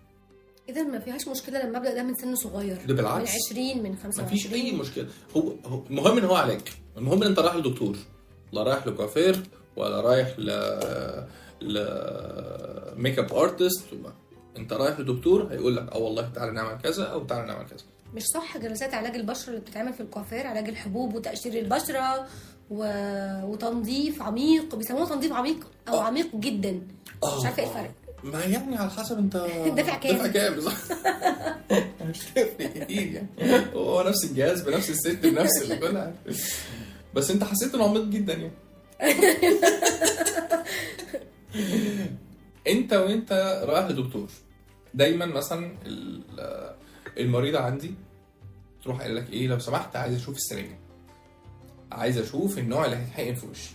اذا 0.68 0.82
ما 0.82 0.98
فيهاش 0.98 1.28
مشكلة 1.28 1.62
لما 1.66 1.78
أبدأ 1.78 1.94
ده 1.94 2.02
من 2.02 2.14
سن 2.14 2.34
صغير. 2.34 2.78
ده 2.86 2.94
بالعكس. 2.94 3.30
من 3.30 3.58
20 3.72 3.82
من 3.82 3.96
25 3.96 4.26
مفيش 4.26 4.52
أي 4.52 4.72
مشكلة. 4.72 5.08
هو 5.36 5.52
هو 5.66 5.82
المهم 5.90 6.18
إن 6.18 6.24
هو 6.24 6.34
علاج 6.34 6.60
المهم 6.96 7.22
إن 7.22 7.28
أنت 7.28 7.38
رايح 7.38 7.56
لدكتور. 7.56 7.96
لا 8.52 8.62
رايح 8.62 8.86
لكوافير 8.86 9.42
ولا 9.76 10.00
رايح 10.00 10.38
ل 10.38 10.50
ل 11.60 11.78
makeup 12.96 13.32
artist 13.32 13.84
أنت 14.56 14.72
رايح 14.72 15.00
لدكتور 15.00 15.46
هيقول 15.50 15.76
لك 15.76 15.92
آه 15.92 15.98
والله 15.98 16.28
تعالى 16.34 16.52
نعمل 16.52 16.80
كذا 16.82 17.04
أو 17.04 17.24
تعالى 17.24 17.46
نعمل 17.46 17.66
كذا. 17.66 17.84
مش 18.14 18.22
صح 18.22 18.58
جلسات 18.58 18.94
علاج 18.94 19.14
البشره 19.16 19.48
اللي 19.50 19.60
بتتعمل 19.60 19.92
في 19.92 20.00
الكوافير 20.00 20.46
علاج 20.46 20.68
الحبوب 20.68 21.14
وتقشير 21.14 21.54
البشرة 21.58 22.26
و... 22.70 22.84
وتنظيف 23.44 24.22
عميق 24.22 24.74
بيسموه 24.74 25.08
تنظيف 25.08 25.32
عميق 25.32 25.66
أو 25.88 25.94
آه. 25.98 26.02
عميق 26.02 26.36
جدا. 26.36 26.70
مش 27.24 27.44
عارفة 27.44 27.62
إيه 27.62 27.68
الفرق. 27.68 27.90
ما 28.24 28.44
يعني 28.44 28.76
على 28.76 28.90
حسب 28.90 29.18
أنت 29.18 29.36
دافع 29.76 29.98
كام؟ 29.98 30.16
دافع 30.16 30.26
كام 30.26 30.60
صح. 30.60 30.76
مش 32.08 32.18
تفرق 32.34 32.84
كتير 32.84 33.12
يعني. 33.12 33.26
هو 33.74 34.02
نفس 34.02 34.24
الجهاز 34.24 34.62
بنفس 34.62 34.90
الست 34.90 35.18
بنفس 35.26 35.62
اللي 35.62 35.76
كل 35.76 36.10
بس 37.14 37.30
أنت 37.30 37.44
حسيت 37.44 37.74
إنه 37.74 37.84
عميق 37.84 38.04
جدا 38.04 38.32
يعني. 38.32 38.52
أنت 42.68 42.92
وأنت 42.92 43.62
رايح 43.64 43.86
لدكتور 43.86 44.28
دايما 44.94 45.26
مثلا 45.26 45.76
المريضة 47.18 47.58
عندي 47.60 47.94
تروح 48.84 49.00
قايل 49.00 49.16
لك 49.16 49.30
إيه 49.32 49.46
لو 49.48 49.58
سمحت 49.58 49.96
عايز 49.96 50.14
أشوف 50.16 50.36
السرنجه 50.36 50.78
عايز 51.92 52.18
أشوف 52.18 52.58
النوع 52.58 52.84
اللي 52.84 52.96
هيتحقن 52.96 53.34
في 53.34 53.46
وشي. 53.46 53.70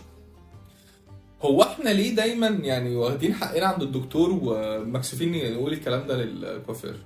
هو 1.42 1.62
إحنا 1.62 1.90
ليه 1.90 2.14
دايما 2.14 2.46
يعني 2.46 2.96
واخدين 2.96 3.34
حقنا 3.34 3.66
عند 3.66 3.82
الدكتور 3.82 4.38
ومكسوفين 4.42 5.52
نقول 5.54 5.72
الكلام 5.72 6.06
ده 6.06 6.16
للكوافير؟ 6.16 6.96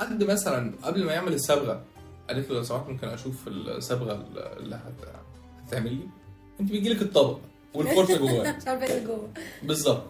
حد 0.00 0.24
مثلا 0.24 0.72
قبل 0.82 1.04
ما 1.04 1.12
يعمل 1.12 1.32
الصبغة 1.34 1.82
قالت 2.28 2.50
له 2.50 2.56
لو 2.56 2.62
سمحت 2.62 2.88
ممكن 2.88 3.08
أشوف 3.08 3.48
الصبغة 3.48 4.12
اللي 4.58 4.76
هت- 4.76 5.14
هتعمل 5.66 5.92
لي؟ 5.92 6.08
أنت 6.60 6.70
بيجي 6.72 6.88
لك 6.88 7.02
الطبق 7.02 7.38
والفرشة 7.74 8.16
جواه 8.26 8.56
مش 8.56 8.66
عارفة 8.66 8.86
إيه 8.86 9.04
جوه. 9.06 9.28
بالظبط. 9.62 10.02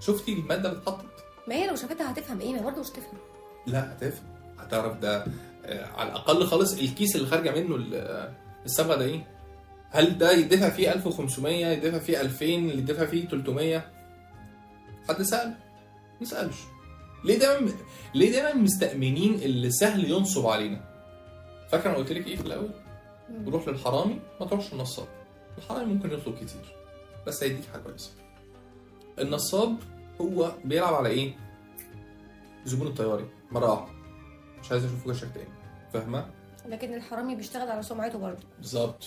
شفتي 0.00 0.32
المادة 0.32 0.68
اللي 0.68 0.80
اتحطت؟ 0.82 1.04
ما 1.48 1.54
هي 1.54 1.66
لو 1.66 1.76
شافتها 1.76 2.10
هتفهم 2.12 2.40
إيه؟ 2.40 2.52
ما 2.54 2.60
برضه 2.62 2.80
مش 2.80 2.90
تفهم 2.90 3.18
لا 3.66 3.92
هتفهم. 3.92 4.24
هتعرف 4.72 4.96
ده 4.98 5.24
آه، 5.64 5.86
على 5.86 6.08
الأقل 6.10 6.46
خالص 6.46 6.78
الكيس 6.78 7.16
اللي 7.16 7.26
خارجة 7.26 7.60
منه 7.60 7.76
ال- 7.76 7.94
آه، 7.94 8.32
الصبغه 8.64 8.96
ده 8.96 9.04
إيه؟ 9.04 9.26
هل 9.90 10.18
ده 10.18 10.32
يدفع 10.32 10.68
فيه 10.68 10.92
1500 10.92 11.66
يدفع 11.66 11.98
فيه 11.98 12.20
2000 12.20 12.44
اللي 12.44 12.78
يدفع 12.78 13.06
فيه 13.06 13.28
300 13.28 13.90
حد 15.08 15.22
سأل؟ 15.22 15.54
ما 16.20 16.26
سألش. 16.26 16.56
ليه 17.24 17.38
دايما 17.38 17.70
ليه 18.14 18.32
دايما 18.32 18.54
مستأمنين 18.54 19.34
اللي 19.34 19.70
سهل 19.70 20.10
ينصب 20.10 20.46
علينا؟ 20.46 20.80
فاكر 21.70 21.88
أنا 21.90 21.96
قلت 21.98 22.12
لك 22.12 22.26
إيه 22.26 22.36
في 22.36 22.42
الأول؟ 22.42 22.70
روح 23.46 23.68
للحرامي 23.68 24.20
ما 24.40 24.46
تروحش 24.46 24.72
للنصاب 24.74 25.06
الحرامي 25.58 25.92
ممكن 25.94 26.10
يطلب 26.12 26.34
كتير 26.34 26.74
بس 27.26 27.42
هيديك 27.42 27.64
حاجة 27.72 27.82
كويسة. 27.82 28.10
النصاب 29.18 29.76
هو 30.20 30.52
بيلعب 30.64 30.94
على 30.94 31.08
إيه؟ 31.08 31.34
زبون 32.64 32.86
الطياري 32.86 33.24
مره 33.50 33.70
واحدة 33.70 34.01
مش 34.62 34.72
عايز 34.72 34.84
أشوف 34.84 35.06
وشك 35.06 35.28
تاني 35.34 35.48
فاهمة؟ 35.92 36.26
لكن 36.68 36.94
الحرامي 36.94 37.34
بيشتغل 37.34 37.70
على 37.70 37.82
سمعته 37.82 38.18
برضه. 38.18 38.42
بالظبط. 38.58 39.04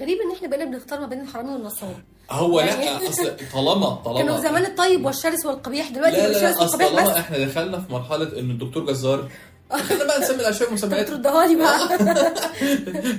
غريب 0.00 0.18
إن 0.20 0.32
إحنا 0.36 0.48
بقينا 0.48 0.64
بنختار 0.64 1.00
ما 1.00 1.06
بين 1.06 1.20
الحرامي 1.20 1.52
والنصاب. 1.52 1.96
هو 2.30 2.60
يعني- 2.60 2.84
لا 2.84 3.08
أصل 3.08 3.36
طالما 3.52 3.90
طالما. 4.04 4.20
كانوا 4.22 4.40
زمان 4.40 4.66
الطيب 4.66 5.04
والشرس 5.04 5.46
والقبيح 5.46 5.88
دلوقتي 5.90 6.16
لا 6.16 6.26
الشرس 6.30 6.56
لا 6.58 6.64
أصل 6.64 6.78
طالما 6.78 7.18
إحنا 7.18 7.38
دخلنا 7.38 7.80
في 7.80 7.92
مرحلة 7.92 8.38
إن 8.40 8.50
الدكتور 8.50 8.86
جزار 8.86 9.28
خلينا 9.88 10.04
بقى 10.04 10.20
نسمي 10.20 10.36
الأشياء 10.36 10.72
مسميات 10.72 11.08
تردها 11.08 11.46
لي 11.46 11.56
بقى. 11.56 11.98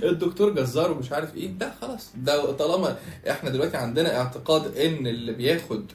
الدكتور 0.11 0.49
جزار 0.49 0.91
ومش 0.91 1.11
عارف 1.11 1.35
إيه 1.35 1.51
لا 1.59 1.71
خلاص. 1.81 2.09
ده 2.15 2.51
طالما 2.51 2.95
إحنا 3.29 3.49
دلوقتي 3.49 3.77
عندنا 3.77 4.17
اعتقاد 4.19 4.77
إن 4.77 5.07
اللي 5.07 5.33
بياخد 5.33 5.91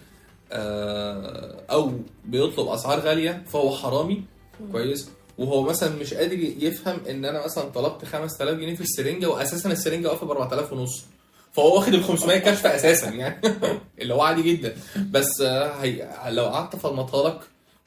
آه، 0.53 1.65
أو 1.71 1.93
بيطلب 2.25 2.69
أسعار 2.69 3.01
غالية 3.01 3.43
فهو 3.47 3.71
حرامي 3.77 4.25
كويس. 4.73 5.09
وهو 5.39 5.63
مثلا 5.63 5.97
مش 5.97 6.15
قادر 6.15 6.39
يفهم 6.39 7.01
إن 7.11 7.25
أنا 7.25 7.45
مثلا 7.45 7.65
طلبت 7.65 8.05
5000 8.05 8.59
جنيه 8.59 8.75
في 8.75 8.81
السرنجه 8.81 9.29
واساسا 9.31 9.71
السرنجه 9.73 10.09
واقفة 10.09 10.27
ب 10.27 10.31
4000 10.31 10.73
ونص. 10.73 11.05
فهو 11.53 11.75
واخد 11.77 11.95
ال 11.95 12.05
500 12.05 12.39
كشف 12.39 12.67
أساسا 12.67 13.09
يعني. 13.11 13.41
اللي 14.01 14.15
هو 14.15 14.23
عادي 14.23 14.43
جدا. 14.43 14.77
بس 15.11 15.43
هي 15.81 16.09
لو 16.29 16.45
قعدت 16.45 16.75
أفنطها 16.75 17.29
لك 17.29 17.41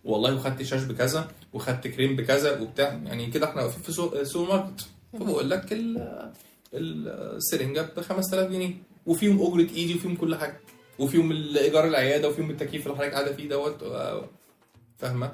والله 0.06 0.36
وخدت 0.36 0.62
شاش 0.64 0.84
بكذا 0.84 1.28
وخدت 1.54 1.88
كريم 1.88 2.16
بكذا 2.16 2.60
وبتاع 2.60 3.00
يعني 3.06 3.28
كده 3.28 3.50
إحنا 3.50 3.62
واقفين 3.62 3.82
في 3.84 3.92
سوق- 3.92 4.24
سوبر 4.24 4.50
ماركت. 4.50 4.86
فبقول 5.14 5.50
لك 5.50 5.74
ال- 5.74 6.32
السرنجه 6.74 7.82
ب 7.98 8.02
5000 8.02 8.52
جنيه. 8.52 8.74
وفيهم 9.06 9.42
أجرة 9.42 9.76
إيدي 9.76 9.96
وفيهم 9.96 10.16
كل 10.16 10.36
حاجة. 10.36 10.60
وفيهم 11.00 11.32
ايجار 11.58 11.88
العيادة 11.88 12.30
وفيهم 12.30 12.50
التكييف 12.50 12.86
اللي 12.88 12.98
حضرتك 12.98 13.14
قاعدة 13.14 13.34
فيه 13.34 13.50
دوت. 13.50 13.84
فاهمة؟ 15.00 15.32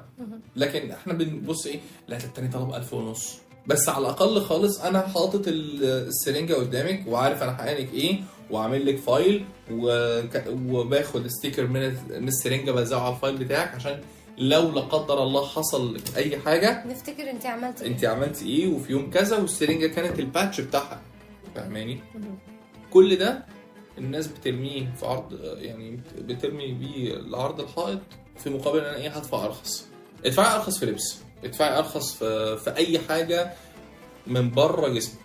لكن 0.56 0.90
إحنا 0.90 1.12
بنبص 1.12 1.66
إيه 1.66 1.80
لا 2.08 2.18
ده 2.18 2.24
التاني 2.24 2.48
طلب 2.48 2.74
1000 2.74 2.94
ونص. 2.94 3.34
بس 3.66 3.88
على 3.88 3.98
الأقل 3.98 4.40
خالص 4.40 4.80
أنا 4.80 5.00
حاطط 5.00 5.48
ال- 5.48 5.84
السرنجه 5.84 6.54
قدامك 6.54 7.04
وعارف 7.06 7.42
أنا 7.42 7.52
هحقنك 7.52 7.94
إيه 7.94 8.20
وعامل 8.50 8.86
لك 8.86 8.96
file. 8.98 9.44
وباخد 10.70 11.26
sticker 11.26 11.66
من 11.66 11.82
ال- 11.82 12.22
من 12.22 12.28
السرنجه 12.28 12.70
بلزقه 12.70 13.02
على 13.02 13.14
ال 13.14 13.18
file 13.18 13.36
بتاعك 13.36 13.74
عشان 13.74 14.00
لو 14.38 14.70
لا 14.70 14.80
قدر 14.80 15.22
الله 15.22 15.46
حصل 15.46 15.98
أي 16.16 16.38
حاجة 16.38 16.86
نفتكر 16.86 17.30
أنت 17.30 17.46
عملتي 17.46 17.84
إيه. 17.84 17.90
أنت 17.90 18.04
عملتي 18.04 18.46
إيه 18.48 18.68
وفي 18.68 18.92
يوم 18.92 19.10
كذا 19.10 19.36
والسرنجه 19.38 19.86
كانت 19.86 20.18
ال 20.18 20.25
batch 20.25 20.60
بتاعها. 20.60 21.00
فاهماني؟ 21.54 22.00
كل 22.90 23.16
ده 23.16 23.44
الناس 23.98 24.26
بترميه 24.26 24.92
في 24.96 25.06
عرض 25.06 25.40
يعني 25.42 26.00
بترمي 26.18 26.72
بيه 26.72 27.14
لعرض 27.14 27.60
الحائط 27.60 28.00
في 28.38 28.50
مقابل 28.50 28.78
إن 28.78 28.84
أنا 28.84 28.96
إيه 28.96 29.08
هدفع 29.10 29.44
أرخص. 29.44 29.86
ادفعي 30.24 30.54
أرخص 30.56 30.78
في 30.78 30.86
لبس 30.86 31.18
ادفعي 31.44 31.78
أرخص 31.78 32.14
في, 32.14 32.56
في 32.56 32.76
أي 32.76 32.98
حاجة 32.98 33.52
من 34.26 34.50
بره 34.50 34.88
جسمك. 34.88 35.20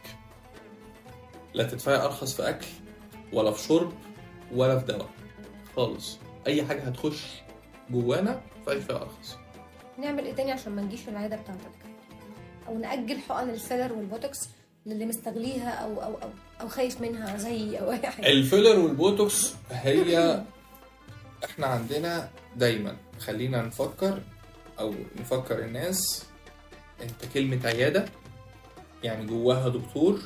لا 1.53 1.63
تدفعي 1.63 1.95
أرخص 2.05 2.33
في 2.33 2.49
أكل 2.49 2.67
ولا 3.33 3.51
في 3.51 3.63
شرب 3.67 3.93
ولا 4.53 4.79
في 4.79 4.85
دواء. 4.85 5.09
خالص. 5.75 6.17
أي 6.47 6.63
حاجة 6.63 6.81
هتخش 6.81 7.25
جوانا 7.89 8.41
فيها 8.65 9.01
أرخص. 9.01 9.35
نعمل 9.97 10.25
إيه 10.25 10.33
تاني 10.33 10.51
عشان 10.51 10.75
ما 10.75 10.81
نجيش 10.81 11.09
العياده 11.09 11.35
بتاعتك؟ 11.35 11.71
أو 12.67 12.77
نأجل 12.77 13.17
حقن 13.19 13.49
ال 13.49 13.56
filler 13.56 13.93
والبوتوكس 13.93 14.49
للي 14.85 15.05
مستغليها 15.05 15.69
أو 15.69 16.01
أو 16.03 16.13
أو. 16.13 16.29
أو 16.61 16.67
خايف 16.67 17.01
منها 17.01 17.37
زي 17.37 17.79
أو 17.79 17.91
اي 17.91 18.07
حاجة 18.07 18.27
ال 18.27 18.35
filler 18.35 18.79
والبوتوكس 18.79 19.53
هي 19.71 20.43
إحنا 21.45 21.67
عندنا 21.67 22.29
دايما. 22.55 22.95
خلينا 23.19 23.61
نفكر 23.61 24.21
أو 24.79 24.93
نفكر 25.19 25.59
الناس 25.59 26.25
أنت 27.01 27.33
كلمة 27.33 27.59
عيادة 27.65 28.05
يعني 29.03 29.25
جواها 29.25 29.69
دكتور 29.69 30.19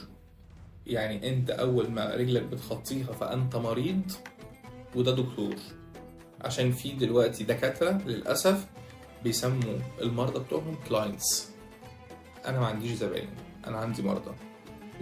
يعني 0.87 1.29
أنت 1.29 1.49
أول 1.49 1.91
ما 1.91 2.15
رجلك 2.15 2.41
بتخطيها 2.43 3.13
فأنت 3.13 3.55
مريض 3.55 4.11
وده 4.95 5.11
دكتور. 5.11 5.55
عشان 6.41 6.71
في 6.71 6.91
دلوقتي 6.91 7.43
دكاترة 7.43 7.91
للأسف 8.05 8.65
بيسموا 9.23 9.79
المرضى 10.01 10.39
بتوعهم 10.39 10.77
كلاينتس 10.89 11.49
أنا 12.45 12.59
ما 12.59 12.67
عنديش 12.67 12.91
زباين 12.91 13.29
أنا 13.67 13.77
عندي 13.77 14.01
مرضى. 14.01 14.31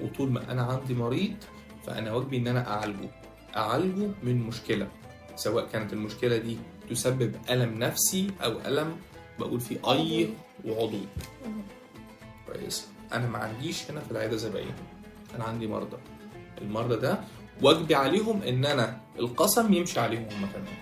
وطول 0.02 0.32
ما 0.32 0.52
أنا 0.52 0.64
عندي 0.64 0.94
مريض 0.94 1.36
فأنا 1.86 2.14
واجبي 2.14 2.38
إن 2.38 2.48
أنا 2.48 2.68
أعالجه. 2.68 3.10
أعالجه 3.56 4.10
من 4.24 4.40
مشكلة 4.40 4.88
سواء 5.36 5.68
كانت 5.68 5.94
المشكلة 5.94 6.38
دي 6.38 6.58
تسبب 6.90 7.36
ألم 7.50 7.80
نفسي 7.80 8.28
أو 8.44 8.52
ألم 8.66 8.98
بقول 9.40 9.60
فيه 9.60 9.78
أي 9.92 10.30
وعضوي 10.66 11.06
كويس. 12.48 12.88
أنا 13.14 13.30
ما 13.30 13.38
عنديش 13.38 13.92
هنا 13.92 14.00
في 14.00 14.12
العيادة 14.12 14.36
زباين. 14.38 14.74
أنا 15.36 15.44
عندي 15.44 15.68
مرضى. 15.68 15.98
المرضى 16.62 16.96
ده 16.96 17.20
واجبي 17.62 17.96
عليهم 17.96 18.42
إن 18.42 18.66
أنا 18.66 18.98
القسم 19.20 19.74
يمشي 19.74 20.00
عليهم 20.00 20.24
هم 20.24 20.48
كمان. 20.54 20.74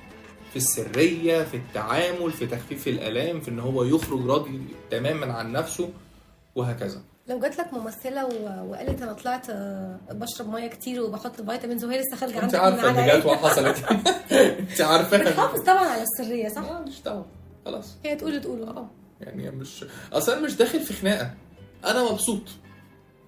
في 0.50 0.56
السرية 0.56 1.44
في 1.44 1.58
التعامل 1.58 2.32
في 2.32 2.46
تخفيف 2.48 2.88
الألام 2.88 3.40
في 3.42 3.52
إن 3.52 3.60
هو 3.60 3.84
يخرج 3.84 4.26
راضي 4.26 4.62
تماما 4.90 5.34
عن 5.34 5.52
نفسه 5.52 5.90
وهكذا. 6.56 7.02
لو 7.28 7.40
جات 7.40 7.58
لك 7.60 7.74
ممثلة 7.74 8.26
و... 8.26 8.70
وقالت 8.72 9.02
أنا 9.02 9.14
طلعت 9.14 9.50
آه، 9.50 10.00
بشرب 10.12 10.50
مية 10.50 10.68
كتير 10.68 11.02
وبحط 11.02 11.42
فيتامينز 11.42 11.86
وهي 11.86 12.00
لسه 12.00 12.16
خارجة 12.18 12.40
عندك 12.42 12.56
عارفة 12.56 13.02
على 13.02 13.20
جت 13.20 13.26
وحصلت. 13.26 13.78
انت 14.32 14.82
عارفة. 14.82 15.18
بتحافظ 15.18 15.60
طبعا 15.62 15.86
على 15.86 16.04
السرية 16.04 16.50
صح؟ 16.50 16.64
آه 16.64 16.80
مش 16.80 17.02
دعوه 17.02 17.26
خلاص. 17.66 17.96
هي 18.06 18.16
تقول 18.16 18.42
تقوله 18.42 18.68
آه. 18.70 18.90
يعني 19.22 19.52
مش 19.52 19.86
اصل 20.14 20.32
أنا 20.32 20.42
مش 20.42 20.56
داخل 20.56 20.80
في 20.80 20.94
خناقة. 20.94 21.34
أنا 21.86 22.12
مبسوط. 22.12 22.42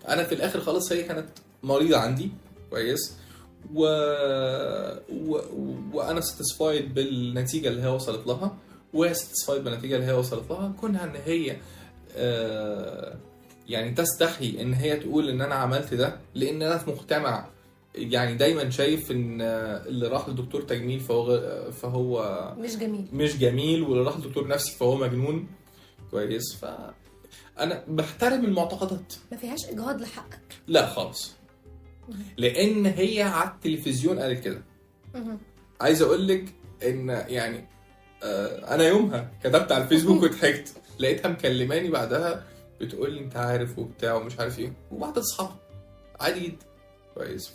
أنا 0.09 0.23
في 0.23 0.35
الآخر 0.35 0.59
خلاص 0.61 0.91
هي 0.91 1.03
كانت 1.03 1.27
مريضة 1.63 1.97
عندي. 1.97 2.31
كويس. 2.69 3.13
و... 3.73 3.85
و... 5.09 5.41
وأنا 5.93 6.21
ساتيسفايد 6.21 6.93
بالنتيجة 6.93 7.67
اللي 7.67 7.81
هي 7.83 7.87
وصلت 7.87 8.27
لها. 8.27 8.57
وهي 8.93 9.13
ساتيسفايد 9.13 9.63
بالنتيجة 9.63 9.95
اللي 9.95 10.07
هي 10.07 10.13
وصلت 10.13 10.51
لها. 10.51 10.73
كونها 10.79 11.03
إن 11.03 11.15
هي 11.25 11.57
آه 12.17 13.15
يعني 13.67 13.91
تستحي 13.91 14.61
إن 14.61 14.73
هي 14.73 14.95
تقول 14.97 15.29
إن 15.29 15.41
أنا 15.41 15.55
عملت 15.55 15.93
ده 15.93 16.19
لأن 16.35 16.61
أنا 16.61 16.77
في 16.77 16.89
مجتمع 16.91 17.47
يعني 17.95 18.35
دايما 18.35 18.69
شايف 18.69 19.11
إن 19.11 19.41
اللي 19.41 20.07
راح 20.07 20.29
لدكتور 20.29 20.61
تجميل 20.61 20.99
فهو 20.99 21.39
فهو 21.71 22.53
مش 22.59 22.75
جميل. 22.77 23.05
مش 23.13 23.37
جميل 23.37 23.81
واللي 23.83 24.03
راح 24.03 24.17
لدكتور 24.17 24.47
نفسي 24.47 24.75
فهو 24.77 24.95
مجنون. 24.95 25.47
كويس. 26.11 26.55
ف 26.61 26.65
أنا 27.59 27.83
بحترم 27.87 28.45
المعتقدات. 28.45 29.13
ما 29.31 29.37
فيهاش 29.37 29.65
إجهاض 29.69 30.01
لحقك. 30.01 30.39
لا 30.67 30.85
خالص. 30.87 31.31
لأن 32.37 32.85
هي 32.85 33.21
على 33.21 33.49
التلفزيون 33.49 34.19
قالت 34.19 34.43
كده. 34.43 34.61
عايز 35.81 36.01
أقول 36.01 36.27
لك 36.27 36.45
إن 36.83 37.09
يعني 37.27 37.65
آه، 38.23 38.75
أنا 38.75 38.83
يومها 38.87 39.31
كتبت 39.43 39.71
على 39.71 39.83
الفيسبوك 39.83 40.23
وضحكت. 40.23 40.73
لقيتها 40.99 41.29
مكلماني 41.29 41.89
بعدها 41.89 42.43
بتقول 42.85 43.13
لي 43.13 43.19
انت 43.19 43.35
عارف 43.35 43.79
وبتاع 43.79 44.13
ومش 44.13 44.39
عارف 44.39 44.59
إيه 44.59 44.73
وبعد 44.91 45.17
اصحابها 45.17 45.55
عادي 46.19 46.39
جدا. 46.39 46.65
كويس. 47.15 47.49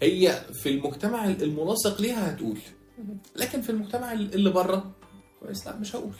فهي 0.00 0.40
في 0.52 0.68
المجتمع 0.68 1.24
الملاصق 1.24 2.00
ليها 2.00 2.30
هتقول. 2.34 2.58
لكن 3.36 3.60
في 3.60 3.70
المجتمع 3.70 4.12
اللي 4.12 4.50
بره 4.50 4.90
كويس. 5.40 5.66
لا 5.66 5.76
مش 5.76 5.96
هقول. 5.96 6.12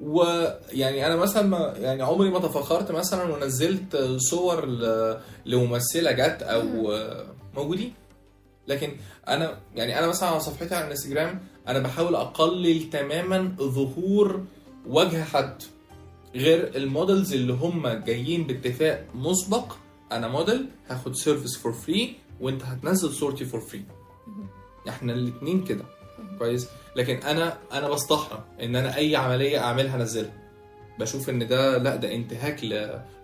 ويعني 0.00 1.06
أنا 1.06 1.16
مثلا 1.16 1.42
ما 1.42 1.74
يعني 1.76 2.02
عمري 2.02 2.30
ما 2.30 2.38
تفخرت 2.38 2.90
مثلا 2.92 3.22
ونزلت 3.34 3.96
صور 4.16 4.66
ل- 4.66 5.20
لممثلة 5.46 6.12
جت 6.12 6.42
أو 6.42 6.62
موجودين. 7.56 7.92
لكن 8.68 8.96
أنا 9.28 9.58
يعني 9.76 9.98
أنا 9.98 10.06
مثلا 10.06 10.28
على 10.28 10.40
صفحتي 10.40 10.74
على 10.74 10.84
الإنستجرام 10.84 11.40
أنا 11.68 11.78
بحاول 11.78 12.14
أقلل 12.14 12.90
تماما 12.90 13.54
ظهور 13.60 14.44
وجه 14.86 15.22
حد. 15.24 15.62
غير 16.34 16.76
ال 16.76 16.84
models 16.84 17.32
اللي 17.32 17.52
هم 17.52 17.88
جايين 17.88 18.44
باتفاق 18.46 19.06
مسبق. 19.14 19.72
أنا 20.12 20.28
موديل 20.28 20.66
هاخد 20.88 21.14
service 21.14 21.56
for 21.56 21.72
free 21.72 22.14
وأنت 22.40 22.62
هتنزل 22.62 23.12
صورتي 23.12 23.44
for 23.44 23.60
free 23.60 23.84
إحنا 24.88 25.12
الاثنين 25.12 25.64
كده. 25.64 25.84
كويس؟ 26.38 26.68
لكن 26.96 27.16
أنا 27.16 27.58
أنا 27.72 27.88
بستحرم 27.88 28.40
إن 28.62 28.76
أنا 28.76 28.96
أي 28.96 29.16
عملية 29.16 29.58
أعملها 29.58 29.96
أنزلها. 29.96 30.32
بشوف 30.98 31.30
إن 31.30 31.48
ده 31.48 31.78
لأ 31.78 31.96
ده 31.96 32.14
انتهاك 32.14 32.64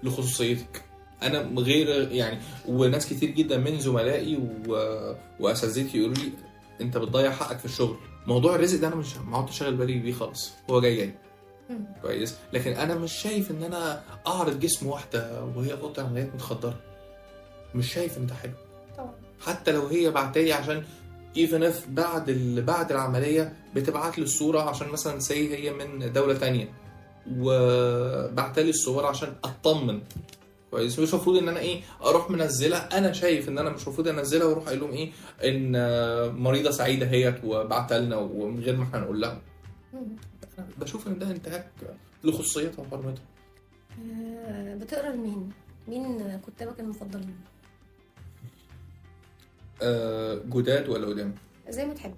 لخصوصيتك. 0.02 0.82
أنا 1.22 1.60
غير 1.60 2.12
يعني 2.12 2.38
وناس 2.68 3.08
كتير 3.08 3.30
جدا 3.30 3.56
من 3.58 3.80
زملائي 3.80 4.36
و... 4.36 4.72
وأساتذتي 5.40 5.98
يقولوا 5.98 6.16
لي 6.16 6.32
أنت 6.80 6.96
بتضيع 6.96 7.30
حقك 7.30 7.58
في 7.58 7.64
الشغل. 7.64 7.96
موضوع 8.26 8.54
الرزق 8.54 8.80
ده 8.80 8.86
أنا 8.88 8.96
مش 8.96 9.16
ما 9.16 9.38
عدتش 9.38 9.58
شاغل 9.58 9.74
بالي 9.74 9.98
بيه 9.98 10.12
خالص. 10.12 10.52
هو 10.70 10.80
جاي 10.80 10.96
جاي. 10.96 11.14
كويس. 12.02 12.34
لكن 12.52 12.72
أنا 12.72 12.94
مش 12.94 13.12
شايف 13.12 13.50
إن 13.50 13.62
أنا 13.62 14.02
أعرض 14.26 14.60
جسم 14.60 14.86
واحدة 14.86 15.44
وفي 15.56 15.72
اوضه 15.72 16.02
عمليات 16.02 16.34
متخدرة. 16.34 16.74
مش 17.74 17.92
شايف 17.92 18.18
إن 18.18 18.26
ده 18.26 18.34
حلو. 18.34 18.52
طبعا. 18.96 19.12
حتى 19.40 19.72
لو 19.72 19.86
هي 19.86 20.10
بعتالي 20.10 20.52
عشان 20.52 20.84
even 21.36 21.62
if 21.62 21.86
بعد 21.88 22.28
ال... 22.28 22.62
بعد 22.62 22.92
العملية 22.92 23.52
بتبعت 23.74 24.18
لي 24.18 24.24
الصورة 24.24 24.60
عشان 24.60 24.88
مثلا 24.88 25.18
say 25.20 25.54
هي 25.56 25.72
من 25.72 26.12
دولة 26.12 26.34
تانية. 26.38 26.68
وبعتلي 27.38 28.70
الصور 28.70 29.06
عشان 29.06 29.32
أطمن. 29.44 30.00
كويس. 30.70 30.98
مش 30.98 31.14
المفروض 31.14 31.36
إن 31.36 31.48
أنا 31.48 31.60
إيه 31.60 31.80
أروح 32.04 32.30
منزلها. 32.30 32.98
أنا 32.98 33.12
شايف 33.12 33.48
إن 33.48 33.58
أنا 33.58 33.70
مش 33.70 33.82
المفروض 33.86 34.08
أنزلها 34.08 34.46
وأروح 34.46 34.64
قايل 34.64 34.80
لهم 34.80 34.90
إيه 34.90 35.10
إن 35.44 35.72
مريضة 36.42 36.70
سعيدة 36.70 37.06
هيت 37.06 37.44
وبعتها 37.44 37.98
لنا 37.98 38.16
ومن 38.16 38.60
غير 38.60 38.76
ما 38.76 38.84
إحنا 38.84 38.98
نقول 38.98 39.20
لها. 39.20 39.40
بشوف 40.78 41.08
إن 41.08 41.18
ده 41.18 41.30
انتهاك 41.30 41.70
لخصوصيتها 42.24 42.82
وحرمتها 42.82 43.24
آه، 44.12 44.74
بتقرأ 44.74 45.12
لمين؟ 45.12 45.52
مين 45.88 46.40
كتابك 46.40 46.80
المفضلين؟ 46.80 47.36
آه، 49.82 50.34
جداد 50.46 50.88
ولا 50.88 51.06
قدام؟ 51.06 51.34
زي 51.68 51.86
ما 51.86 51.94
تحب. 51.94 52.14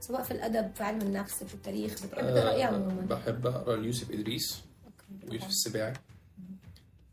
سواء 0.00 0.22
في 0.22 0.30
الأدب 0.30 0.74
في 0.74 0.82
علم 0.82 1.00
النفس 1.00 1.44
في 1.44 1.54
التاريخ 1.54 1.92
بتحب 2.06 2.08
تقرأ 2.34 2.50
إيه 2.52 2.64
آه، 2.64 2.66
عموما؟ 2.66 3.00
بحب 3.02 3.46
أقرأ 3.46 3.76
ليوسف 3.76 4.10
إدريس 4.10 4.62
ويوسف 5.30 5.48
السباعي. 5.48 5.92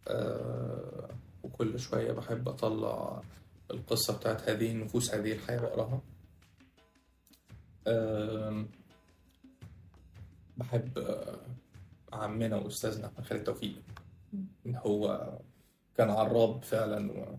آه 0.08 1.10
وكل 1.44 1.80
شوية 1.80 2.12
بحب 2.12 2.50
أطلع 2.50 3.22
القصة 3.72 4.18
بتاعت 4.18 4.50
هذه 4.50 4.72
النفوس 4.72 5.14
هذه 5.16 5.32
الحياة 5.32 5.62
وأقراها. 5.64 6.02
آه 7.88 8.66
بحب 10.60 11.16
عمنا 12.14 12.56
وأستاذنا 12.56 13.08
احمد 13.08 13.26
خالد 13.26 13.44
توفيق. 13.44 13.76
إن 14.66 14.76
هو 14.76 15.30
كان 15.98 16.10
عراب 16.10 16.64
فعلا 16.64 17.12
و 17.12 17.36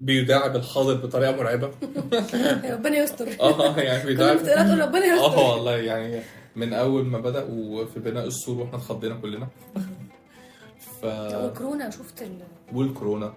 بيداعب 0.00 0.56
الحاضر 0.56 0.94
بطريقة 0.94 1.36
مرعبة. 1.36 1.70
ربنا 2.74 2.96
يستر. 2.96 3.28
آه 3.40 3.76
يعني 3.78 4.06
بيداعب. 4.06 4.36
تقول 4.42 4.80
ربنا 4.80 5.04
يستر. 5.06 5.24
آه 5.26 5.52
والله 5.54 5.76
يعني 5.76 6.22
من 6.56 6.72
أول 6.72 7.04
ما 7.04 7.18
بداوا 7.18 7.84
في 7.84 8.00
بناء 8.00 8.26
السور 8.26 8.58
وإحنا 8.60 8.76
اتخضينا 8.76 9.14
كلنا. 9.14 9.48
ف 11.00 11.04
وكورونا 11.34 11.90
شفت 11.90 12.22
ال... 12.22 12.38
والكورونا. 12.72 13.34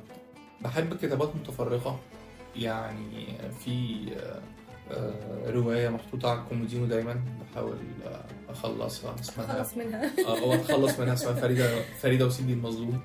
بحب 0.62 0.94
كتابات 0.98 1.36
متفرقة. 1.36 2.00
يعني 2.56 3.28
في 3.64 3.98
رواية 5.48 5.90
محطوطه 5.90 6.30
على 6.30 6.40
الكومودينو 6.40 6.86
دايما. 6.86 7.22
بحاول 7.52 7.78
آه، 8.06 8.26
اخلصها 8.50 9.16
اسمها 9.20 9.64
خلص 9.64 9.78
منها. 9.78 10.12
آه 10.28 10.40
هو 10.40 10.54
اتخلص 10.54 11.00
منها 11.00 11.14
اسمها 11.14 11.34
فريدة 11.34 11.82
فريدة 12.02 12.26
وسيدي 12.26 12.54
المظلوم. 12.54 13.02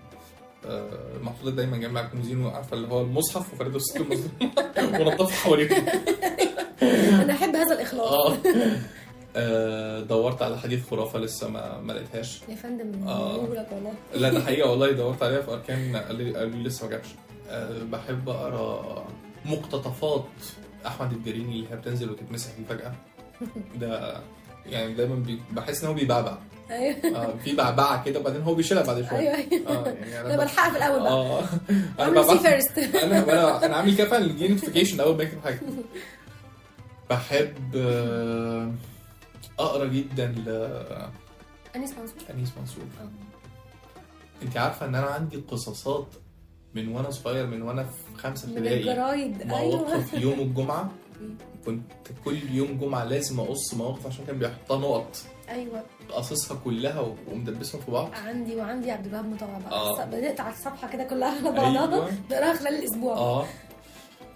آه، 0.67 0.89
محطوطة 1.23 1.51
دايما 1.51 1.77
جنب 1.77 1.97
الكومودينو 1.97 2.49
عارفه 2.49 2.77
اللي 2.77 2.89
هو 2.89 3.01
المصحف 3.01 3.53
وفريدة 3.55 3.77
وسيدي 3.77 4.05
المظلوم. 4.05 4.31
ونضفها 5.09 5.37
حواليهم. 5.37 5.87
أنا 7.23 7.33
أحب 7.33 7.57
هذا 7.57 7.75
الإخلاص. 7.75 8.33
آه، 9.37 10.01
دورت 10.01 10.43
على 10.43 10.59
حديث 10.59 10.91
خرافة 10.91 11.19
لسه 11.19 11.49
ما 11.49 11.81
ما 11.81 11.93
لقيتهاش. 11.93 12.41
يا 12.49 12.55
فندم 12.55 13.09
آه. 13.09 13.37
والله 13.37 13.67
لا 14.15 14.31
ده 14.33 14.41
حقيقة 14.41 14.71
والله 14.71 14.93
دورت 14.93 15.23
عليها 15.23 15.41
في 15.41 15.51
أركان 15.53 15.97
قالوا 15.97 16.51
لي 16.51 16.63
لسه 16.63 16.85
ما 16.87 16.91
جابش 16.91 17.09
بحب 17.83 18.29
أقرأ 18.29 19.05
مقتطفات. 19.45 20.25
أحمد 20.87 21.13
الدريني 21.13 21.53
اللي 21.53 21.71
هي 21.71 21.77
بتنزل 21.77 22.11
وتتمسح 22.11 22.51
دي 22.59 22.65
فجأة. 22.65 22.93
ده 23.77 24.21
يعني 24.67 24.95
دايما 24.95 25.39
بحس 25.53 25.83
إن 25.83 25.89
هو 25.89 25.95
بيبعبع. 25.95 26.39
أيوه. 26.71 27.17
آه 27.17 27.35
في 27.45 27.55
بعبعة 27.55 28.05
كده 28.05 28.21
وبعدين 28.21 28.43
هو 28.43 28.55
بيشيلها 28.55 28.83
بعد 28.83 28.97
شوية. 29.09 29.19
أيوه 29.19 29.35
أيوه. 29.35 29.69
آه 29.69 29.89
يعني 29.89 30.27
أنا 30.35 30.37
بلحقها 30.37 30.71
في 30.71 30.77
الأول 30.77 31.01
بقى. 31.01 31.13
آه. 31.13 31.45
أنا 32.01 32.23
see 32.23 32.39
first 32.39 32.79
أنا 32.79 33.19
أنا 33.33 33.67
أنا 33.67 33.77
عامل 33.77 33.97
كده 33.97 34.09
فعلا 34.09 34.25
يجي 34.25 34.49
notification 34.49 35.01
اول 35.01 35.17
ما 35.17 35.23
اكتب 35.23 35.41
حاجة. 35.45 35.61
بحب 37.11 37.77
آه، 37.77 38.73
أقرأ 39.59 39.85
جدا 39.85 40.27
لانيس 40.27 40.95
أنيس 41.75 41.95
منصور؟ 41.99 42.55
منصور. 42.61 42.85
آه. 43.01 43.09
أنت 44.43 44.57
عارفة 44.57 44.87
إن 44.87 44.95
أنا 44.95 45.07
عندي 45.07 45.37
قصصات 45.37 46.07
من 46.75 46.89
وأنا 46.89 47.11
صغير 47.11 47.47
من 47.47 47.63
وأنا 47.63 47.83
في 47.85 48.19
خمسة 48.19 48.49
من 48.49 48.57
ابتدائي 48.57 49.35
مواقف 49.45 50.15
يوم 50.15 50.41
الجمعة. 50.41 50.91
كنت 51.67 51.83
كل 52.25 52.39
يوم 52.53 52.79
جمعة 52.79 53.05
لازم 53.05 53.41
أقص 53.41 53.75
مواقف 53.75 54.07
عشان 54.07 54.25
كان 54.27 54.39
بيحطها 54.39 54.79
نقط. 54.79 55.17
أيوه. 55.49 55.83
قاصصها 56.11 56.57
كلها 56.65 57.15
ومدبسهم 57.33 57.81
في 57.81 57.91
بعض. 57.91 58.11
عندي 58.27 58.57
وعندي 58.57 58.91
عبد 58.91 59.07
الوهاب 59.07 59.25
مطوع 59.25 59.49
آه. 59.73 60.05
بدأت 60.05 60.41
على 60.41 60.55
الصفحة 60.55 60.89
كده 60.93 61.05
كلها 61.05 61.29
على 61.29 61.51
بعضها. 61.51 61.95
أيوه. 62.07 62.11
بقراها 62.31 62.55
خلال 62.55 62.75
الأسبوع. 62.79 63.15
آه. 63.17 63.47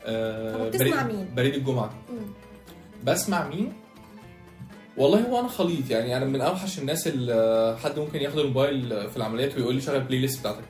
آه، 0.07 0.69
بتسمع 0.69 1.03
بريد- 1.03 1.17
مين؟ 1.17 1.35
بريد 1.35 1.55
الجمعة. 1.55 1.91
مم. 2.11 2.27
بسمع 3.05 3.49
مين؟ 3.49 3.73
والله 4.97 5.21
هو 5.29 5.41
أنا 5.41 5.49
خليط 5.49 5.91
يعني 5.91 6.17
أنا 6.17 6.25
من 6.25 6.41
أوحش 6.41 6.79
الناس 6.79 7.07
اللي 7.09 7.77
حد 7.85 7.99
ممكن 7.99 8.19
ياخد 8.21 8.39
الموبايل 8.39 9.11
في 9.11 9.17
العمليات 9.17 9.57
ويقول 9.57 9.75
لي 9.75 9.81
شغل 9.81 9.97
البلاي 9.97 10.19
ليست 10.21 10.41
بتاعتك. 10.41 10.65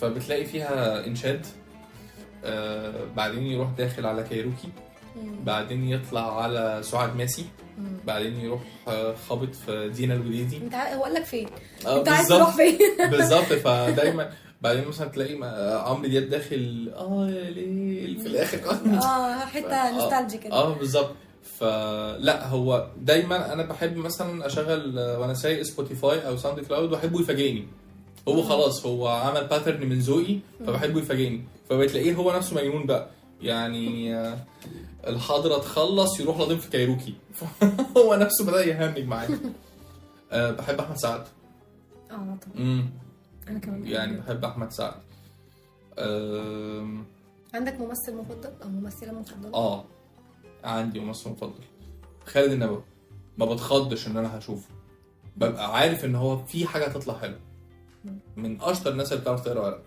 فبتلاقي 0.00 0.44
فيها 0.44 1.06
إنشاد 1.06 1.46
آه 2.44 2.92
بعدين 3.16 3.42
يروح 3.46 3.68
داخل 3.78 4.06
على 4.06 4.22
كايروكي. 4.22 4.68
بعدين 5.44 5.88
يطلع 5.88 6.42
على 6.42 6.80
سعاد 6.82 7.16
ماسي. 7.16 7.44
بعدين 8.06 8.40
يروح 8.40 8.60
آه، 8.88 9.14
خابط 9.28 9.54
في 9.54 9.88
دينا 9.88 10.14
الوديدي 10.14 10.56
انت 10.56 10.74
هو 10.74 11.02
قال 11.04 11.14
لك 11.14 11.24
فين؟ 11.24 11.48
آه، 11.86 11.98
انت 11.98 12.08
عايز. 12.08 12.28
تروح 12.28 12.56
فين؟ 12.56 12.78
بالظبط 13.10 13.52
فدايما 13.52 14.30
بعدين 14.62 14.88
مثلا 14.88 15.08
تلاقي 15.08 15.34
عمرو 15.86 16.08
دياب 16.08 16.28
داخل 16.28 16.92
آه 16.96 17.28
يا 17.30 17.50
ليل 17.50 18.20
في 18.20 18.26
الآخر 18.26 18.58
آه 19.04 19.38
حتة 19.38 19.90
nostalgie 19.90 20.38
كده 20.38 20.52
آه 20.52 20.74
بالظبط 20.74 21.10
فلا 21.60 22.46
هو 22.46 22.86
دايما 22.96 23.52
أنا 23.52 23.62
بحب 23.62 23.96
مثلا 23.96 24.46
أشغل 24.46 24.98
وأنا 24.98 25.34
سايق 25.34 25.62
سبوتيفاي 25.62 26.26
أو 26.28 26.36
ساوند 26.36 26.60
كلاود 26.60 26.92
وأحبه 26.92 27.20
يفاجئني 27.20 27.66
هو 28.28 28.42
خلاص 28.42 28.86
هو 28.86 29.08
عمل 29.08 29.46
pattern 29.46 29.86
من 29.88 29.98
ذوقي 29.98 30.38
فبحبه 30.66 30.98
يفاجئني. 31.00 31.44
فبتلاقيه 31.70 32.14
هو 32.14 32.32
نفسه 32.36 32.56
مجنون 32.56 32.86
بقى. 32.86 33.10
يعني 33.40 34.14
آه، 34.16 34.38
الحضرة 35.06 35.58
تخلص 35.58 36.20
يروح 36.20 36.40
لضيم 36.40 36.58
في 36.58 36.70
كايروكي. 36.70 37.14
هو 37.98 38.14
نفسه 38.14 38.46
بدأ 38.46 38.64
يهنج 38.64 38.98
معايا. 38.98 39.38
آه، 40.32 40.50
بحب 40.50 40.78
أحمد 40.80 40.96
سعد. 40.96 41.24
آه 42.10 42.14
طبعا. 42.14 42.88
أنا 43.48 43.58
كمان. 43.58 43.86
يعني 43.86 44.16
بحب 44.16 44.44
أحمد 44.44 44.70
سعد. 44.72 44.94
عندك 47.54 47.80
ممثل 47.80 48.16
مفضل؟ 48.16 48.50
أو 48.62 48.68
ممثلة 48.68 49.12
مفضلة؟ 49.12 49.54
آه 49.54 49.84
عندي 50.64 51.00
ممثل 51.00 51.30
مفضل. 51.30 51.62
خالد 52.26 52.52
النبوي. 52.52 52.82
ما 53.38 53.46
بتخضش 53.46 54.06
إن 54.06 54.16
أنا 54.16 54.38
هشوفه. 54.38 54.68
ببقى 55.36 55.74
عارف 55.76 56.04
إن 56.04 56.14
هو 56.14 56.44
في 56.44 56.66
حاجة 56.66 56.84
هتطلع 56.86 57.18
حلوة. 57.18 57.38
من 58.36 58.60
أشطر 58.60 58.90
الناس 58.90 59.12
اللي 59.12 59.22
بتعرف 59.22 59.44
تقرأ 59.44 59.60
ورق. 59.66 59.82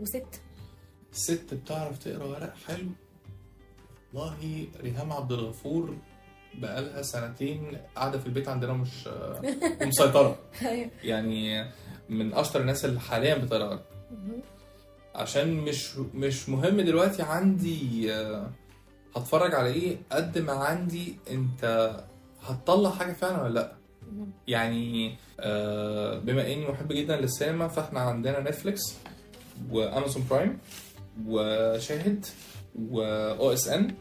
وست. 0.00 0.40
ست 1.12 1.54
بتعرف 1.54 1.98
تقرأ 1.98 2.24
ورق؟ 2.24 2.54
حلو. 2.66 2.88
والله 4.14 4.66
ريهام 4.80 5.12
عبد 5.12 5.32
الغفور 5.32 5.96
بقالها 6.54 7.02
سنتين 7.02 7.78
قاعدة 7.96 8.18
في 8.18 8.26
البيت 8.26 8.48
عندنا 8.48 8.72
مش 8.72 9.08
مسيطره 9.88 10.38
أيوه. 10.62 10.90
يعني 11.02 11.70
من 12.08 12.34
أشطر 12.34 12.60
الناس 12.60 12.84
اللي 12.84 13.00
حاليا 13.00 13.34
بتقرأ 13.34 13.64
ورق. 13.68 13.86
عشان 15.14 15.54
مش 15.54 15.96
مش 15.96 16.48
مهم 16.48 16.80
دلوقتي 16.80 17.22
عندي 17.22 18.12
هتفرج 19.16 19.54
على 19.54 19.68
إيه؟ 19.68 19.96
قدامي 20.12 21.16
أنت 21.30 21.90
هتطلع 22.42 22.90
حاجة 22.90 23.12
فعلا 23.12 23.42
ولا 23.42 23.54
لأ. 23.54 23.72
يعني 24.48 25.16
آه، 25.40 26.18
بما 26.18 26.52
إني 26.52 26.68
محب 26.68 26.92
جدا 26.92 27.16
للسينما 27.20 27.68
فإحنا 27.68 28.00
عندنا 28.00 28.40
نتفليكس 28.40 28.94
وأمازون 29.70 30.24
برايم 30.30 30.58
وشاهد 31.26 32.26
وأو 32.90 33.52
إس 33.52 33.68
إن 33.68 33.94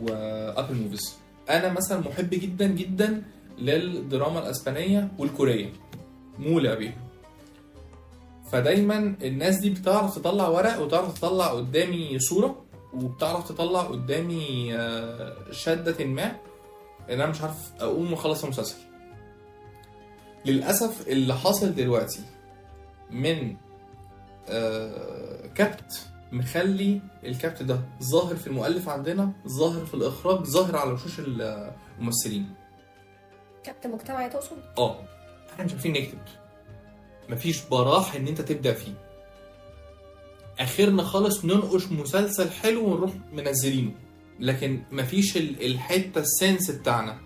وأبل 0.00 0.74
موفيز. 0.74 1.14
أنا 1.50 1.72
مثلا 1.72 2.00
محب 2.00 2.30
جدا 2.30 2.66
جدا 2.66 3.22
للدراما 3.58 4.38
الأسبانية 4.38 5.08
والكورية. 5.18 5.72
مولع 6.38 6.74
بيهم 6.74 6.94
فدايما 8.52 9.14
الناس 9.22 9.56
دي 9.58 9.70
بتعرف 9.70 10.14
تطلع 10.18 10.48
ورق 10.48 10.80
وتعرف 10.80 11.18
تطلع 11.18 11.46
قدامي 11.46 12.18
صورة 12.18 12.64
وبتعرف 12.94 13.48
تطلع 13.48 13.80
قدامي 13.82 14.76
آه، 14.76 15.36
شدة 15.50 16.04
ما 16.04 16.24
إن 17.10 17.20
أنا 17.20 17.26
مش 17.26 17.40
عارف 17.40 17.72
أقوم 17.80 18.12
وأخلص 18.12 18.44
المسلسل. 18.44 18.76
للأسف 20.46 21.08
اللي 21.08 21.34
حاصل 21.36 21.74
دلوقتي 21.74 22.20
من 23.10 23.56
آه، 24.48 25.46
كبت 25.46 26.06
مخلي 26.32 27.00
الكبت 27.24 27.62
ده 27.62 27.80
ظاهر 28.02 28.36
في 28.36 28.46
المؤلف 28.46 28.88
عندنا 28.88 29.32
ظاهر 29.48 29.86
في 29.86 29.94
الإخراج 29.94 30.44
ظاهر 30.44 30.76
على 30.76 30.92
وشوش 30.92 31.12
الممثلين. 31.18 32.54
كابتن 33.64 33.90
مجتمعي 33.90 34.28
تقصد؟ 34.30 34.56
آه. 34.78 35.04
إحنا 35.52 35.64
مش 35.64 35.72
عارفين 35.72 35.92
نكتب. 35.92 36.18
مفيش 37.28 37.64
براح 37.64 38.14
إن 38.14 38.28
أنت 38.28 38.40
تبدأ 38.40 38.72
فيه. 38.72 38.94
آخرنا 40.60 41.02
خالص 41.02 41.44
ننقش 41.44 41.86
مسلسل 41.86 42.50
حلو 42.50 42.84
ونروح 42.84 43.10
منزلينه. 43.32 43.90
لكن 44.40 44.82
مفيش 44.92 45.36
ال- 45.36 45.66
الحتة 45.66 46.20
السنس 46.20 46.70
بتاعنا. 46.70 47.18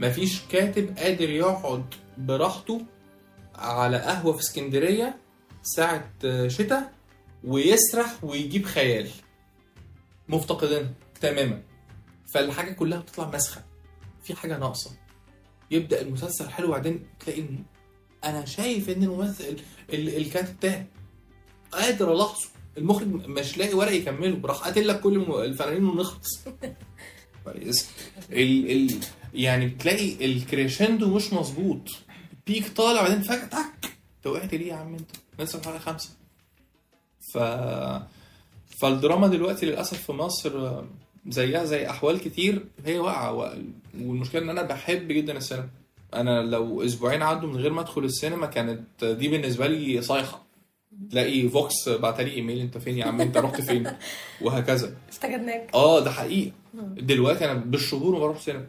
مفيش 0.00 0.42
كاتب 0.50 0.98
قادر 0.98 1.30
يقعد 1.30 1.84
براحته 2.18 2.82
على 3.54 3.96
قهوة 3.98 4.32
في 4.32 4.40
اسكندرية 4.40 5.18
ساعة 5.62 6.10
آه، 6.24 6.48
شتاء 6.48 6.92
ويسرح 7.44 8.24
ويجيب 8.24 8.64
خيال. 8.64 9.10
مفتقدينها 10.28 10.92
تماما. 11.20 11.62
فالحاجة 12.34 12.72
كلها 12.72 12.98
بتطلع 12.98 13.30
مسخه 13.34 13.64
في 14.24 14.34
حاجة 14.34 14.58
ناقصة. 14.58 14.90
يبدأ 15.70 16.00
المسلسل 16.00 16.48
حلو 16.50 16.68
وبعدين 16.68 17.06
تلاقي 17.20 17.40
إن 17.40 17.64
أنا 18.24 18.44
شايف 18.44 18.90
إن 18.90 19.02
الممثل 19.02 19.56
ال- 19.92 20.16
الكاتب 20.16 20.60
ده 20.60 20.86
قادر 21.72 22.12
ألاحظه. 22.12 22.48
المخرج 22.78 23.08
مش 23.08 23.58
لاقي 23.58 23.74
ورق 23.74 23.92
يكمله. 23.92 24.40
راح 24.44 24.56
قاتل 24.56 24.88
لك 24.88 25.00
كل 25.00 25.16
الفنانين 25.44 25.84
ونخلص. 25.84 26.40
كويس 27.44 27.88
ال 28.32 28.70
ال 28.70 29.00
يعني 29.34 29.66
بتلاقي 29.66 30.24
الكريشندو 30.26 31.14
مش 31.14 31.32
مظبوط. 31.32 31.80
بيك 32.46 32.68
طالع 32.68 33.02
بعدين 33.02 33.22
فجأة 33.22 33.44
تك 33.46 33.90
انت 34.16 34.26
وقعت 34.26 34.54
ليه 34.54 34.66
يا 34.68 34.74
عم 34.74 34.94
انت؟ 34.94 35.10
لسه 35.38 35.58
في 35.58 35.64
حلقه 35.68 35.78
خمسة. 35.78 36.10
ف 37.32 37.38
فالدراما 38.78 39.26
دلوقتي 39.28 39.66
للأسف 39.66 40.02
في 40.06 40.12
مصر 40.12 40.82
زيها 41.28 41.64
زي 41.64 41.90
أحوال 41.90 42.20
كتير 42.20 42.64
هي 42.86 42.98
واقعة. 42.98 43.32
و- 43.34 43.54
والمشكلة 44.00 44.42
إن 44.42 44.50
أنا 44.50 44.62
بحب 44.62 45.08
جدا 45.08 45.36
السينما. 45.36 45.68
أنا 46.14 46.42
لو 46.42 46.82
أسبوعين 46.84 47.22
عدوا 47.22 47.48
من 47.48 47.56
غير 47.56 47.72
ما 47.72 47.80
أدخل 47.80 48.04
السينما 48.04 48.46
كانت 48.46 49.04
دي 49.04 49.28
بالنسبة 49.28 49.66
لي 49.66 50.02
صايحه 50.02 50.42
تلاقي 51.10 51.48
فوكس 51.48 51.88
بعتلي 51.88 52.30
إيميل 52.34 52.58
أنت 52.60 52.78
فين 52.78 52.98
يا 52.98 53.04
عم؟ 53.04 53.20
أنت 53.20 53.36
رحت 53.36 53.60
فين؟ 53.60 53.92
وهكذا. 54.42 54.96
افتقدناك 55.08 55.70
آه 55.74 56.00
ده 56.00 56.10
حقيقي. 56.10 56.52
دلوقتي 56.96 57.44
أنا 57.44 57.54
بالشهور 57.54 58.12
ما 58.12 58.18
بروح 58.18 58.40
سينما. 58.40 58.66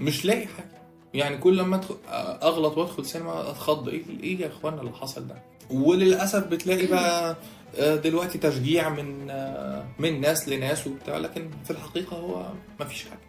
مش 0.00 0.24
لاقي 0.24 0.46
حاجة. 0.46 0.80
يعني 1.14 1.36
كل 1.38 1.58
لما 1.58 1.76
أدخل 1.76 1.96
أغلط 2.42 2.78
وأدخل 2.78 3.06
سينما 3.06 3.50
أتخض. 3.50 3.88
إيه 3.88 4.02
إيه 4.22 4.40
يا 4.40 4.46
إخوانا 4.46 4.80
اللي 4.80 4.92
حصل 4.92 5.26
ده؟ 5.26 5.34
وللأسف 5.70 6.46
بتلاقي 6.46 6.86
بقى 6.86 7.36
آه، 7.78 7.96
دلوقتي 7.96 8.38
تشجيع 8.38 8.88
من 8.88 9.30
آه، 9.30 9.86
من 9.98 10.20
ناس 10.20 10.48
لناس 10.48 10.86
وبتاع 10.86 11.16
لكن 11.16 11.50
في 11.64 11.70
الحقيقة 11.70 12.16
هو 12.16 12.46
ما 12.80 12.86
فيش 12.86 13.04
حاجة. 13.04 13.20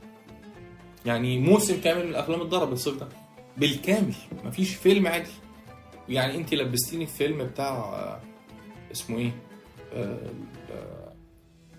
يعني 1.06 1.40
موسم 1.40 1.82
كامل 1.82 2.04
من 2.04 2.10
الأفلام 2.10 2.42
اتضرب 2.42 2.74
الصيف 2.74 3.00
ده. 3.00 3.08
بالكامل 3.58 4.14
ما 4.44 4.52
فيش 4.52 4.76
فيلم 4.76 5.08
عادي 5.08 5.30
يعني 6.10 6.36
انت 6.36 6.54
لبستيني 6.54 7.04
الفيلم 7.04 7.44
بتاع 7.44 7.70
آه، 7.78 8.20
اسمه 8.92 9.18
إيه؟ 9.18 9.32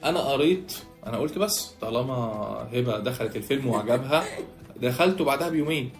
أنا 0.04 0.20
قريت 0.20 0.72
أنا 1.06 1.16
قلت 1.18 1.38
بس 1.38 1.74
طالما 1.80 2.12
هبة 2.72 2.98
دخلت 2.98 3.36
الفيلم 3.36 3.66
وعجبها 3.66 4.24
دخلته 4.82 5.24
بعدها 5.24 5.48
بيومين. 5.48 5.92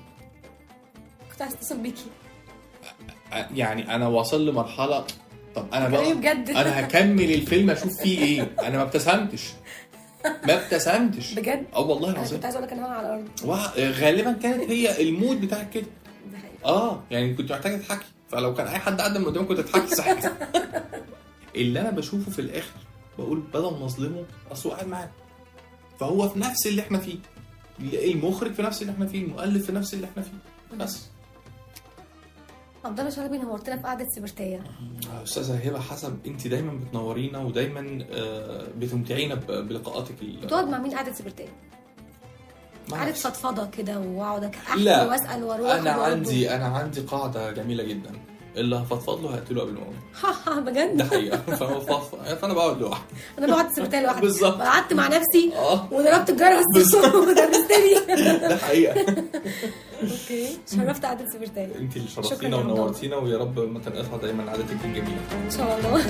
كنت 1.32 1.42
عايز 1.42 1.52
اتصل 1.52 1.78
بيكي. 1.78 2.06
يعني 3.54 3.94
أنا 3.94 4.08
واصل 4.08 4.46
لمرحلة 4.46 5.04
طب 5.54 5.66
أنا 5.74 5.88
بقى 5.88 6.14
بجد. 6.14 6.50
أنا 6.50 6.80
هكمل 6.80 7.34
الفيلم 7.34 7.70
أشوف 7.70 8.00
فيه 8.00 8.18
إيه؟ 8.18 8.56
أنا 8.62 8.76
ما 8.76 8.82
ابتسمتش. 8.82 9.52
ما 10.24 10.54
ابتسمتش. 10.54 11.34
بجد؟ 11.34 11.64
آه 11.74 11.80
والله 11.80 12.10
العظيم. 12.10 12.36
كنت 12.36 12.44
عايز 12.44 12.56
أقول 12.56 12.66
لك 12.68 12.72
أنا 12.72 12.86
على 12.86 13.06
الأرض. 13.06 13.28
غالبا 13.78 14.32
كانت 14.32 14.70
هي 14.70 15.02
المود 15.02 15.40
بتاعك 15.40 15.70
كده. 15.70 15.86
آه 16.64 17.02
يعني 17.10 17.34
كنت 17.34 17.52
محتاجة 17.52 17.76
تضحكي. 17.76 18.04
فلو 18.28 18.54
كان 18.54 18.66
أي 18.66 18.78
حد 18.78 19.00
عدى 19.00 19.18
من 19.18 19.24
قدامك 19.24 19.48
كنت 19.48 19.60
تضحكي 19.60 19.94
صح؟ 19.94 20.06
اللي 21.56 21.80
أنا 21.80 21.90
بشوفه 21.90 22.30
في 22.30 22.38
الآخر 22.38 22.72
بقول 23.18 23.40
بدل 23.40 23.62
ما 23.62 23.84
أظلمه 23.86 24.24
أصل 24.52 24.70
قاعد 24.70 24.86
معانا. 24.86 25.10
فهو 26.00 26.28
في 26.28 26.38
نفس 26.38 26.66
اللي 26.66 26.82
إحنا 26.82 26.98
فيه. 26.98 27.16
المخرج 28.12 28.52
في 28.52 28.62
نفس 28.62 28.82
اللي 28.82 28.92
إحنا 28.92 29.06
فيه 29.06 29.24
المؤلف 29.24 29.66
في 29.66 29.72
نفس 29.72 29.94
اللي 29.94 30.06
إحنا 30.06 30.22
فيه 30.22 30.76
بس 30.76 31.00
عبد 32.84 32.98
الله 33.00 33.10
شلبي 33.10 33.38
نورتنا 33.38 33.76
في 33.76 33.82
قعدة 33.82 34.06
سبرتيه 34.16 34.64
أستاذة 35.24 35.68
هبة 35.68 35.80
حسب 35.80 36.18
انت 36.26 36.46
دايما 36.46 36.72
بتنورينا 36.72 37.38
ودايما 37.38 38.04
آه، 38.10 38.66
بتمتعينا 38.78 39.34
بلقاءاتك 39.34 40.14
بتقعد 40.42 40.68
مع 40.68 40.78
مين 40.78 40.94
قعدة 40.94 41.12
سبرتيه؟ 41.12 41.48
نفسي. 42.92 43.22
فضفضة 43.30 43.66
كده 43.70 43.98
وأقعد 44.00 44.44
احكي 44.44 44.80
لا 44.84 45.04
وأسأل 45.04 45.44
وأروح 45.44 45.70
أنا. 45.72 45.90
عندي 45.90 46.54
أنا 46.54 46.64
عندي 46.66 47.00
قاعدة 47.00 47.50
جميلة 47.52 47.84
جدا 47.84 48.10
اللي 48.56 48.76
هفضفض 48.76 49.22
له 49.24 49.34
هقتله 49.34 49.60
قبل 49.60 49.72
ما 49.72 49.78
أقوم. 49.80 49.94
ده 50.46 50.60
بجد؟ 50.60 51.02
حقيقة. 51.02 51.38
فأنا 52.40 52.54
بقعد 52.54 52.80
لوحدي. 52.80 53.04
أنا 53.38 53.46
بقعد 53.46 53.72
سبرتيه 53.76 54.00
لوحدي. 54.02 54.20
بالظبط. 54.20 54.60
قعدت 54.60 54.92
مع 54.92 55.08
نفسي 55.08 55.52
آه. 55.56 55.88
وضربت 55.92 56.30
الجرس 56.30 56.64
بالظبط. 56.74 57.14
ودرستني. 57.28 58.16
ده 58.48 58.56
حقيقة. 58.56 59.00
أوكي. 60.02 60.58
شرفت 60.76 61.04
قعدة 61.04 61.26
سبرتيه 61.32 61.64
انت 61.78 61.96
اللي 61.96 62.08
شرفتينا. 62.08 62.56
ونورتينا 62.56 63.16
ويا 63.16 63.38
رب 63.38 63.58
ما 63.58 63.78
تنقطع 63.78 64.16
دايما 64.16 64.50
عادتك 64.50 64.84
الجميله 64.84 65.20
إن 65.44 65.50
شاء 65.50 65.78
الله. 65.78 66.02